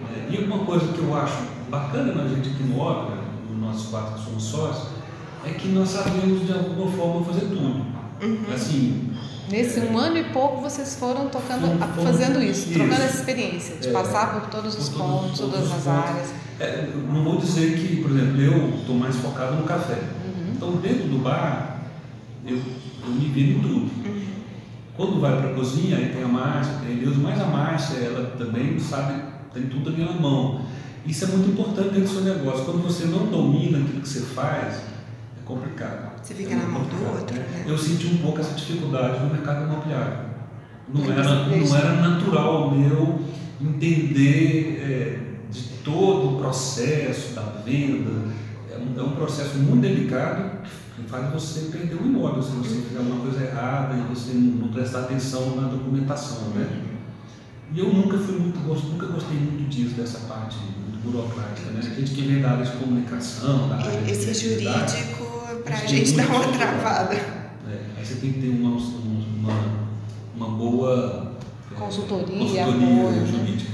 né? 0.00 0.28
E 0.30 0.44
uma 0.44 0.64
coisa 0.64 0.92
que 0.92 0.98
eu 0.98 1.14
acho 1.16 1.42
bacana 1.70 2.14
na 2.14 2.28
gente 2.28 2.48
aqui 2.50 2.62
no 2.62 2.78
Ópera, 2.78 3.22
no 3.50 3.58
nosso 3.58 3.90
quatro 3.90 4.14
que 4.14 4.24
somos 4.24 4.42
sócios, 4.42 4.88
é 5.44 5.50
que 5.50 5.68
nós 5.68 5.90
sabemos 5.90 6.46
de 6.46 6.52
alguma 6.52 6.90
forma 6.90 7.24
fazer 7.24 7.46
tudo. 7.46 7.84
Assim, 8.54 9.10
Nesse 9.50 9.80
um 9.80 9.98
ano 9.98 10.16
e 10.16 10.24
pouco 10.24 10.60
vocês 10.62 10.96
foram 10.96 11.28
tocando, 11.28 11.78
fazendo 12.02 12.42
isso, 12.42 12.68
isso. 12.70 12.72
trocando 12.78 13.02
essa 13.02 13.18
experiência, 13.18 13.76
de 13.76 13.88
É. 13.88 13.92
passar 13.92 14.40
por 14.40 14.48
todos 14.50 14.76
os 14.78 14.88
Por 14.88 14.98
todos- 14.98 15.20
pontos, 15.20 15.38
todos 15.38 15.54
todas 15.54 15.72
as 15.72 15.82
pontos. 15.84 16.08
áreas. 16.10 16.28
é, 16.60 16.88
não 17.12 17.24
vou 17.24 17.36
dizer 17.36 17.76
que, 17.78 17.96
por 18.02 18.10
exemplo, 18.12 18.40
eu 18.40 18.68
estou 18.78 18.94
mais 18.96 19.16
focado 19.16 19.56
no 19.56 19.64
café. 19.64 19.94
Uhum. 19.94 20.52
Então 20.56 20.72
dentro 20.76 21.08
do 21.08 21.18
bar, 21.22 21.82
eu, 22.46 22.56
eu 22.56 23.10
me 23.10 23.26
viro 23.28 23.58
em 23.58 23.60
tudo. 23.60 23.90
Quando 24.96 25.20
vai 25.20 25.36
para 25.40 25.50
a 25.50 25.54
cozinha, 25.54 25.96
aí 25.96 26.10
tem 26.14 26.22
a 26.22 26.28
Márcia, 26.28 26.74
tem 26.86 26.96
Eleusa, 26.98 27.18
mas 27.20 27.40
a 27.40 27.46
Márcia, 27.46 27.96
ela 27.96 28.30
também 28.38 28.78
sabe, 28.78 29.20
tem 29.52 29.64
tudo 29.64 29.90
ali 29.90 30.04
na 30.04 30.12
mão. 30.12 30.60
Isso 31.04 31.24
é 31.24 31.28
muito 31.28 31.50
importante 31.50 31.88
dentro 31.90 32.02
do 32.02 32.08
seu 32.08 32.22
negócio. 32.22 32.64
Quando 32.64 32.82
você 32.82 33.04
não 33.06 33.26
domina 33.26 33.78
aquilo 33.78 34.00
que 34.00 34.08
você 34.08 34.20
faz, 34.20 34.76
complicado. 35.44 36.20
Você 36.22 36.34
fica 36.34 36.52
É 36.52 36.56
na 36.56 36.66
muito 36.66 36.94
mão 36.94 37.04
do 37.04 37.18
outro, 37.18 37.36
né? 37.36 37.64
Eu 37.66 37.78
senti 37.78 38.06
um 38.06 38.18
pouco 38.18 38.40
essa 38.40 38.54
dificuldade 38.54 39.20
no 39.20 39.30
mercado 39.30 39.64
imobiliário. 39.64 40.34
Não 40.88 41.12
era, 41.12 41.34
não 41.46 41.76
era 41.76 41.92
natural 41.94 42.70
meu 42.70 43.20
entender 43.60 44.80
é, 44.82 45.50
de 45.50 45.62
todo 45.82 46.36
o 46.36 46.38
processo 46.40 47.34
da 47.34 47.42
venda. 47.64 48.32
É 48.70 48.76
um, 48.76 49.00
é 49.00 49.02
um 49.02 49.12
processo 49.12 49.56
muito 49.58 49.82
delicado 49.82 50.64
que 50.96 51.02
faz 51.08 51.32
você 51.32 51.70
perder 51.70 51.96
o 51.96 52.06
imóvel 52.06 52.42
se 52.42 52.50
você 52.50 52.82
fizer 52.82 52.98
alguma 52.98 53.20
coisa 53.20 53.44
errada 53.44 53.94
e 53.96 54.14
você 54.14 54.32
não 54.32 54.68
prestar 54.68 55.00
atenção 55.00 55.56
na 55.56 55.68
documentação, 55.68 56.50
né? 56.50 56.82
E 57.72 57.78
eu 57.80 57.92
nunca 57.92 58.16
fui 58.18 58.38
muito, 58.38 58.58
nunca 58.60 59.06
gostei 59.06 59.36
muito 59.36 59.68
disso, 59.68 59.94
dessa 59.94 60.18
parte 60.28 60.58
burocrática, 61.02 61.70
né? 61.70 61.80
A 61.80 61.82
gente 61.82 62.12
que 62.12 62.22
vem 62.22 62.40
da 62.40 62.52
área 62.52 62.64
de 62.64 62.72
comunicação, 62.72 63.68
da 63.68 63.76
área 63.76 64.00
de 64.02 64.10
Esse 64.10 64.22
criatividade, 64.22 64.92
jurídico, 64.92 65.33
pra 65.64 65.76
Esse 65.76 65.88
gente 65.88 66.12
dar 66.12 66.26
uma 66.28 66.48
travada. 66.52 67.14
é, 67.14 67.78
aí 67.98 68.04
você 68.04 68.14
tem 68.16 68.32
que 68.32 68.40
ter 68.40 68.48
uma, 68.48 68.70
uma, 68.76 69.52
uma 70.36 70.48
boa 70.56 71.32
é, 71.72 71.74
Consultoria, 71.78 72.38
consultoria 72.38 72.64
apoio, 72.64 73.10
né? 73.10 73.26
jurídica. 73.26 73.72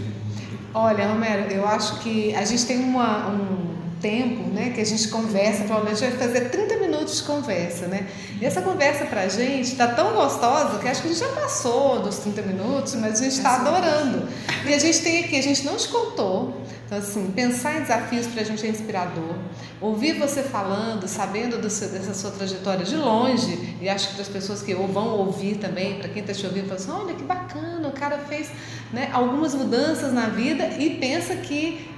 Olha, 0.72 1.08
Romero, 1.08 1.50
eu 1.52 1.66
acho 1.66 1.98
que 2.00 2.34
a 2.34 2.44
gente 2.44 2.64
tem 2.64 2.78
uma, 2.78 3.28
um 3.28 3.74
tempo 4.00 4.48
né, 4.50 4.70
que 4.70 4.80
a 4.80 4.84
gente 4.86 5.08
conversa, 5.08 5.64
provavelmente 5.64 6.00
vai 6.00 6.12
fazer 6.12 6.48
30 6.48 6.74
minutos 6.76 6.79
de 7.16 7.22
conversa, 7.22 7.86
né? 7.86 8.06
E 8.40 8.44
essa 8.44 8.62
conversa 8.62 9.04
pra 9.06 9.28
gente 9.28 9.74
tá 9.76 9.88
tão 9.88 10.12
gostosa 10.14 10.78
que 10.78 10.88
acho 10.88 11.02
que 11.02 11.08
a 11.08 11.10
gente 11.12 11.20
já 11.20 11.28
passou 11.28 12.00
dos 12.00 12.18
30 12.18 12.42
minutos, 12.42 12.94
mas 12.96 13.20
a 13.20 13.24
gente 13.24 13.36
está 13.36 13.56
adorando. 13.56 14.28
E 14.66 14.72
a 14.74 14.78
gente 14.78 15.00
tem 15.00 15.24
aqui, 15.24 15.38
a 15.38 15.42
gente 15.42 15.64
não 15.64 15.76
te 15.76 15.88
contou. 15.88 16.60
Então, 16.86 16.98
assim, 16.98 17.30
pensar 17.30 17.76
em 17.78 17.82
desafios 17.82 18.26
pra 18.26 18.42
gente 18.42 18.66
é 18.66 18.68
inspirador. 18.68 19.34
Ouvir 19.80 20.18
você 20.18 20.42
falando, 20.42 21.06
sabendo 21.06 21.56
do 21.60 21.70
seu- 21.70 21.88
dessa 21.88 22.12
sua 22.12 22.32
trajetória 22.32 22.84
de 22.84 22.96
longe, 22.96 23.76
e 23.80 23.88
acho 23.88 24.08
que 24.08 24.14
para 24.14 24.22
as 24.22 24.28
pessoas 24.28 24.60
que 24.60 24.74
vão 24.74 25.10
ouvir 25.18 25.56
também, 25.56 25.98
para 26.00 26.08
quem 26.08 26.20
está 26.20 26.34
te 26.34 26.44
ouvindo, 26.44 26.64
fala 26.66 26.80
assim: 26.80 26.90
olha 26.90 27.14
que 27.14 27.22
bacana, 27.22 27.86
o 27.86 27.92
cara 27.92 28.18
fez 28.28 28.48
né, 28.92 29.08
algumas 29.12 29.54
mudanças 29.54 30.12
na 30.12 30.26
vida 30.30 30.66
e 30.78 30.90
pensa 30.98 31.36
que 31.36 31.88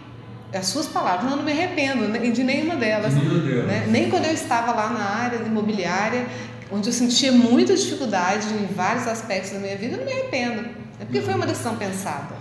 as 0.55 0.67
suas 0.67 0.87
palavras, 0.87 1.25
não, 1.29 1.37
não 1.37 1.45
me 1.45 1.53
arrependo 1.53 2.09
né, 2.09 2.19
de 2.19 2.45
nenhuma 2.45 2.77
delas. 2.77 3.15
Né? 3.15 3.87
Nem 3.89 4.11
quando 4.11 4.27
eu 4.27 4.33
estava 4.33 4.73
lá 4.73 4.91
na 4.91 5.05
área 5.05 5.37
imobiliária, 5.39 6.27
onde 6.71 6.89
eu 6.89 6.93
sentia 6.93 7.33
muita 7.33 7.75
dificuldade 7.75 8.47
em 8.49 8.67
vários 8.75 9.07
aspectos 9.07 9.53
da 9.53 9.59
minha 9.59 9.77
vida, 9.77 9.95
eu 9.95 9.99
não 9.99 10.07
me 10.07 10.13
arrependo. 10.13 10.69
É 11.01 11.05
porque 11.05 11.21
foi 11.21 11.35
uma 11.35 11.47
decisão 11.47 11.77
pensada. 11.77 12.35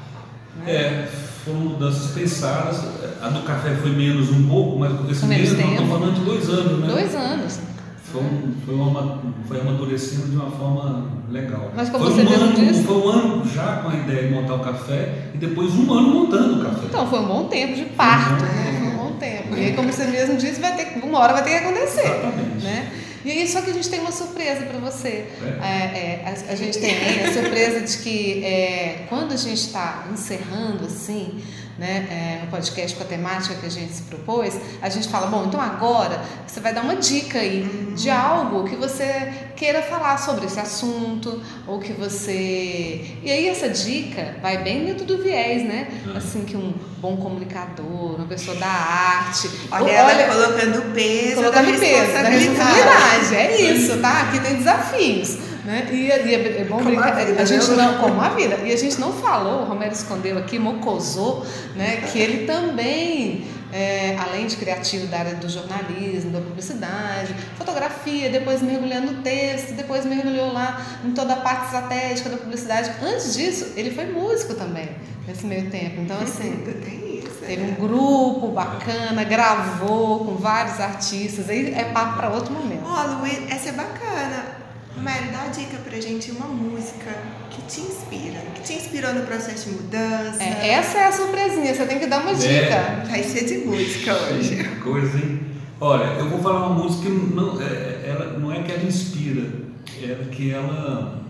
né? 0.64 0.72
É, 0.72 1.10
foram 1.44 1.60
mudanças 1.60 2.12
pensadas. 2.12 2.84
A 3.22 3.30
do 3.30 3.42
café 3.44 3.76
foi 3.76 3.92
menos 3.92 4.30
um 4.30 4.48
pouco, 4.48 4.80
mas 4.80 4.92
esse 5.10 5.26
mesmo, 5.26 5.58
nós 5.58 5.70
estamos 5.70 5.90
falando 5.90 6.14
de 6.16 6.22
dois 6.26 6.50
anos, 6.50 6.80
né? 6.80 6.88
Dois 6.88 7.16
anos. 7.16 7.60
Foi, 8.12 8.22
um- 8.22 8.54
foi, 8.66 8.76
uma, 8.76 9.22
foi 9.48 9.62
amadurecendo 9.62 10.28
de 10.28 10.36
uma 10.36 10.52
forma 10.52 11.10
legal. 11.30 11.72
Mas 11.76 11.90
como 11.90 12.06
foi 12.06 12.14
você 12.14 12.22
um 12.22 12.30
mesmo 12.30 12.44
ano, 12.46 12.54
disse- 12.56 12.84
Foi 12.84 12.98
um 12.98 13.10
ano 13.10 13.46
já 13.50 13.78
com 13.78 13.90
a 13.90 13.96
ideia 13.96 14.28
de 14.28 14.34
montar 14.34 14.56
o 14.56 14.60
café 14.60 15.30
e 15.34 15.38
depois 15.38 15.74
um 15.76 15.92
ano 15.94 16.08
montando 16.10 16.60
o 16.62 16.64
café. 16.66 16.82
Então, 16.88 17.08
foi 17.10 17.20
um 17.20 17.28
bom 17.28 17.44
tempo 17.46 17.76
de 17.76 17.86
parto, 17.86 18.44
né? 18.44 18.78
Foi 18.80 18.88
um 18.90 18.98
bom 18.98 19.18
tempo. 19.18 19.56
E 19.56 19.66
aí, 19.66 19.74
como 19.74 19.92
você 19.92 20.06
mesmo 20.06 20.36
disse, 20.38 20.60
vai 20.60 20.76
ter, 20.76 21.00
uma 21.04 21.20
hora 21.20 21.34
vai 21.34 21.44
ter 21.44 21.52
que 21.52 21.56
acontecer. 21.58 22.02
Exatamente. 22.02 22.64
Né? 22.64 22.92
E 23.24 23.30
aí, 23.32 23.48
só 23.48 23.62
que 23.62 23.70
a 23.70 23.74
gente 23.74 23.88
tem 23.88 24.00
uma 24.00 24.12
surpresa 24.12 24.66
para 24.66 24.80
você. 24.80 25.28
É. 25.44 25.46
É, 25.64 26.24
a, 26.50 26.52
a, 26.54 26.56
gente 26.56 26.80
tem 26.80 26.92
a 27.24 27.32
surpresa 27.32 27.82
de 27.82 27.98
que 28.04 28.44
quando 29.10 29.32
a 29.34 29.38
gente 29.38 29.60
está 29.60 30.06
encerrando 30.12 30.86
assim, 30.86 31.40
né, 31.82 32.06
é, 32.12 32.46
podcast 32.52 32.96
com 32.96 33.04
a 33.04 33.08
temática 33.08 33.56
que 33.56 33.66
a 33.66 33.70
gente 33.70 33.92
se 33.92 34.04
propôs, 34.04 34.56
a 34.84 34.88
gente 34.88 35.08
fala, 35.08 35.26
bom, 35.26 35.46
então 35.48 35.60
agora 35.60 36.22
você 36.46 36.60
vai 36.60 36.76
dar 36.76 36.84
uma 36.84 36.96
dica 36.96 37.40
aí 37.40 37.92
de 37.96 38.08
algo 38.08 38.66
que 38.66 38.76
você 38.76 39.34
queira 39.56 39.82
falar 39.82 40.18
sobre 40.18 40.46
esse 40.46 40.60
assunto, 40.60 41.42
ou 41.66 41.80
que 41.80 41.92
você. 41.92 43.18
E 43.24 43.32
aí 43.32 43.48
essa 43.48 43.68
dica 43.68 44.36
vai 44.44 44.64
bem 44.64 44.86
dentro 44.86 45.06
do 45.06 45.24
viés, 45.24 45.64
né? 45.64 45.88
Uhum. 46.06 46.18
Assim, 46.18 46.46
que 46.46 46.56
um 46.56 46.72
bom 47.00 47.18
comunicador, 47.18 48.16
uma 48.16 48.28
pessoa 48.28 48.56
da 48.58 48.68
arte. 48.68 49.50
Olha, 49.72 49.90
ela 49.90 50.10
olha, 50.10 50.28
colocando 50.28 50.94
peso. 50.94 51.36
Colocando 51.36 51.80
peso 51.80 52.14
da 52.14 52.30
responsabilidade. 52.30 53.36
É 53.36 53.62
isso, 53.72 53.98
tá? 53.98 54.22
Aqui 54.22 54.40
tem 54.40 54.56
desafios. 54.58 55.51
Né? 55.64 55.88
E, 55.92 56.08
e 56.08 56.12
é, 56.12 56.62
é 56.62 56.64
bom 56.64 56.78
como 56.78 56.90
brincar. 56.90 57.14
A, 57.14 57.24
vida, 57.24 57.42
a 57.42 57.46
gente 57.46 57.72
não, 57.72 57.98
como 58.00 58.22
a 58.22 58.30
vida. 58.30 58.56
E 58.64 58.74
a 58.74 58.78
gente 58.78 59.00
não 59.00 59.14
falou, 59.14 59.62
o 59.62 59.66
Romero 59.66 59.94
escondeu 59.94 60.38
aqui, 60.38 60.58
mocosou, 60.58 61.46
né? 61.76 61.98
que 62.12 62.20
ele 62.20 62.48
também, 62.48 63.46
é, 63.72 64.18
além 64.18 64.48
de 64.48 64.56
criativo 64.56 65.08
da 65.08 65.20
área 65.20 65.36
do 65.36 65.48
jornalismo, 65.48 66.32
da 66.32 66.40
publicidade, 66.40 67.36
fotografia, 67.58 68.30
depois 68.30 68.62
mergulhando 68.62 69.12
no 69.12 69.22
texto, 69.22 69.74
depois 69.74 70.06
mergulhou 70.06 70.52
lá 70.52 70.84
em 71.06 71.12
toda 71.12 71.34
a 71.34 71.38
parte 71.38 71.66
estratégica 71.66 72.30
da 72.30 72.38
publicidade. 72.38 72.92
Antes 73.04 73.36
disso, 73.36 73.74
ele 73.76 73.92
foi 73.92 74.06
músico 74.06 74.56
também, 74.56 74.90
nesse 75.28 75.46
meio 75.46 75.70
tempo. 75.70 76.02
Então, 76.02 76.18
assim. 76.20 76.64
Teve 77.42 77.64
um 77.64 77.74
grupo 77.74 78.50
bacana, 78.50 79.24
gravou 79.24 80.26
com 80.26 80.36
vários 80.36 80.80
artistas, 80.80 81.50
aí 81.50 81.74
é 81.74 81.86
papo 81.86 82.16
para 82.16 82.30
outro 82.30 82.54
momento. 82.54 82.84
Ó, 82.86 83.04
oh, 83.04 83.20
Luiz, 83.20 83.52
essa 83.52 83.70
é 83.70 83.72
bacana. 83.72 84.62
Mário, 84.98 85.32
dá 85.32 85.48
dica 85.48 85.78
pra 85.78 86.00
gente 86.00 86.32
uma 86.32 86.48
música 86.48 87.12
que 87.50 87.62
te 87.64 87.82
inspira, 87.82 88.40
que 88.56 88.62
te 88.62 88.74
inspirou 88.74 89.14
no 89.14 89.22
processo 89.22 89.70
de 89.70 89.76
mudança. 89.76 90.44
É, 90.44 90.70
essa 90.72 90.98
é 90.98 91.08
a 91.08 91.12
surpresinha, 91.12 91.74
você 91.74 91.86
tem 91.86 92.00
que 92.00 92.08
dar 92.08 92.22
uma 92.22 92.34
dica. 92.34 92.52
É. 92.52 93.06
Vai 93.08 93.24
ser 93.24 93.46
de 93.46 93.66
música 93.66 94.14
hoje. 94.14 94.56
Que 94.56 94.76
coisa, 94.82 95.18
hein? 95.18 95.42
Olha, 95.80 96.04
eu 96.20 96.30
vou 96.30 96.40
falar 96.40 96.68
uma 96.68 96.84
música 96.84 97.04
que 97.04 97.10
não 97.10 97.62
é, 97.62 98.06
ela, 98.06 98.38
não 98.38 98.52
é 98.52 98.62
que 98.62 98.72
ela 98.72 98.84
inspira, 98.84 99.48
é 100.02 100.28
que 100.32 100.52
ela, 100.52 101.24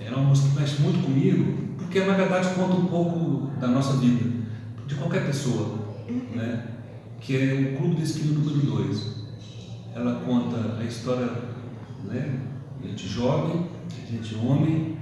ela 0.00 0.16
é 0.16 0.18
uma 0.18 0.28
música 0.28 0.48
que 0.48 0.60
mexe 0.60 0.82
muito 0.82 1.04
comigo, 1.04 1.76
porque 1.78 2.00
na 2.00 2.14
verdade 2.14 2.48
conta 2.54 2.74
um 2.74 2.86
pouco 2.86 3.50
da 3.60 3.68
nossa 3.68 3.94
vida, 3.98 4.28
de 4.86 4.94
qualquer 4.96 5.24
pessoa, 5.26 5.78
uhum. 6.08 6.22
né? 6.34 6.64
que 7.22 7.36
é 7.36 7.54
o 7.54 7.76
Clube 7.76 7.96
da 7.96 8.02
Esquina 8.02 8.38
número 8.38 8.66
2. 8.84 9.22
Ela 9.94 10.20
conta 10.26 10.78
a 10.80 10.84
história 10.84 11.28
né, 12.04 12.40
a 12.84 12.88
gente 12.88 13.08
jovem, 13.08 13.66
a 13.90 14.12
gente 14.12 14.34
homem, 14.36 14.96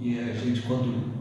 e 0.00 0.18
a 0.18 0.32
gente 0.32 0.62
quando 0.62 1.12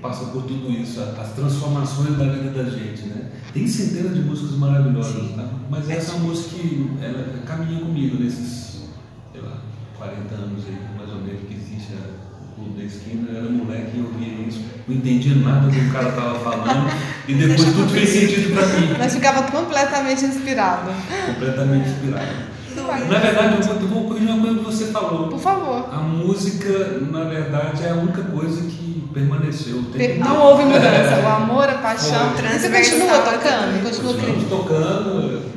passa 0.00 0.26
por 0.26 0.42
tudo 0.42 0.70
isso, 0.70 1.00
as 1.00 1.32
transformações 1.32 2.16
da 2.16 2.24
vida 2.24 2.50
da 2.50 2.68
gente, 2.68 3.02
né? 3.02 3.30
Tem 3.52 3.66
centenas 3.66 4.14
de 4.14 4.22
músicas 4.22 4.56
maravilhosas, 4.56 5.36
né? 5.36 5.48
mas 5.68 5.88
essa 5.88 6.12
é 6.12 6.14
uma 6.16 6.28
música 6.28 6.56
que 6.56 6.90
ela 7.02 7.42
caminha 7.46 7.80
comigo 7.80 8.22
nesses, 8.22 8.88
sei 9.32 9.40
lá, 9.42 9.58
40 9.96 10.34
anos 10.34 10.64
aí, 10.66 10.76
mais 10.96 11.10
ou 11.10 11.20
menos, 11.20 11.40
que 11.46 11.54
existe 11.54 11.92
o 11.92 12.54
Clube 12.54 12.80
da 12.80 12.84
Esquina, 12.84 13.28
eu 13.30 13.36
era 13.36 13.50
moleque 13.50 13.98
e 13.98 14.00
ouvia 14.00 14.46
isso, 14.48 14.64
não 14.88 14.96
entendia 14.96 15.34
nada 15.36 15.66
do 15.66 15.72
que 15.72 15.80
o 15.80 15.92
cara 15.92 16.08
estava 16.08 16.40
falando, 16.40 16.90
e 17.28 17.34
depois 17.34 17.64
tudo 17.72 17.88
fez 17.90 18.08
sentido 18.08 18.54
para 18.54 18.66
mim. 18.66 18.94
Mas 18.98 19.14
ficava 19.14 19.42
completamente 19.50 20.24
inspirado. 20.24 20.90
Completamente 21.26 21.90
inspirado. 21.90 22.59
Na 23.08 23.18
verdade, 23.18 23.68
eu 23.68 23.88
vou 23.88 24.04
corrigir 24.04 24.30
uma 24.30 24.40
coisa 24.40 24.58
que 24.58 24.64
você 24.64 24.86
falou. 24.86 25.28
Por 25.28 25.38
favor. 25.38 25.88
A 25.92 25.98
música, 25.98 27.00
na 27.10 27.24
verdade, 27.24 27.84
é 27.84 27.90
a 27.90 27.94
única 27.94 28.22
coisa 28.22 28.62
que 28.62 29.08
permaneceu. 29.12 29.82
Tem... 29.92 30.18
Não 30.18 30.40
houve 30.40 30.64
mudança. 30.64 31.20
O 31.24 31.28
amor, 31.28 31.68
a 31.68 31.74
paixão. 31.78 32.32
Você 32.34 32.68
continua 32.68 33.18
tocando? 33.18 33.82
Continua 33.82 34.14
Continuamos 34.14 34.48
tocando. 34.48 35.50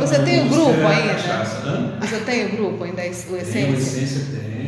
Você 0.00 0.18
tem 0.20 0.40
o 0.40 0.44
um 0.44 0.48
grupo 0.48 0.86
ainda? 0.86 1.14
Você 2.00 2.16
tem 2.20 2.44
o 2.44 2.48
um 2.48 2.56
grupo 2.56 2.84
ainda, 2.84 3.02
o 3.02 3.04
Essência? 3.04 3.52
Tem, 3.52 3.70
o 3.70 3.74
Essência 3.74 4.26
tem. 4.30 4.61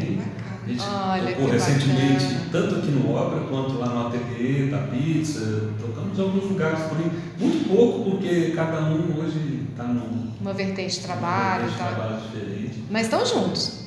A 0.64 0.68
gente 0.68 0.82
Olha, 0.82 1.36
tocou 1.36 1.50
recentemente, 1.50 2.24
bacana. 2.24 2.48
tanto 2.50 2.74
aqui 2.76 2.90
no 2.90 3.14
Ópera 3.14 3.42
quanto 3.42 3.78
lá 3.78 3.86
no 3.86 4.06
ateliê, 4.06 4.70
da 4.70 4.78
pizza, 4.78 5.70
tocamos 5.78 6.18
em 6.18 6.22
alguns 6.22 6.44
lugares 6.44 6.78
por 6.84 6.96
aí. 6.98 7.10
Muito 7.38 7.68
pouco, 7.68 8.10
porque 8.10 8.52
cada 8.56 8.80
um 8.86 9.20
hoje 9.20 9.66
está 9.70 9.84
num. 9.84 10.32
Uma 10.40 10.54
vertente 10.54 11.00
de 11.00 11.06
trabalho. 11.06 11.64
Uma 11.64 11.70
vertente 11.70 11.90
de 11.90 11.96
trabalho 11.96 12.20
diferente. 12.22 12.84
Mas 12.90 13.02
estão 13.02 13.26
juntos. 13.26 13.84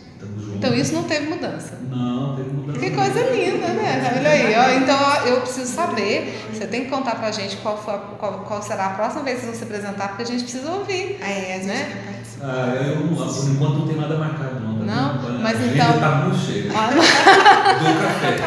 Então 0.55 0.73
isso 0.73 0.93
não 0.93 1.03
teve 1.03 1.27
mudança. 1.27 1.79
Não, 1.89 2.35
teve 2.35 2.49
mudança. 2.49 2.79
Que 2.79 2.91
coisa 2.91 3.31
linda, 3.31 3.67
né? 3.67 4.13
Olha 4.17 4.29
aí, 4.29 4.55
ó. 4.55 4.79
Então 4.79 5.25
eu 5.25 5.41
preciso 5.41 5.71
saber. 5.71 6.45
Você 6.51 6.65
tem 6.67 6.85
que 6.85 6.89
contar 6.89 7.15
pra 7.15 7.31
gente 7.31 7.57
qual, 7.57 7.77
foi 7.77 7.97
qual, 8.17 8.39
qual, 8.39 8.61
será 8.61 8.87
a 8.87 8.89
próxima 8.91 9.23
vez 9.23 9.39
que 9.39 9.45
você 9.45 9.51
vão 9.51 9.55
se 9.57 9.63
apresentar, 9.63 10.07
porque 10.09 10.23
a 10.23 10.25
gente 10.25 10.43
precisa 10.43 10.71
ouvir. 10.71 11.17
É, 11.21 11.53
a 11.53 11.57
gente 11.57 11.67
né? 11.67 12.16
Ah, 12.41 12.75
eu, 12.85 12.97
por 13.07 13.49
enquanto 13.49 13.79
não 13.79 13.87
tem 13.87 13.97
nada 13.97 14.15
marcado, 14.17 14.59
não. 14.59 14.77
Tá 14.79 14.85
não, 14.85 15.39
mas 15.39 15.59
então. 15.59 15.99
tá 15.99 16.09
muito 16.23 16.37
cheio. 16.45 16.71
Ah, 16.75 16.89
do 16.93 17.99
café. 17.99 18.37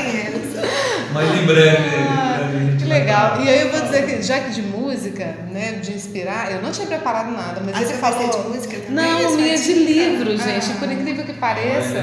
É, 0.60 1.12
mas 1.12 1.40
em 1.40 1.46
breve. 1.46 1.96
Ah, 2.08 2.38
que 2.78 2.84
legal. 2.84 3.40
E 3.42 3.48
aí 3.48 3.62
eu 3.62 3.70
vou 3.70 3.80
dizer 3.80 4.06
que, 4.06 4.22
já 4.22 4.40
que 4.40 4.50
de 4.52 4.62
música, 4.62 5.24
né, 5.50 5.72
de 5.72 5.92
inspirar, 5.92 6.52
eu 6.52 6.62
não 6.62 6.70
tinha 6.70 6.86
preparado 6.86 7.32
nada, 7.32 7.60
mas 7.64 7.76
ah, 7.76 7.82
ele 7.82 7.94
falou. 7.94 8.30
de 8.30 8.48
música 8.48 8.78
também? 8.78 8.94
Não, 8.94 9.36
minha 9.36 9.56
de 9.56 9.72
livro, 9.72 10.30
gente. 10.36 10.70
Ah. 10.70 10.76
Por 10.78 10.92
incrível 10.92 11.24
que 11.24 11.32
pareça. 11.32 11.98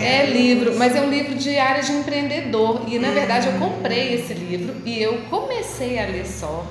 É, 0.00 0.22
é 0.22 0.26
livro, 0.26 0.74
mas 0.76 0.94
é 0.94 1.00
um 1.00 1.10
livro 1.10 1.34
de 1.34 1.58
área 1.58 1.82
de 1.82 1.92
empreendedor. 1.92 2.82
E 2.86 2.98
na 2.98 3.10
verdade 3.10 3.48
eu 3.48 3.54
comprei 3.54 4.14
esse 4.14 4.34
livro 4.34 4.74
e 4.84 5.00
eu 5.02 5.20
comecei 5.30 5.98
a 5.98 6.06
ler 6.06 6.26
só. 6.26 6.66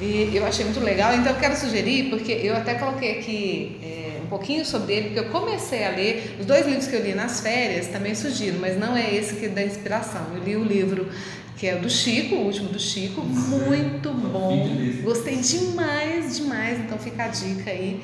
E 0.00 0.30
eu 0.34 0.44
achei 0.44 0.64
muito 0.64 0.80
legal, 0.80 1.14
então 1.14 1.32
eu 1.32 1.38
quero 1.38 1.56
sugerir, 1.56 2.10
porque 2.10 2.32
eu 2.32 2.56
até 2.56 2.74
coloquei 2.74 3.18
aqui 3.18 3.78
é, 3.82 4.20
um 4.22 4.26
pouquinho 4.26 4.64
sobre 4.64 4.92
ele, 4.92 5.04
porque 5.10 5.20
eu 5.20 5.30
comecei 5.30 5.84
a 5.84 5.90
ler, 5.90 6.36
os 6.40 6.46
dois 6.46 6.66
livros 6.66 6.86
que 6.86 6.96
eu 6.96 7.02
li 7.02 7.14
nas 7.14 7.40
férias 7.40 7.86
também 7.86 8.14
sugiro, 8.14 8.58
mas 8.60 8.78
não 8.78 8.96
é 8.96 9.14
esse 9.14 9.36
que 9.36 9.48
dá 9.48 9.62
inspiração. 9.62 10.26
Eu 10.34 10.42
li 10.42 10.56
o 10.56 10.64
livro 10.64 11.08
que 11.56 11.68
é 11.68 11.76
o 11.76 11.80
do 11.80 11.88
Chico, 11.88 12.34
o 12.34 12.46
último 12.46 12.68
do 12.68 12.80
Chico, 12.80 13.22
muito 13.22 14.12
bom. 14.12 14.68
Gostei 15.02 15.36
demais, 15.36 16.36
demais, 16.36 16.80
então 16.80 16.98
fica 16.98 17.24
a 17.24 17.28
dica 17.28 17.70
aí. 17.70 18.00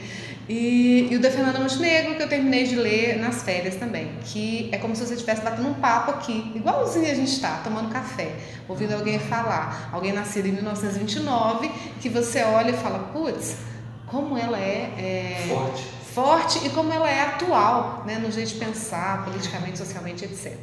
E, 0.52 1.06
e, 1.08 1.14
o 1.14 1.20
da 1.20 1.30
Fernanda 1.30 1.60
Montenegro, 1.60 2.16
que 2.16 2.22
eu 2.24 2.28
terminei 2.28 2.64
de 2.64 2.74
ler 2.74 3.16
nas 3.20 3.44
férias 3.44 3.76
também, 3.76 4.10
que 4.24 4.68
é 4.72 4.78
como 4.78 4.96
se 4.96 5.06
você 5.06 5.14
estivesse 5.14 5.42
batendo 5.42 5.68
um 5.68 5.74
papo 5.74 6.10
aqui, 6.10 6.50
igualzinho 6.56 7.08
a 7.08 7.14
gente 7.14 7.30
está, 7.30 7.58
tomando 7.62 7.88
café, 7.88 8.32
ouvindo 8.68 8.92
alguém 8.92 9.20
falar, 9.20 9.88
alguém 9.92 10.12
nascido 10.12 10.46
em 10.46 10.52
1929, 10.52 11.70
que 12.00 12.08
você 12.08 12.42
olha 12.42 12.72
e 12.72 12.76
fala, 12.76 12.98
putz, 13.12 13.58
como 14.08 14.36
ela 14.36 14.58
é, 14.58 14.92
é 14.98 15.46
forte 15.48 15.99
forte 16.14 16.66
e 16.66 16.70
como 16.70 16.92
ela 16.92 17.08
é 17.08 17.22
atual, 17.22 18.02
né, 18.06 18.18
no 18.18 18.30
jeito 18.30 18.48
de 18.48 18.54
pensar, 18.56 19.24
politicamente, 19.24 19.78
socialmente, 19.78 20.24
etc. 20.24 20.56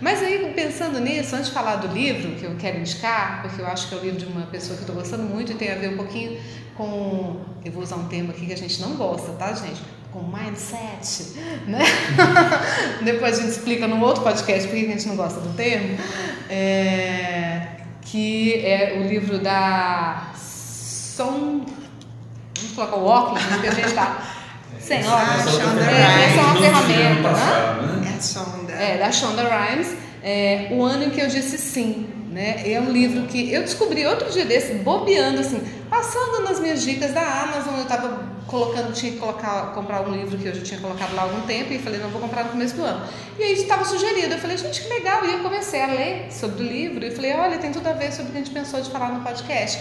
Mas 0.00 0.22
aí, 0.22 0.52
pensando 0.54 1.00
nisso, 1.00 1.34
antes 1.34 1.48
de 1.48 1.54
falar 1.54 1.76
do 1.76 1.88
livro 1.88 2.34
que 2.36 2.44
eu 2.44 2.56
quero 2.56 2.78
indicar, 2.78 3.42
porque 3.42 3.60
eu 3.60 3.66
acho 3.66 3.88
que 3.88 3.94
é 3.94 3.98
o 3.98 4.00
livro 4.00 4.18
de 4.18 4.26
uma 4.26 4.46
pessoa 4.46 4.74
que 4.76 4.82
eu 4.82 4.86
estou 4.86 4.96
gostando 4.96 5.22
muito 5.22 5.52
e 5.52 5.54
tem 5.54 5.70
a 5.70 5.76
ver 5.76 5.90
um 5.90 5.96
pouquinho 5.96 6.40
com, 6.76 7.40
eu 7.64 7.72
vou 7.72 7.82
usar 7.82 7.96
um 7.96 8.06
termo 8.08 8.30
aqui 8.30 8.46
que 8.46 8.52
a 8.52 8.56
gente 8.56 8.80
não 8.80 8.94
gosta, 8.94 9.32
tá, 9.32 9.52
gente? 9.52 9.80
Com 10.12 10.22
mindset, 10.22 11.38
né? 11.66 11.80
Depois 13.04 13.38
a 13.38 13.42
gente 13.42 13.52
explica 13.52 13.86
num 13.86 14.00
outro 14.00 14.22
podcast 14.22 14.66
por 14.66 14.76
que 14.76 14.86
a 14.86 14.88
gente 14.88 15.06
não 15.06 15.16
gosta 15.16 15.40
do 15.40 15.54
termo. 15.54 15.98
É, 16.48 17.66
que 18.02 18.64
é 18.64 18.98
o 18.98 19.06
livro 19.06 19.38
da 19.38 20.32
Som. 20.34 21.66
Vamos 22.56 22.72
colocar 22.74 22.96
o 22.96 23.04
óculos, 23.04 23.44
porque 23.44 23.66
a 23.66 23.74
gente 23.74 23.88
está 23.88 24.37
Sim, 24.88 25.00
ó, 25.06 25.18
é, 25.18 26.24
essa 26.24 26.40
é 26.40 26.44
uma 26.44 26.56
ferramenta. 26.56 27.30
Né? 27.30 28.10
É 28.10 28.16
a 28.16 28.20
Shonda. 28.22 28.72
É, 28.72 28.98
da 28.98 29.12
Shonda 29.12 29.42
Rhimes. 29.42 29.94
É, 30.22 30.68
o 30.70 30.82
ano 30.82 31.04
em 31.04 31.10
que 31.10 31.20
eu 31.20 31.28
disse 31.28 31.58
sim. 31.58 32.08
Né? 32.30 32.62
É 32.72 32.80
um 32.80 32.90
livro 32.90 33.26
que 33.26 33.52
eu 33.52 33.62
descobri 33.62 34.06
outro 34.06 34.30
dia 34.30 34.46
desse, 34.46 34.74
bobeando, 34.74 35.40
assim, 35.40 35.60
passando 35.90 36.42
nas 36.42 36.58
minhas 36.58 36.82
dicas 36.82 37.12
da 37.12 37.20
Amazon, 37.20 37.76
eu 37.76 37.82
estava 37.82 38.37
colocando, 38.48 38.92
tinha 38.92 39.12
que 39.12 39.18
colocar, 39.18 39.72
comprar 39.74 40.00
um 40.00 40.10
livro 40.10 40.36
que 40.36 40.46
eu 40.46 40.54
já 40.54 40.62
tinha 40.62 40.80
colocado 40.80 41.14
lá 41.14 41.22
há 41.22 41.24
algum 41.26 41.42
tempo 41.42 41.72
e 41.72 41.78
falei, 41.78 42.00
não, 42.00 42.08
vou 42.08 42.20
comprar 42.20 42.44
no 42.44 42.50
começo 42.50 42.74
do 42.74 42.82
ano. 42.82 43.06
E 43.38 43.42
aí 43.42 43.52
estava 43.52 43.84
sugerido, 43.84 44.34
eu 44.34 44.38
falei, 44.38 44.56
gente, 44.56 44.82
que 44.82 44.88
legal. 44.88 45.24
E 45.24 45.32
eu 45.34 45.38
comecei 45.40 45.80
a 45.80 45.86
ler 45.86 46.32
sobre 46.32 46.64
o 46.64 46.66
livro 46.66 47.04
e 47.04 47.10
falei, 47.10 47.34
olha, 47.34 47.58
tem 47.58 47.70
tudo 47.70 47.86
a 47.86 47.92
ver 47.92 48.10
sobre 48.10 48.30
o 48.30 48.32
que 48.32 48.38
a 48.38 48.40
gente 48.40 48.52
pensou 48.52 48.80
de 48.80 48.90
falar 48.90 49.12
no 49.12 49.22
podcast. 49.22 49.78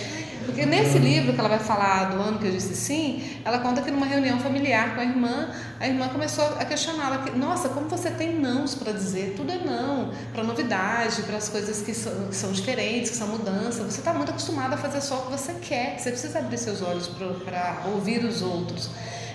Porque 0.47 0.65
nesse 0.65 0.97
livro 0.97 1.34
que 1.34 1.39
ela 1.39 1.49
vai 1.49 1.59
falar 1.59 2.05
do 2.05 2.22
ano 2.22 2.39
que 2.39 2.45
eu 2.45 2.51
disse 2.51 2.74
sim, 2.74 3.22
ela 3.43 3.59
conta 3.59 3.82
que 3.82 3.91
numa 3.91 4.05
reunião 4.05 4.39
familiar 4.39 4.95
com 4.95 5.01
a 5.01 5.03
irmã, 5.03 5.49
a 5.78 5.88
irmã 5.88 6.07
começou 6.07 6.45
a 6.57 6.63
questioná-la, 6.63 7.26
nossa, 7.36 7.68
como 7.68 7.89
você 7.89 8.09
tem 8.09 8.39
nãos 8.39 8.74
para 8.74 8.93
dizer? 8.93 9.34
Tudo 9.36 9.51
é 9.51 9.57
não, 9.57 10.09
para 10.32 10.43
novidade, 10.45 11.22
para 11.24 11.36
as 11.36 11.49
coisas 11.49 11.82
que 11.82 11.93
são, 11.93 12.30
que 12.30 12.36
são 12.36 12.53
diferentes, 12.53 13.11
que 13.11 13.18
são 13.18 13.28
mudanças. 13.28 13.93
Você 13.93 13.99
está 13.99 14.13
muito 14.13 14.30
acostumada 14.30 14.76
a 14.76 14.78
fazer 14.78 15.01
só 15.01 15.18
o 15.18 15.22
que 15.26 15.32
você 15.34 15.53
quer, 15.55 15.99
você 15.99 16.11
precisa 16.11 16.39
abrir 16.39 16.57
seus 16.57 16.82
olhos 16.82 17.07
para 17.07 17.82
ouvir 17.93 18.24
os 18.24 18.41
outros. 18.58 18.89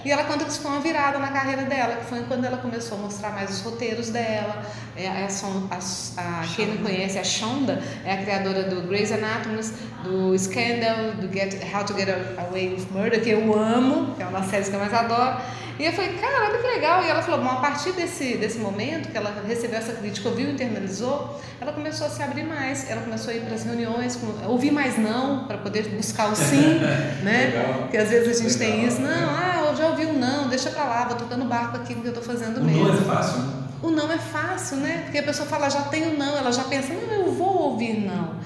E 0.05 0.11
ela 0.11 0.25
conta 0.25 0.45
que 0.45 0.51
isso 0.51 0.61
foi 0.61 0.71
uma 0.73 0.81
virada 0.81 1.19
na 1.19 1.29
carreira 1.29 1.63
dela, 1.63 1.95
que 1.97 2.07
foi 2.07 2.23
quando 2.25 2.45
ela 2.45 2.57
começou 2.57 2.99
a 2.99 3.03
mostrar 3.03 3.31
mais 3.31 3.51
os 3.51 3.61
roteiros 3.61 4.11
dela. 4.11 4.63
É, 4.97 5.07
a, 5.07 5.29
a, 5.29 6.41
a, 6.41 6.47
quem 6.57 6.67
não 6.67 6.79
conhece, 6.79 7.19
a 7.19 7.25
Shonda 7.25 7.81
é 8.05 8.13
a 8.13 8.17
criadora 8.17 8.65
do 8.65 8.83
Grey's 8.89 9.13
Anatomy, 9.13 9.61
do 10.03 10.37
Scandal, 10.37 11.13
do 11.21 11.33
Get, 11.33 11.55
How 11.73 11.85
to 11.85 11.95
Get 11.95 12.09
Away 12.49 12.75
with 12.75 12.87
Murder, 12.91 13.23
que 13.23 13.31
eu 13.31 13.57
amo, 13.57 14.15
que 14.17 14.23
é 14.23 14.27
uma 14.27 14.41
das 14.41 14.51
séries 14.51 14.69
que 14.69 14.75
eu 14.75 14.81
mais 14.81 14.93
adoro. 14.93 15.41
E 15.83 15.85
eu 15.85 15.93
falei, 15.93 16.13
caramba, 16.13 16.59
que 16.59 16.67
legal. 16.69 17.03
E 17.03 17.09
ela 17.09 17.21
falou, 17.21 17.45
bom, 17.45 17.51
a 17.51 17.57
partir 17.57 17.91
desse, 17.91 18.37
desse 18.37 18.57
momento 18.57 19.11
que 19.11 19.17
ela 19.17 19.43
recebeu 19.45 19.81
essa 19.81 19.93
crítica, 19.93 20.29
ouviu 20.29 20.49
e 20.49 20.53
internalizou, 20.53 21.41
ela 21.61 21.73
começou 21.73 22.07
a 22.07 22.11
se 22.11 22.23
abrir 22.23 22.45
mais. 22.45 22.89
Ela 22.89 23.01
começou 23.01 23.33
a 23.33 23.37
ir 23.37 23.41
para 23.41 23.57
as 23.57 23.65
reuniões, 23.65 24.17
ouvir 24.47 24.71
mais 24.71 24.97
não, 24.97 25.45
para 25.45 25.59
poder 25.59 25.89
buscar 25.89 26.31
o 26.31 26.37
sim, 26.37 26.79
né? 27.25 27.81
Porque 27.81 27.97
às 27.97 28.11
vezes 28.11 28.29
a 28.29 28.43
gente 28.45 28.59
legal. 28.61 28.77
tem 28.77 28.87
isso, 28.87 29.01
não, 29.01 29.29
ah, 29.29 29.65
eu 29.71 29.77
já 29.77 29.89
ouvi 29.89 30.07
o 30.07 30.13
não, 30.13 30.49
deixa 30.49 30.71
para 30.71 30.85
lá, 30.85 31.05
vou 31.05 31.17
tocando 31.17 31.47
barco 31.47 31.77
aqui 31.77 31.97
que 31.97 32.05
eu 32.05 32.11
estou 32.11 32.23
fazendo 32.23 32.59
o 32.59 32.65
mesmo. 32.65 32.85
O 32.85 32.87
não 32.87 32.95
é 32.95 33.03
fácil, 33.03 33.39
né? 33.41 33.53
O 33.83 33.91
não 33.91 34.13
é 34.13 34.19
fácil, 34.19 34.77
né? 34.77 35.01
Porque 35.03 35.19
a 35.19 35.23
pessoa 35.25 35.49
fala, 35.49 35.69
já 35.69 35.83
tenho 35.83 36.17
não, 36.17 36.39
ela 36.39 36.53
já 36.53 36.63
pensa, 36.63 36.95
não, 36.95 37.27
eu 37.27 37.33
vou 37.33 37.71
ouvir 37.71 38.07
não. 38.07 38.37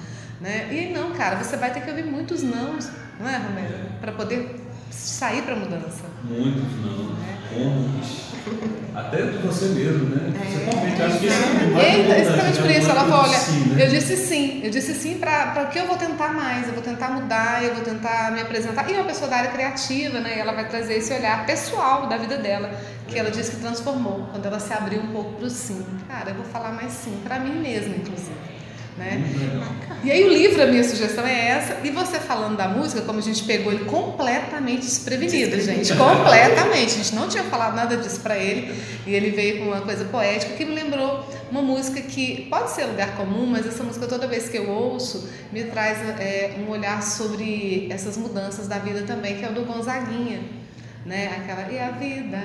Né? 0.41 0.69
E 0.71 0.91
não, 0.91 1.11
cara, 1.11 1.35
você 1.35 1.55
vai 1.55 1.71
ter 1.71 1.81
que 1.81 1.89
ouvir 1.91 2.03
muitos 2.03 2.41
não, 2.41 2.79
não 3.19 3.29
é, 3.29 3.37
Romero? 3.37 3.75
Para 4.01 4.11
poder 4.11 4.66
sair 4.91 5.41
para 5.43 5.53
a 5.53 5.57
mudança. 5.57 6.03
Muitos 6.23 6.63
não. 6.81 7.15
É. 7.23 7.53
Como? 7.53 7.89
Até 8.95 9.21
de 9.21 9.37
você 9.37 9.65
mesmo, 9.67 10.09
né? 10.09 10.33
É. 10.35 10.45
Você 10.45 10.63
realmente 10.65 11.01
acha 11.01 11.17
que 11.19 11.25
isso 11.27 11.35
é 11.35 11.63
muito 11.63 11.79
Eita, 11.79 12.17
exatamente 12.17 12.59
por 12.59 12.71
isso. 12.71 12.89
Ela 12.89 13.01
falou, 13.01 13.25
olha, 13.25 13.37
né? 13.37 13.85
eu 13.85 13.89
disse 13.89 14.17
sim. 14.17 14.61
Eu 14.63 14.71
disse 14.71 14.93
sim 14.95 15.17
para 15.19 15.65
o 15.67 15.71
que 15.71 15.79
eu 15.79 15.85
vou 15.85 15.97
tentar 15.97 16.33
mais. 16.33 16.67
Eu 16.67 16.73
vou 16.73 16.81
tentar 16.81 17.09
mudar, 17.11 17.63
eu 17.63 17.75
vou 17.75 17.83
tentar 17.83 18.31
me 18.31 18.41
apresentar. 18.41 18.89
E 18.89 18.93
é 18.93 18.97
uma 18.97 19.05
pessoa 19.05 19.29
da 19.29 19.37
área 19.37 19.51
criativa, 19.51 20.19
né? 20.19 20.37
E 20.37 20.39
ela 20.39 20.53
vai 20.53 20.67
trazer 20.67 20.95
esse 20.95 21.13
olhar 21.13 21.45
pessoal 21.45 22.07
da 22.07 22.17
vida 22.17 22.37
dela, 22.37 22.71
que 23.07 23.19
ela 23.19 23.29
disse 23.29 23.51
que 23.51 23.57
transformou, 23.57 24.27
quando 24.31 24.45
ela 24.45 24.59
se 24.59 24.73
abriu 24.73 25.01
um 25.01 25.07
pouco 25.07 25.33
para 25.33 25.45
o 25.45 25.49
sim. 25.49 25.85
Cara, 26.07 26.31
eu 26.31 26.35
vou 26.35 26.45
falar 26.45 26.71
mais 26.71 26.91
sim, 26.91 27.19
para 27.23 27.39
mim 27.39 27.59
mesma, 27.61 27.95
inclusive. 27.95 28.56
Né? 28.97 29.21
E 30.03 30.11
aí 30.11 30.23
o 30.23 30.29
livro, 30.29 30.61
a 30.61 30.65
minha 30.65 30.83
sugestão 30.83 31.25
é 31.25 31.49
essa, 31.49 31.77
e 31.83 31.91
você 31.91 32.19
falando 32.19 32.57
da 32.57 32.67
música, 32.67 33.01
como 33.01 33.19
a 33.19 33.21
gente 33.21 33.43
pegou 33.43 33.71
ele 33.71 33.85
completamente 33.85 34.81
desprevenido, 34.81 35.59
gente, 35.61 35.93
completamente, 35.93 36.93
a 36.93 37.03
gente 37.03 37.15
não 37.15 37.27
tinha 37.29 37.43
falado 37.43 37.75
nada 37.75 37.95
disso 37.95 38.19
para 38.21 38.37
ele, 38.37 38.73
e 39.05 39.13
ele 39.13 39.29
veio 39.29 39.59
com 39.59 39.65
uma 39.65 39.81
coisa 39.81 40.05
poética 40.05 40.53
que 40.53 40.65
me 40.65 40.73
lembrou 40.73 41.23
uma 41.51 41.61
música 41.61 42.01
que 42.01 42.47
pode 42.49 42.71
ser 42.71 42.85
lugar 42.85 43.15
comum, 43.15 43.45
mas 43.45 43.67
essa 43.67 43.83
música 43.83 44.07
toda 44.07 44.27
vez 44.27 44.49
que 44.49 44.57
eu 44.57 44.69
ouço 44.69 45.29
me 45.51 45.63
traz 45.65 45.99
é, 46.19 46.55
um 46.59 46.71
olhar 46.71 47.03
sobre 47.03 47.87
essas 47.91 48.17
mudanças 48.17 48.67
da 48.67 48.79
vida 48.79 49.03
também, 49.03 49.37
que 49.37 49.45
é 49.45 49.49
o 49.49 49.53
do 49.53 49.63
Gonzaguinha, 49.63 50.41
né? 51.05 51.37
Aquela, 51.37 51.71
e 51.71 51.79
a 51.79 51.91
vida, 51.91 52.41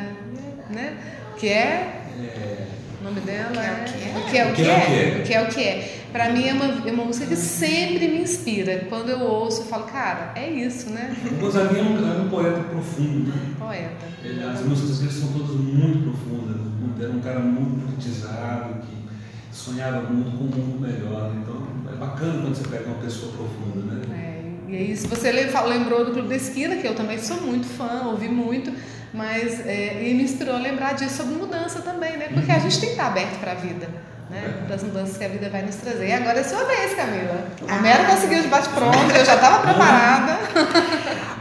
né? 0.70 0.96
Que 1.38 1.48
é... 1.48 2.02
é 2.18 2.82
o 3.00 3.04
nome 3.04 3.20
dela 3.22 3.60
é, 3.60 4.16
o 4.16 4.30
que 4.30 4.38
é 4.38 4.46
o 4.46 4.52
que 4.52 4.62
é. 4.62 5.18
O 5.18 5.22
que 5.24 5.34
é 5.34 5.42
o 5.42 5.46
que 5.48 5.64
é. 5.64 6.01
Para 6.12 6.30
mim 6.30 6.46
é 6.46 6.52
uma, 6.52 6.66
é 6.86 6.92
uma 6.92 7.04
música 7.04 7.26
que 7.26 7.36
sempre 7.36 8.06
me 8.06 8.20
inspira. 8.20 8.86
Quando 8.88 9.08
eu 9.08 9.20
ouço, 9.20 9.62
eu 9.62 9.66
falo, 9.66 9.84
cara, 9.84 10.32
é 10.36 10.50
isso, 10.50 10.90
né? 10.90 11.16
O 11.30 11.40
Gonzaguinha 11.40 11.80
é 11.80 11.84
um, 11.84 12.12
é 12.12 12.20
um 12.20 12.28
poeta 12.28 12.60
profundo. 12.60 13.30
Né? 13.30 13.54
Poeta. 13.58 14.06
Ele, 14.22 14.44
as 14.44 14.60
músicas 14.60 14.98
dele 14.98 15.10
são 15.10 15.32
todas 15.32 15.56
muito 15.56 16.10
profundas. 16.10 16.56
Era 17.00 17.10
um 17.10 17.20
cara 17.20 17.40
muito 17.40 17.86
politizado, 17.86 18.74
que 18.82 19.56
sonhava 19.56 20.02
muito 20.02 20.36
com 20.36 20.44
um 20.44 20.48
mundo 20.48 20.80
melhor. 20.80 21.32
Então 21.34 21.66
é 21.90 21.96
bacana 21.96 22.42
quando 22.42 22.54
você 22.54 22.68
pega 22.68 22.84
uma 22.84 23.02
pessoa 23.02 23.32
profunda, 23.32 24.06
né? 24.06 24.14
É, 24.14 24.70
e 24.70 24.76
aí, 24.76 24.96
se 24.96 25.08
você 25.08 25.32
lembrou 25.32 26.04
do 26.04 26.12
Clube 26.12 26.28
da 26.28 26.36
Esquina, 26.36 26.76
que 26.76 26.86
eu 26.86 26.94
também 26.94 27.18
sou 27.18 27.40
muito 27.40 27.66
fã, 27.66 28.02
ouvi 28.06 28.28
muito 28.28 28.70
mas 29.12 29.66
é, 29.66 30.08
e 30.08 30.14
me 30.14 30.22
inspirou 30.22 30.54
a 30.54 30.58
lembrar 30.58 30.94
disso 30.94 31.18
sobre 31.18 31.34
mudança 31.34 31.82
também, 31.82 32.16
né? 32.16 32.28
Porque 32.32 32.50
a 32.50 32.58
gente 32.58 32.80
tem 32.80 32.88
que 32.88 32.94
estar 32.94 33.08
aberto 33.08 33.38
para 33.40 33.52
a 33.52 33.54
vida, 33.54 33.88
né? 34.32 34.64
Para 34.66 34.76
as 34.76 34.82
mudanças 34.82 35.16
que 35.18 35.24
a 35.24 35.28
vida 35.28 35.50
vai 35.50 35.62
nos 35.62 35.76
trazer. 35.76 36.08
E 36.08 36.12
agora 36.12 36.40
é 36.40 36.42
sua 36.42 36.64
vez, 36.64 36.94
Camila. 36.94 37.46
A 37.68 37.78
Mera 37.80 38.04
conseguiu 38.06 38.40
de 38.40 38.48
bate-pronto, 38.48 38.96
eu 39.14 39.24
já 39.24 39.34
estava 39.34 39.60
preparada. 39.68 40.38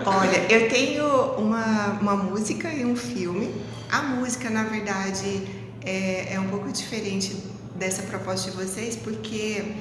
Olha, 0.05 0.37
eu 0.53 0.69
tenho 0.69 1.05
uma, 1.37 1.97
uma 2.01 2.15
música 2.17 2.69
e 2.69 2.85
um 2.85 2.95
filme. 2.95 3.55
A 3.89 4.01
música, 4.01 4.49
na 4.49 4.63
verdade, 4.63 5.47
é, 5.85 6.33
é 6.33 6.39
um 6.39 6.49
pouco 6.49 6.69
diferente 6.71 7.35
dessa 7.75 8.03
proposta 8.03 8.51
de 8.51 8.57
vocês, 8.57 8.97
porque 8.97 9.73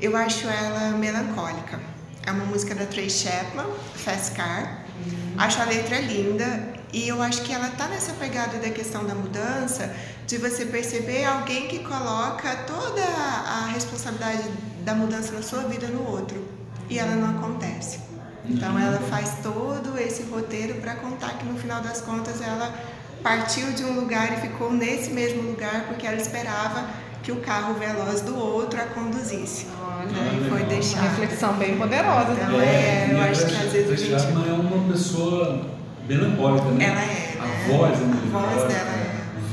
eu 0.00 0.16
acho 0.16 0.48
ela 0.48 0.96
melancólica. 0.96 1.78
É 2.26 2.30
uma 2.30 2.46
música 2.46 2.74
da 2.74 2.86
Tracy 2.86 3.28
Chapman, 3.28 3.66
Fast 3.94 4.32
Car. 4.32 4.84
Uhum. 5.04 5.34
Acho 5.36 5.60
a 5.60 5.64
letra 5.64 6.00
linda 6.00 6.74
e 6.92 7.06
eu 7.06 7.20
acho 7.20 7.42
que 7.42 7.52
ela 7.52 7.68
tá 7.68 7.86
nessa 7.88 8.12
pegada 8.14 8.58
da 8.58 8.70
questão 8.70 9.04
da 9.04 9.14
mudança, 9.14 9.94
de 10.26 10.38
você 10.38 10.64
perceber 10.64 11.24
alguém 11.24 11.68
que 11.68 11.80
coloca 11.80 12.56
toda 12.66 13.02
a 13.02 13.66
responsabilidade 13.72 14.42
da 14.84 14.94
mudança 14.94 15.32
na 15.32 15.42
sua 15.42 15.62
vida 15.62 15.86
no 15.86 16.08
outro 16.10 16.42
e 16.90 16.98
ela 16.98 17.14
não 17.14 17.38
acontece. 17.38 18.00
Então 18.44 18.72
uhum. 18.72 18.78
ela 18.78 18.98
faz 19.08 19.38
todo 19.42 19.98
esse 19.98 20.22
roteiro 20.24 20.74
para 20.76 20.94
contar 20.96 21.38
que 21.38 21.44
no 21.44 21.58
final 21.58 21.80
das 21.80 22.00
contas 22.00 22.40
ela 22.40 22.74
partiu 23.22 23.72
de 23.72 23.84
um 23.84 23.94
lugar 23.94 24.32
e 24.32 24.40
ficou 24.40 24.72
nesse 24.72 25.10
mesmo 25.10 25.42
lugar 25.42 25.86
porque 25.88 26.06
ela 26.06 26.16
esperava 26.16 26.86
que 27.22 27.32
o 27.32 27.36
carro 27.36 27.74
veloz 27.74 28.20
do 28.20 28.38
outro 28.38 28.80
a 28.80 28.84
conduzisse. 28.84 29.66
Olha, 29.82 30.46
e 30.46 30.48
foi 30.48 30.62
deixar. 30.64 31.00
Uma 31.00 31.10
reflexão 31.10 31.54
bem 31.54 31.76
poderosa. 31.76 32.32
Então, 32.32 32.60
é, 32.60 33.08
eu 33.10 33.20
acho 33.22 33.46
que 33.46 33.56
às 33.56 33.72
vezes 33.72 33.90
a 33.90 33.96
gente. 33.96 34.48
é 34.48 34.52
uma 34.52 34.92
pessoa 34.92 35.66
melancólica, 36.08 36.68
né? 36.68 36.84
Ela 36.84 37.00
é. 37.00 37.36
A 37.40 37.44
né? 37.44 37.66
voz 37.68 37.98
é 37.98 38.04
A 38.04 38.38
voz 38.38 38.72
dela 38.72 38.90
é. 38.92 38.95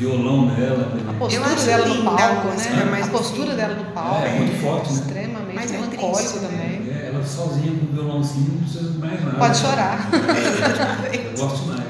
Violão 0.03 0.47
dela. 0.47 0.91
Né? 0.95 1.03
A 1.09 1.13
postura 1.13 1.55
dela 1.55 1.87
no 1.87 2.03
palco, 2.03 2.47
né? 2.47 3.01
A 3.01 3.07
postura 3.07 3.47
assim. 3.47 3.57
dela 3.57 3.75
no 3.75 3.85
palco. 3.91 4.25
É, 4.25 4.33
muito 4.33 4.61
forte, 4.61 4.93
né? 4.93 4.99
Extremamente 4.99 5.55
Mas 5.55 5.71
melancólico 5.71 6.37
é 6.37 6.41
né? 6.41 6.47
também. 6.47 6.93
É, 6.93 7.07
ela 7.07 7.25
sozinha 7.25 7.71
com 7.71 7.85
o 7.85 7.93
violãozinho 7.93 8.51
não 8.51 8.57
precisa 8.59 8.99
mais 8.99 9.23
nada. 9.23 9.37
Pode 9.37 9.57
chorar. 9.57 10.09
É, 11.11 11.15
eu 11.31 11.37
gosto 11.37 11.67
mais. 11.67 11.83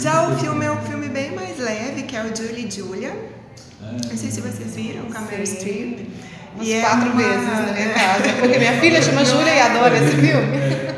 Já 0.00 0.28
o 0.28 0.36
filme 0.38 0.64
é 0.64 0.70
um 0.70 0.80
filme 0.82 1.08
bem 1.08 1.34
mais 1.34 1.58
leve, 1.58 2.02
que 2.02 2.16
é 2.16 2.24
o 2.24 2.34
Julie 2.34 2.70
Julia. 2.70 3.08
É. 3.10 4.08
Não 4.08 4.16
sei 4.16 4.30
se 4.30 4.40
vocês 4.40 4.74
viram, 4.74 5.04
com 5.04 5.18
a 5.18 5.20
Meryl 5.22 5.46
Streep. 5.46 6.08
Umas 6.56 6.68
e 6.68 6.80
quatro 6.80 7.08
é 7.08 7.12
uma... 7.12 7.22
vezes 7.22 7.46
na 7.46 7.72
minha 7.72 7.90
casa. 7.90 8.32
Porque 8.40 8.58
minha 8.58 8.80
filha 8.80 9.02
chama 9.02 9.24
Júlia 9.24 9.54
e 9.54 9.60
adora 9.60 9.98
esse 9.98 10.16
filme. 10.16 10.56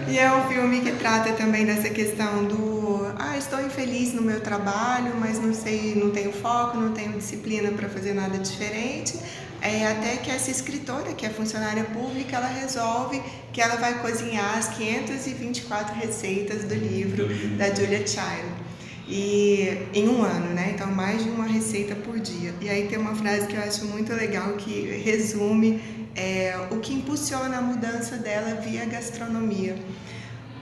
E 0.08 0.18
é 0.18 0.32
um 0.32 0.48
filme 0.48 0.80
que 0.80 0.92
trata 0.92 1.32
também 1.32 1.66
dessa 1.66 1.88
questão 1.90 2.44
do 2.44 2.75
ah, 3.18 3.36
estou 3.36 3.60
infeliz 3.64 4.12
no 4.12 4.22
meu 4.22 4.40
trabalho, 4.40 5.14
mas 5.18 5.38
não 5.40 5.54
sei, 5.54 5.94
não 5.94 6.10
tenho 6.10 6.32
foco, 6.32 6.76
não 6.76 6.92
tenho 6.92 7.12
disciplina 7.12 7.70
para 7.70 7.88
fazer 7.88 8.14
nada 8.14 8.38
diferente. 8.38 9.18
É 9.60 9.86
até 9.86 10.16
que 10.16 10.30
essa 10.30 10.50
escritora, 10.50 11.12
que 11.14 11.24
é 11.24 11.30
funcionária 11.30 11.84
pública, 11.84 12.36
ela 12.36 12.46
resolve 12.46 13.22
que 13.52 13.60
ela 13.60 13.76
vai 13.76 14.00
cozinhar 14.00 14.58
as 14.58 14.68
524 14.68 15.94
receitas 15.94 16.64
do 16.64 16.74
livro 16.74 17.26
da 17.56 17.74
Julia 17.74 18.06
Child 18.06 18.66
e 19.08 19.86
em 19.94 20.08
um 20.08 20.22
ano, 20.22 20.52
né? 20.52 20.72
Então 20.74 20.88
mais 20.88 21.22
de 21.22 21.30
uma 21.30 21.46
receita 21.46 21.94
por 21.94 22.18
dia. 22.18 22.52
E 22.60 22.68
aí 22.68 22.86
tem 22.86 22.98
uma 22.98 23.14
frase 23.14 23.46
que 23.46 23.56
eu 23.56 23.62
acho 23.62 23.86
muito 23.86 24.12
legal 24.12 24.52
que 24.54 25.00
resume 25.04 25.80
é, 26.14 26.56
o 26.70 26.78
que 26.78 26.94
impulsiona 26.94 27.58
a 27.58 27.60
mudança 27.60 28.16
dela 28.16 28.60
via 28.60 28.84
gastronomia. 28.84 29.76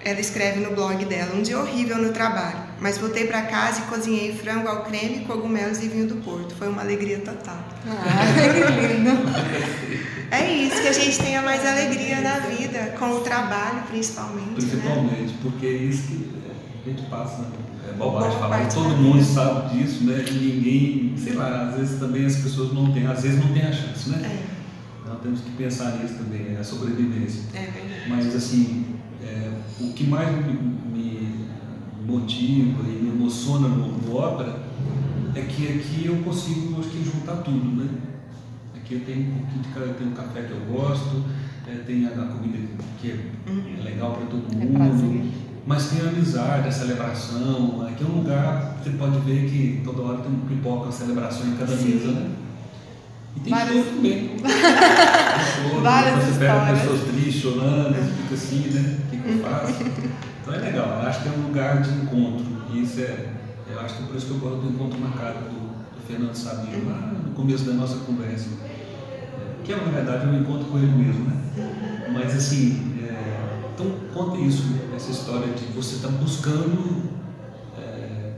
Ela 0.05 0.21
escreve 0.21 0.61
no 0.61 0.75
blog 0.75 1.05
dela: 1.07 1.35
um 1.35 1.43
dia 1.43 1.59
horrível 1.59 1.99
no 1.99 2.13
trabalho, 2.13 2.59
mas 2.81 2.99
voltei 2.99 3.27
para 3.27 3.43
casa 3.43 3.81
e 3.81 3.85
cozinhei 3.85 4.35
frango 4.35 4.69
ao 4.69 4.85
creme, 4.85 5.25
cogumelos 5.25 5.83
e 5.83 5.89
vinho 5.89 6.07
do 6.07 6.17
Porto. 6.17 6.55
Foi 6.55 6.69
uma 6.69 6.83
alegria 6.83 7.21
total. 7.21 7.59
Ah, 7.87 8.25
que 8.53 8.95
lindo! 8.95 9.11
É 10.31 10.53
isso 10.53 10.83
que 10.83 10.89
a 10.89 10.93
gente 10.93 11.19
tenha 11.19 11.43
mais 11.43 11.65
alegria 11.65 12.21
na 12.21 12.41
vida, 12.41 12.95
com 12.99 13.11
o 13.11 13.21
trabalho 13.21 13.83
principalmente. 13.89 14.49
Né? 14.49 14.55
Principalmente, 14.57 15.33
né? 15.33 15.39
porque 15.43 15.67
é 15.67 15.73
isso 15.73 16.03
que 16.09 16.31
a 16.85 16.91
gente 16.91 17.03
passa. 17.09 17.43
Né? 17.43 17.49
bobagem 17.97 18.39
falar, 18.39 18.69
todo 18.69 18.97
mundo 18.97 19.23
sabe 19.23 19.77
disso, 19.77 20.05
né? 20.05 20.25
E 20.29 20.33
ninguém, 20.33 21.15
sei 21.17 21.35
lá, 21.35 21.69
às 21.69 21.77
vezes 21.77 22.01
também 22.01 22.27
as 22.27 22.37
pessoas 22.37 22.73
não 22.73 22.93
têm, 22.93 23.07
às 23.07 23.23
vezes 23.23 23.39
não 23.39 23.53
têm 23.53 23.63
a 23.63 23.73
chance, 23.73 24.11
né? 24.11 24.21
É. 24.25 24.55
Então 25.05 25.17
temos 25.17 25.41
que 25.41 25.51
pensar 25.51 25.99
nisso 25.99 26.15
também, 26.15 26.41
né? 26.41 26.59
a 26.61 26.65
sobrevivência. 26.65 27.43
É 27.55 27.71
verdade. 27.71 28.09
Mas 28.09 28.35
assim, 28.35 28.94
é, 29.23 29.51
o 29.81 29.93
que 29.93 30.05
mais 30.05 30.29
me, 30.45 30.53
me, 30.53 31.45
motiva 32.07 32.83
e 32.87 33.03
me 33.03 33.11
emociona 33.11 33.69
no, 33.69 33.99
no 33.99 34.17
ópera 34.17 34.63
é 35.35 35.41
que 35.43 35.67
aqui 35.67 36.07
eu 36.07 36.17
consigo, 36.17 36.79
acho 36.81 36.91
que, 36.91 37.05
juntar 37.05 37.37
tudo, 37.37 37.83
né? 37.83 37.89
Aqui 38.77 38.95
eu 38.95 39.01
tenho 39.01 39.31
um 39.31 39.39
pouquinho 39.39 39.63
de 39.63 39.69
cada, 39.71 39.87
tenho 39.95 40.11
um 40.11 40.15
café 40.15 40.43
que 40.43 40.53
eu 40.53 40.61
gosto, 40.73 41.25
é, 41.67 41.77
tem 41.87 42.07
a, 42.07 42.11
a 42.11 42.27
comida 42.27 42.59
que 43.01 43.11
é, 43.11 43.51
uhum. 43.51 43.83
legal 43.83 44.13
para 44.13 44.27
todo 44.27 44.45
é 44.53 44.65
mundo. 44.65 45.31
É 45.41 45.45
mas 45.67 45.89
tem 45.89 46.03
a 46.03 46.11
amizade, 46.11 46.69
a 46.69 46.71
celebração. 46.71 47.87
Aqui 47.89 48.05
é 48.05 48.07
um 48.07 48.19
lugar 48.19 48.77
que 48.77 48.91
você 48.91 48.97
pode 48.97 49.19
ver 49.21 49.49
que 49.49 49.81
toda 49.83 50.03
hora 50.03 50.19
tem 50.19 50.31
um 50.31 50.41
pipoca, 50.41 50.85
uma 50.85 50.93
celebração 50.93 51.49
em 51.49 51.57
cada 51.57 51.75
Sim. 51.75 51.89
mesa, 51.89 52.13
né? 52.13 52.31
E 53.37 53.41
tem 53.41 53.53
Várias... 53.53 53.75
choro 53.75 53.97
também. 53.97 54.31
choro, 54.39 55.81
Várias 55.83 56.15
você 56.15 56.31
histórias. 56.31 56.65
pega 56.65 56.81
pessoas 56.81 57.01
tristes, 57.11 57.43
chorando, 57.43 57.95
fica 58.23 58.35
assim, 58.35 58.71
né? 58.71 58.99
O 58.99 59.11
que, 59.11 59.17
que 59.17 59.29
eu 59.29 59.39
faço? 59.45 59.85
Então 60.43 60.55
é 60.55 60.59
legal, 60.59 61.01
eu 61.01 61.09
acho 61.09 61.23
que 61.23 61.29
é 61.29 61.33
um 61.33 61.47
lugar 61.47 61.83
de 61.83 61.91
encontro. 61.91 62.47
E 62.73 62.83
isso 62.83 63.01
é, 63.01 63.29
eu 63.71 63.81
acho 63.81 63.97
que 63.97 64.03
é 64.03 64.07
por 64.07 64.17
isso 64.17 64.27
que 64.27 64.33
eu 64.33 64.39
gosto 64.39 64.59
do 64.59 64.69
encontro 64.75 65.01
marcado 65.01 65.39
do, 65.39 65.75
do 65.95 66.07
Fernando 66.07 66.35
Sabino, 66.35 66.91
lá 66.91 67.13
no 67.25 67.33
começo 67.33 67.65
da 67.65 67.73
nossa 67.73 67.97
conversa. 68.05 68.51
Que 69.65 69.73
é, 69.73 69.77
na 69.77 69.91
verdade, 69.91 70.27
um 70.27 70.39
encontro 70.39 70.67
com 70.67 70.79
ele 70.79 70.93
mesmo, 70.93 71.25
né? 71.25 71.45
Mas, 72.13 72.37
assim, 72.37 72.99
é, 73.03 73.71
então 73.75 73.91
conta 74.13 74.39
isso, 74.39 74.63
essa 74.95 75.11
história 75.11 75.49
de 75.55 75.65
você 75.73 75.97
estar 75.97 76.09
tá 76.09 76.15
buscando 76.15 77.03
é, 77.79 78.33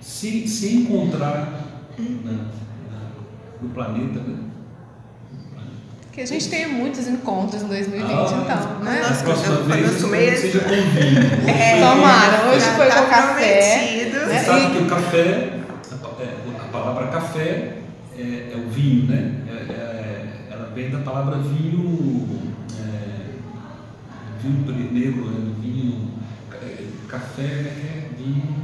se, 0.00 0.48
se 0.48 0.74
encontrar 0.74 1.65
na, 1.98 2.32
na, 2.32 3.10
no 3.60 3.68
planeta, 3.70 4.20
né? 4.20 4.38
Que 6.12 6.22
a 6.22 6.26
gente 6.26 6.48
tenha 6.48 6.68
muitos 6.68 7.06
encontros 7.06 7.62
em 7.62 7.66
2020, 7.66 8.10
ah, 8.10 8.24
então, 8.42 8.84
né? 8.84 9.02
A 9.02 9.22
próxima 9.22 9.56
vez 10.08 10.40
que 10.40 10.50
seja 10.50 10.60
com 10.60 10.70
vinho. 10.70 11.48
É, 11.48 11.78
Tomara, 11.78 12.48
hoje 12.48 12.64
foi 12.74 12.86
tá 12.86 13.02
com 13.02 13.10
café. 13.10 14.10
Né? 14.10 14.24
Você 14.24 14.44
sabe 14.46 14.70
que 14.70 14.82
o 14.82 14.86
café, 14.86 15.58
a, 15.92 16.64
a 16.64 16.68
palavra 16.68 17.08
café 17.08 17.76
é, 18.18 18.22
é, 18.22 18.56
o 18.56 18.70
vinho, 18.70 19.10
né? 19.10 19.34
É, 19.46 19.52
é, 19.52 20.26
ela 20.50 20.70
vem 20.74 20.90
da 20.90 21.00
palavra 21.00 21.36
vinho, 21.36 22.40
é, 22.80 23.32
vinho 24.42 24.92
negro, 24.92 25.26
né? 25.26 25.54
vinho, 25.60 26.12
é, 26.62 26.86
café 27.08 27.42
é 27.42 28.08
vinho 28.16 28.56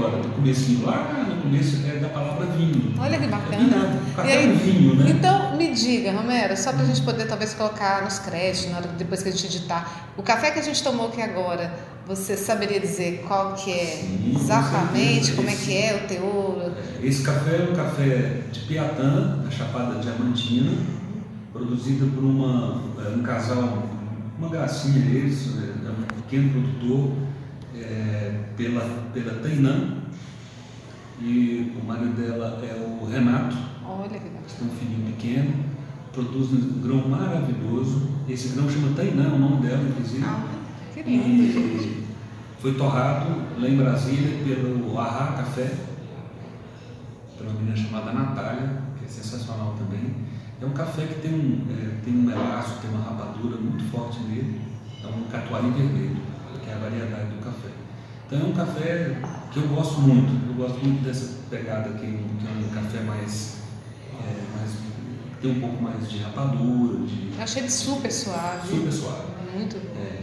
agora, 0.00 0.22
no 0.22 0.30
começo 0.30 0.84
lá, 0.84 1.26
no 1.28 1.42
começo 1.42 1.86
é 1.86 1.98
da 1.98 2.08
palavra 2.08 2.46
vinho. 2.46 2.94
Olha 2.98 3.18
que 3.18 3.26
bacana. 3.26 4.00
É 4.12 4.16
café 4.16 4.38
aí, 4.38 4.52
vinho, 4.54 4.94
né? 4.96 5.10
Então, 5.10 5.56
me 5.56 5.72
diga, 5.72 6.12
Romero, 6.12 6.56
só 6.56 6.72
para 6.72 6.82
a 6.82 6.86
gente 6.86 7.02
poder 7.02 7.26
talvez 7.26 7.54
colocar 7.54 8.02
nos 8.02 8.18
créditos, 8.18 8.70
na 8.70 8.78
hora, 8.78 8.88
depois 8.98 9.22
que 9.22 9.28
a 9.28 9.32
gente 9.32 9.46
editar, 9.46 10.10
o 10.16 10.22
café 10.22 10.50
que 10.50 10.58
a 10.58 10.62
gente 10.62 10.82
tomou 10.82 11.08
aqui 11.08 11.20
agora, 11.20 11.72
você 12.06 12.36
saberia 12.36 12.80
dizer 12.80 13.24
qual 13.26 13.54
que 13.54 13.70
é 13.70 13.84
Sim, 13.84 14.34
exatamente, 14.34 15.32
como 15.32 15.48
é 15.48 15.54
que 15.54 15.76
é 15.76 16.02
o 16.02 16.08
teor? 16.08 16.72
Esse 17.02 17.22
café 17.22 17.56
é 17.56 17.68
um 17.70 17.74
café 17.74 18.40
de 18.50 18.60
Piatã, 18.60 19.38
da 19.44 19.50
Chapada 19.50 20.00
Diamantina, 20.00 20.72
produzido 21.52 22.06
por 22.14 22.24
uma, 22.24 22.82
é, 23.04 23.16
um 23.16 23.22
casal, 23.22 23.82
uma 24.38 24.48
gracinha 24.48 25.04
eles, 25.04 25.56
é 25.58 25.90
um 25.90 26.22
pequeno 26.22 26.50
produtor, 26.50 27.12
é, 27.76 28.29
pela, 28.60 28.82
pela 29.14 29.40
Tainã, 29.40 29.96
e 31.18 31.72
o 31.80 31.86
marido 31.86 32.14
dela 32.14 32.60
é 32.62 32.74
o 32.74 33.06
Renato. 33.06 33.56
Olha 33.86 34.08
que 34.08 34.18
Tem 34.20 34.68
um 34.68 34.70
filhinho 34.70 35.06
pequeno, 35.12 35.64
produz 36.12 36.52
um 36.52 36.80
grão 36.82 37.08
maravilhoso. 37.08 38.10
Esse 38.28 38.48
grão 38.48 38.68
chama 38.68 38.94
Tainã, 38.94 39.24
é 39.24 39.34
o 39.34 39.38
nome 39.38 39.66
dela, 39.66 39.82
inclusive. 39.82 40.24
Ah, 40.24 40.46
que 40.92 41.02
lindo, 41.02 41.42
e 41.42 42.06
Foi 42.58 42.74
torrado 42.74 43.30
lá 43.58 43.66
em 43.66 43.76
Brasília 43.76 44.44
pelo 44.44 44.98
Arra 44.98 45.38
Café, 45.38 45.72
pela 47.38 47.52
menina 47.54 47.74
chamada 47.74 48.12
Natália, 48.12 48.82
que 48.98 49.06
é 49.06 49.08
sensacional 49.08 49.74
também. 49.78 50.14
É 50.60 50.66
um 50.66 50.72
café 50.72 51.06
que 51.06 51.20
tem 51.20 51.32
um, 51.32 51.66
é, 51.70 52.04
tem 52.04 52.14
um 52.14 52.22
melaço, 52.22 52.80
tem 52.82 52.90
uma 52.90 53.02
rapadura 53.02 53.56
muito 53.56 53.84
forte 53.90 54.20
nele, 54.20 54.60
é 55.02 55.06
um 55.06 55.24
catuari 55.30 55.70
vermelho, 55.70 56.16
que 56.62 56.68
é 56.68 56.74
a 56.74 56.78
variedade 56.78 57.30
do 57.30 57.42
café. 57.42 57.79
Então 58.30 58.46
é 58.46 58.50
um 58.50 58.52
café 58.52 59.16
que 59.50 59.58
eu 59.58 59.66
gosto 59.66 60.00
muito, 60.02 60.30
eu 60.48 60.54
gosto 60.54 60.78
muito 60.78 61.02
dessa 61.04 61.34
pegada 61.50 61.88
que, 61.90 62.06
que 62.06 62.06
é 62.06 62.64
um 62.64 62.68
café 62.72 63.00
mais, 63.00 63.56
é, 64.20 64.56
mais 64.56 64.70
tem 65.42 65.50
um 65.50 65.60
pouco 65.60 65.82
mais 65.82 66.08
de 66.08 66.18
rapadura, 66.18 66.98
de. 66.98 67.32
Achei 67.42 67.62
ele 67.62 67.70
super 67.70 68.12
suave. 68.12 68.68
Super 68.68 68.92
suave. 68.92 69.22
Muito. 69.52 69.78
É. 69.98 70.20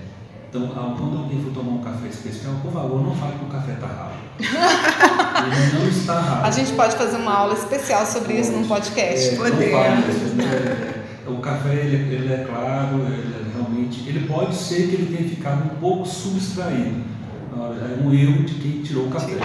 Então, 0.50 0.70
quando 0.98 1.18
alguém 1.18 1.44
for 1.44 1.52
tomar 1.52 1.72
um 1.74 1.84
café 1.84 2.08
especial, 2.08 2.56
por 2.62 2.72
favor, 2.72 3.04
não 3.04 3.14
fale 3.14 3.40
que 3.40 3.44
o 3.44 3.50
café 3.50 3.74
está 3.74 3.88
ralo. 3.88 4.14
ele 4.40 5.78
não 5.78 5.90
está 5.90 6.22
ralo. 6.22 6.46
A 6.46 6.52
gente 6.52 6.72
pode 6.72 6.96
fazer 6.96 7.18
uma 7.18 7.34
aula 7.34 7.56
especial 7.56 8.06
sobre 8.06 8.36
pode. 8.36 8.40
isso 8.40 8.52
num 8.54 8.68
podcast. 8.70 9.36
É, 9.36 9.36
Podemos. 9.36 10.34
Né? 10.34 11.04
o 11.28 11.40
café, 11.40 11.74
ele, 11.74 12.16
ele, 12.16 12.34
é 12.34 12.46
claro, 12.50 13.02
ele 13.02 13.36
é 13.36 13.52
realmente. 13.54 14.08
Ele 14.08 14.26
pode 14.26 14.56
ser 14.56 14.88
que 14.88 14.96
ele 14.96 15.14
tenha 15.14 15.28
ficado 15.28 15.66
um 15.66 15.76
pouco 15.82 16.06
subtraído 16.06 17.17
é 17.66 18.02
um 18.02 18.14
erro 18.14 18.44
de 18.44 18.56
quem 18.56 18.82
tirou 18.84 19.08
o 19.08 19.12
café. 19.12 19.38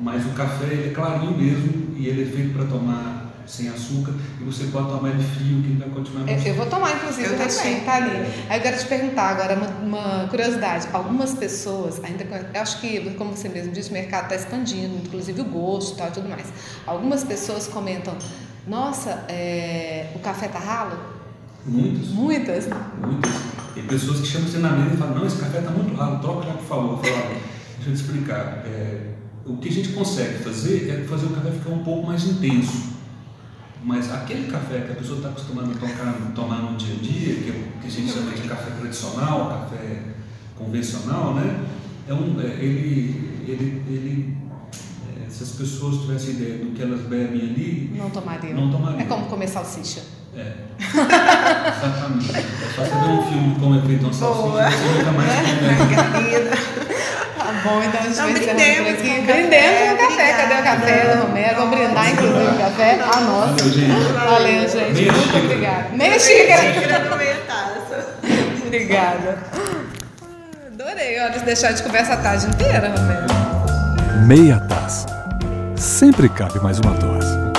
Mas 0.00 0.24
o 0.24 0.30
café 0.30 0.88
é 0.88 0.92
clarinho 0.94 1.36
mesmo 1.36 1.96
e 1.96 2.06
ele 2.06 2.22
é 2.22 2.26
feito 2.26 2.54
para 2.54 2.64
tomar 2.64 3.20
sem 3.46 3.68
açúcar 3.68 4.12
e 4.40 4.44
você 4.44 4.64
pode 4.64 4.88
tomar 4.88 5.10
ele 5.10 5.22
frio 5.22 5.60
que 5.60 5.68
ele 5.68 5.76
vai 5.78 5.88
continuar 5.88 6.28
eu, 6.28 6.38
eu 6.38 6.54
vou 6.54 6.66
tomar 6.66 6.94
inclusive 6.94 7.28
eu 7.28 7.34
o 7.34 7.36
restinho 7.36 7.84
tá 7.84 7.96
ali 7.96 8.10
aí 8.48 8.58
eu 8.58 8.62
quero 8.62 8.78
te 8.78 8.86
perguntar 8.86 9.28
agora 9.30 9.56
uma, 9.56 9.66
uma, 9.66 10.28
curiosidade. 10.28 10.88
Algumas 10.92 11.34
pessoas 11.34 12.02
ainda 12.04 12.24
eu 12.54 12.60
acho 12.60 12.80
que 12.80 13.10
como 13.14 13.36
você 13.36 13.48
mesmo 13.48 13.72
disse 13.72 13.90
o 13.90 13.92
mercado 13.92 14.24
está 14.24 14.36
expandindo 14.36 14.94
inclusive 15.04 15.40
o 15.40 15.44
gosto 15.44 15.96
tal, 15.96 16.08
e 16.08 16.12
tudo 16.12 16.28
mais. 16.28 16.46
Algumas 16.86 17.24
pessoas 17.24 17.66
comentam 17.66 18.14
nossa 18.66 19.24
é, 19.28 20.12
o 20.14 20.20
café 20.20 20.46
tá 20.46 20.58
ralo? 20.58 20.98
Muitas. 21.66 22.08
Muitas? 22.08 22.68
Muitas 22.68 23.49
tem 23.74 23.84
pessoas 23.84 24.20
que 24.20 24.26
chamam 24.26 24.48
você 24.48 24.58
na 24.58 24.70
mesa 24.70 24.94
e 24.94 24.96
falam, 24.96 25.14
não, 25.18 25.26
esse 25.26 25.36
café 25.36 25.58
está 25.58 25.70
muito 25.70 25.94
raro, 25.96 26.18
troca 26.18 26.46
já 26.46 26.52
por 26.54 26.66
favor. 26.66 26.90
Eu 26.92 26.98
falo, 26.98 27.34
deixa 27.76 27.90
eu 27.90 27.94
te 27.94 28.00
explicar. 28.00 28.62
É, 28.66 29.10
o 29.46 29.56
que 29.56 29.68
a 29.68 29.72
gente 29.72 29.90
consegue 29.90 30.42
fazer 30.42 30.90
é 30.90 31.04
fazer 31.04 31.26
o 31.26 31.30
café 31.30 31.50
ficar 31.50 31.70
um 31.70 31.84
pouco 31.84 32.06
mais 32.06 32.24
intenso. 32.24 32.90
Mas 33.82 34.12
aquele 34.12 34.50
café 34.50 34.80
que 34.80 34.92
a 34.92 34.94
pessoa 34.96 35.18
está 35.18 35.30
acostumada 35.30 35.70
a 35.70 35.74
tocar, 35.74 36.14
tomar 36.34 36.58
no 36.62 36.76
dia 36.76 36.94
a 36.94 36.98
dia, 36.98 37.34
que, 37.36 37.50
é, 37.50 37.68
que 37.80 37.86
a 37.86 37.90
gente 37.90 38.12
chama 38.12 38.30
de 38.32 38.42
café 38.42 38.70
tradicional, 38.78 39.48
café 39.48 40.02
convencional, 40.56 41.34
né? 41.34 41.64
É 42.06 42.12
um, 42.12 42.38
é, 42.40 42.44
ele, 42.62 43.44
ele, 43.48 43.82
ele 43.88 44.36
é, 45.24 45.30
se 45.30 45.44
as 45.44 45.50
pessoas 45.52 46.02
tivessem 46.02 46.34
ideia 46.34 46.58
do 46.58 46.72
que 46.72 46.82
elas 46.82 47.00
bebem 47.02 47.40
ali, 47.40 47.92
não 47.96 48.10
tomariam. 48.10 48.54
Não 48.54 48.70
tomariam. 48.70 49.00
É 49.00 49.04
como 49.04 49.26
comer 49.26 49.48
salsicha. 49.48 50.19
É. 50.36 50.52
Exatamente. 50.80 52.36
É 52.36 52.42
só 52.76 52.82
você 52.82 52.90
ver 52.90 53.10
um 53.10 53.22
filme 53.26 53.56
como 53.60 53.78
é 53.78 53.82
feito 53.86 54.04
uma 54.04 54.12
salsicha, 54.12 54.70
você 54.70 54.98
nunca 54.98 55.12
mais 55.12 55.28
come. 55.30 56.50
Tá 57.36 57.52
bom, 57.64 57.82
então 57.82 58.00
a 58.00 58.04
gente 58.04 58.16
vai 58.16 58.30
encerrando 58.32 58.84
por 58.84 58.92
aqui. 58.92 59.20
Brindemos 59.26 59.90
no 59.90 59.96
café. 59.98 60.32
Cadê 60.32 60.54
o 60.54 60.62
café 60.62 61.16
do 61.16 61.22
Romero? 61.22 61.56
Vamos 61.56 61.78
brindar, 61.78 62.10
inclusive, 62.10 62.54
o 62.54 62.58
café. 62.58 62.98
Ah, 63.02 63.20
nossa. 63.20 63.52
Valeu, 63.54 63.70
gente. 63.72 64.12
Valeu, 64.12 64.68
gente. 64.68 64.92
Meia 64.92 65.12
Muito 65.12 65.20
xícara. 65.24 65.44
obrigada. 65.44 65.88
Meia 65.92 66.18
xícara. 66.18 66.62
Xícara 66.74 67.16
meia 67.16 67.36
taça. 67.46 68.08
Obrigada. 68.64 69.38
Adorei. 70.72 71.20
Olha, 71.20 71.38
deixar 71.40 71.72
de 71.72 71.82
conversa 71.82 72.14
a 72.14 72.16
tarde 72.18 72.46
inteira, 72.46 72.88
Romero. 72.96 73.26
Meia 74.26 74.60
taça. 74.60 75.06
Sempre 75.76 76.28
cabe 76.28 76.60
mais 76.60 76.78
uma 76.78 76.92
dose. 76.92 77.49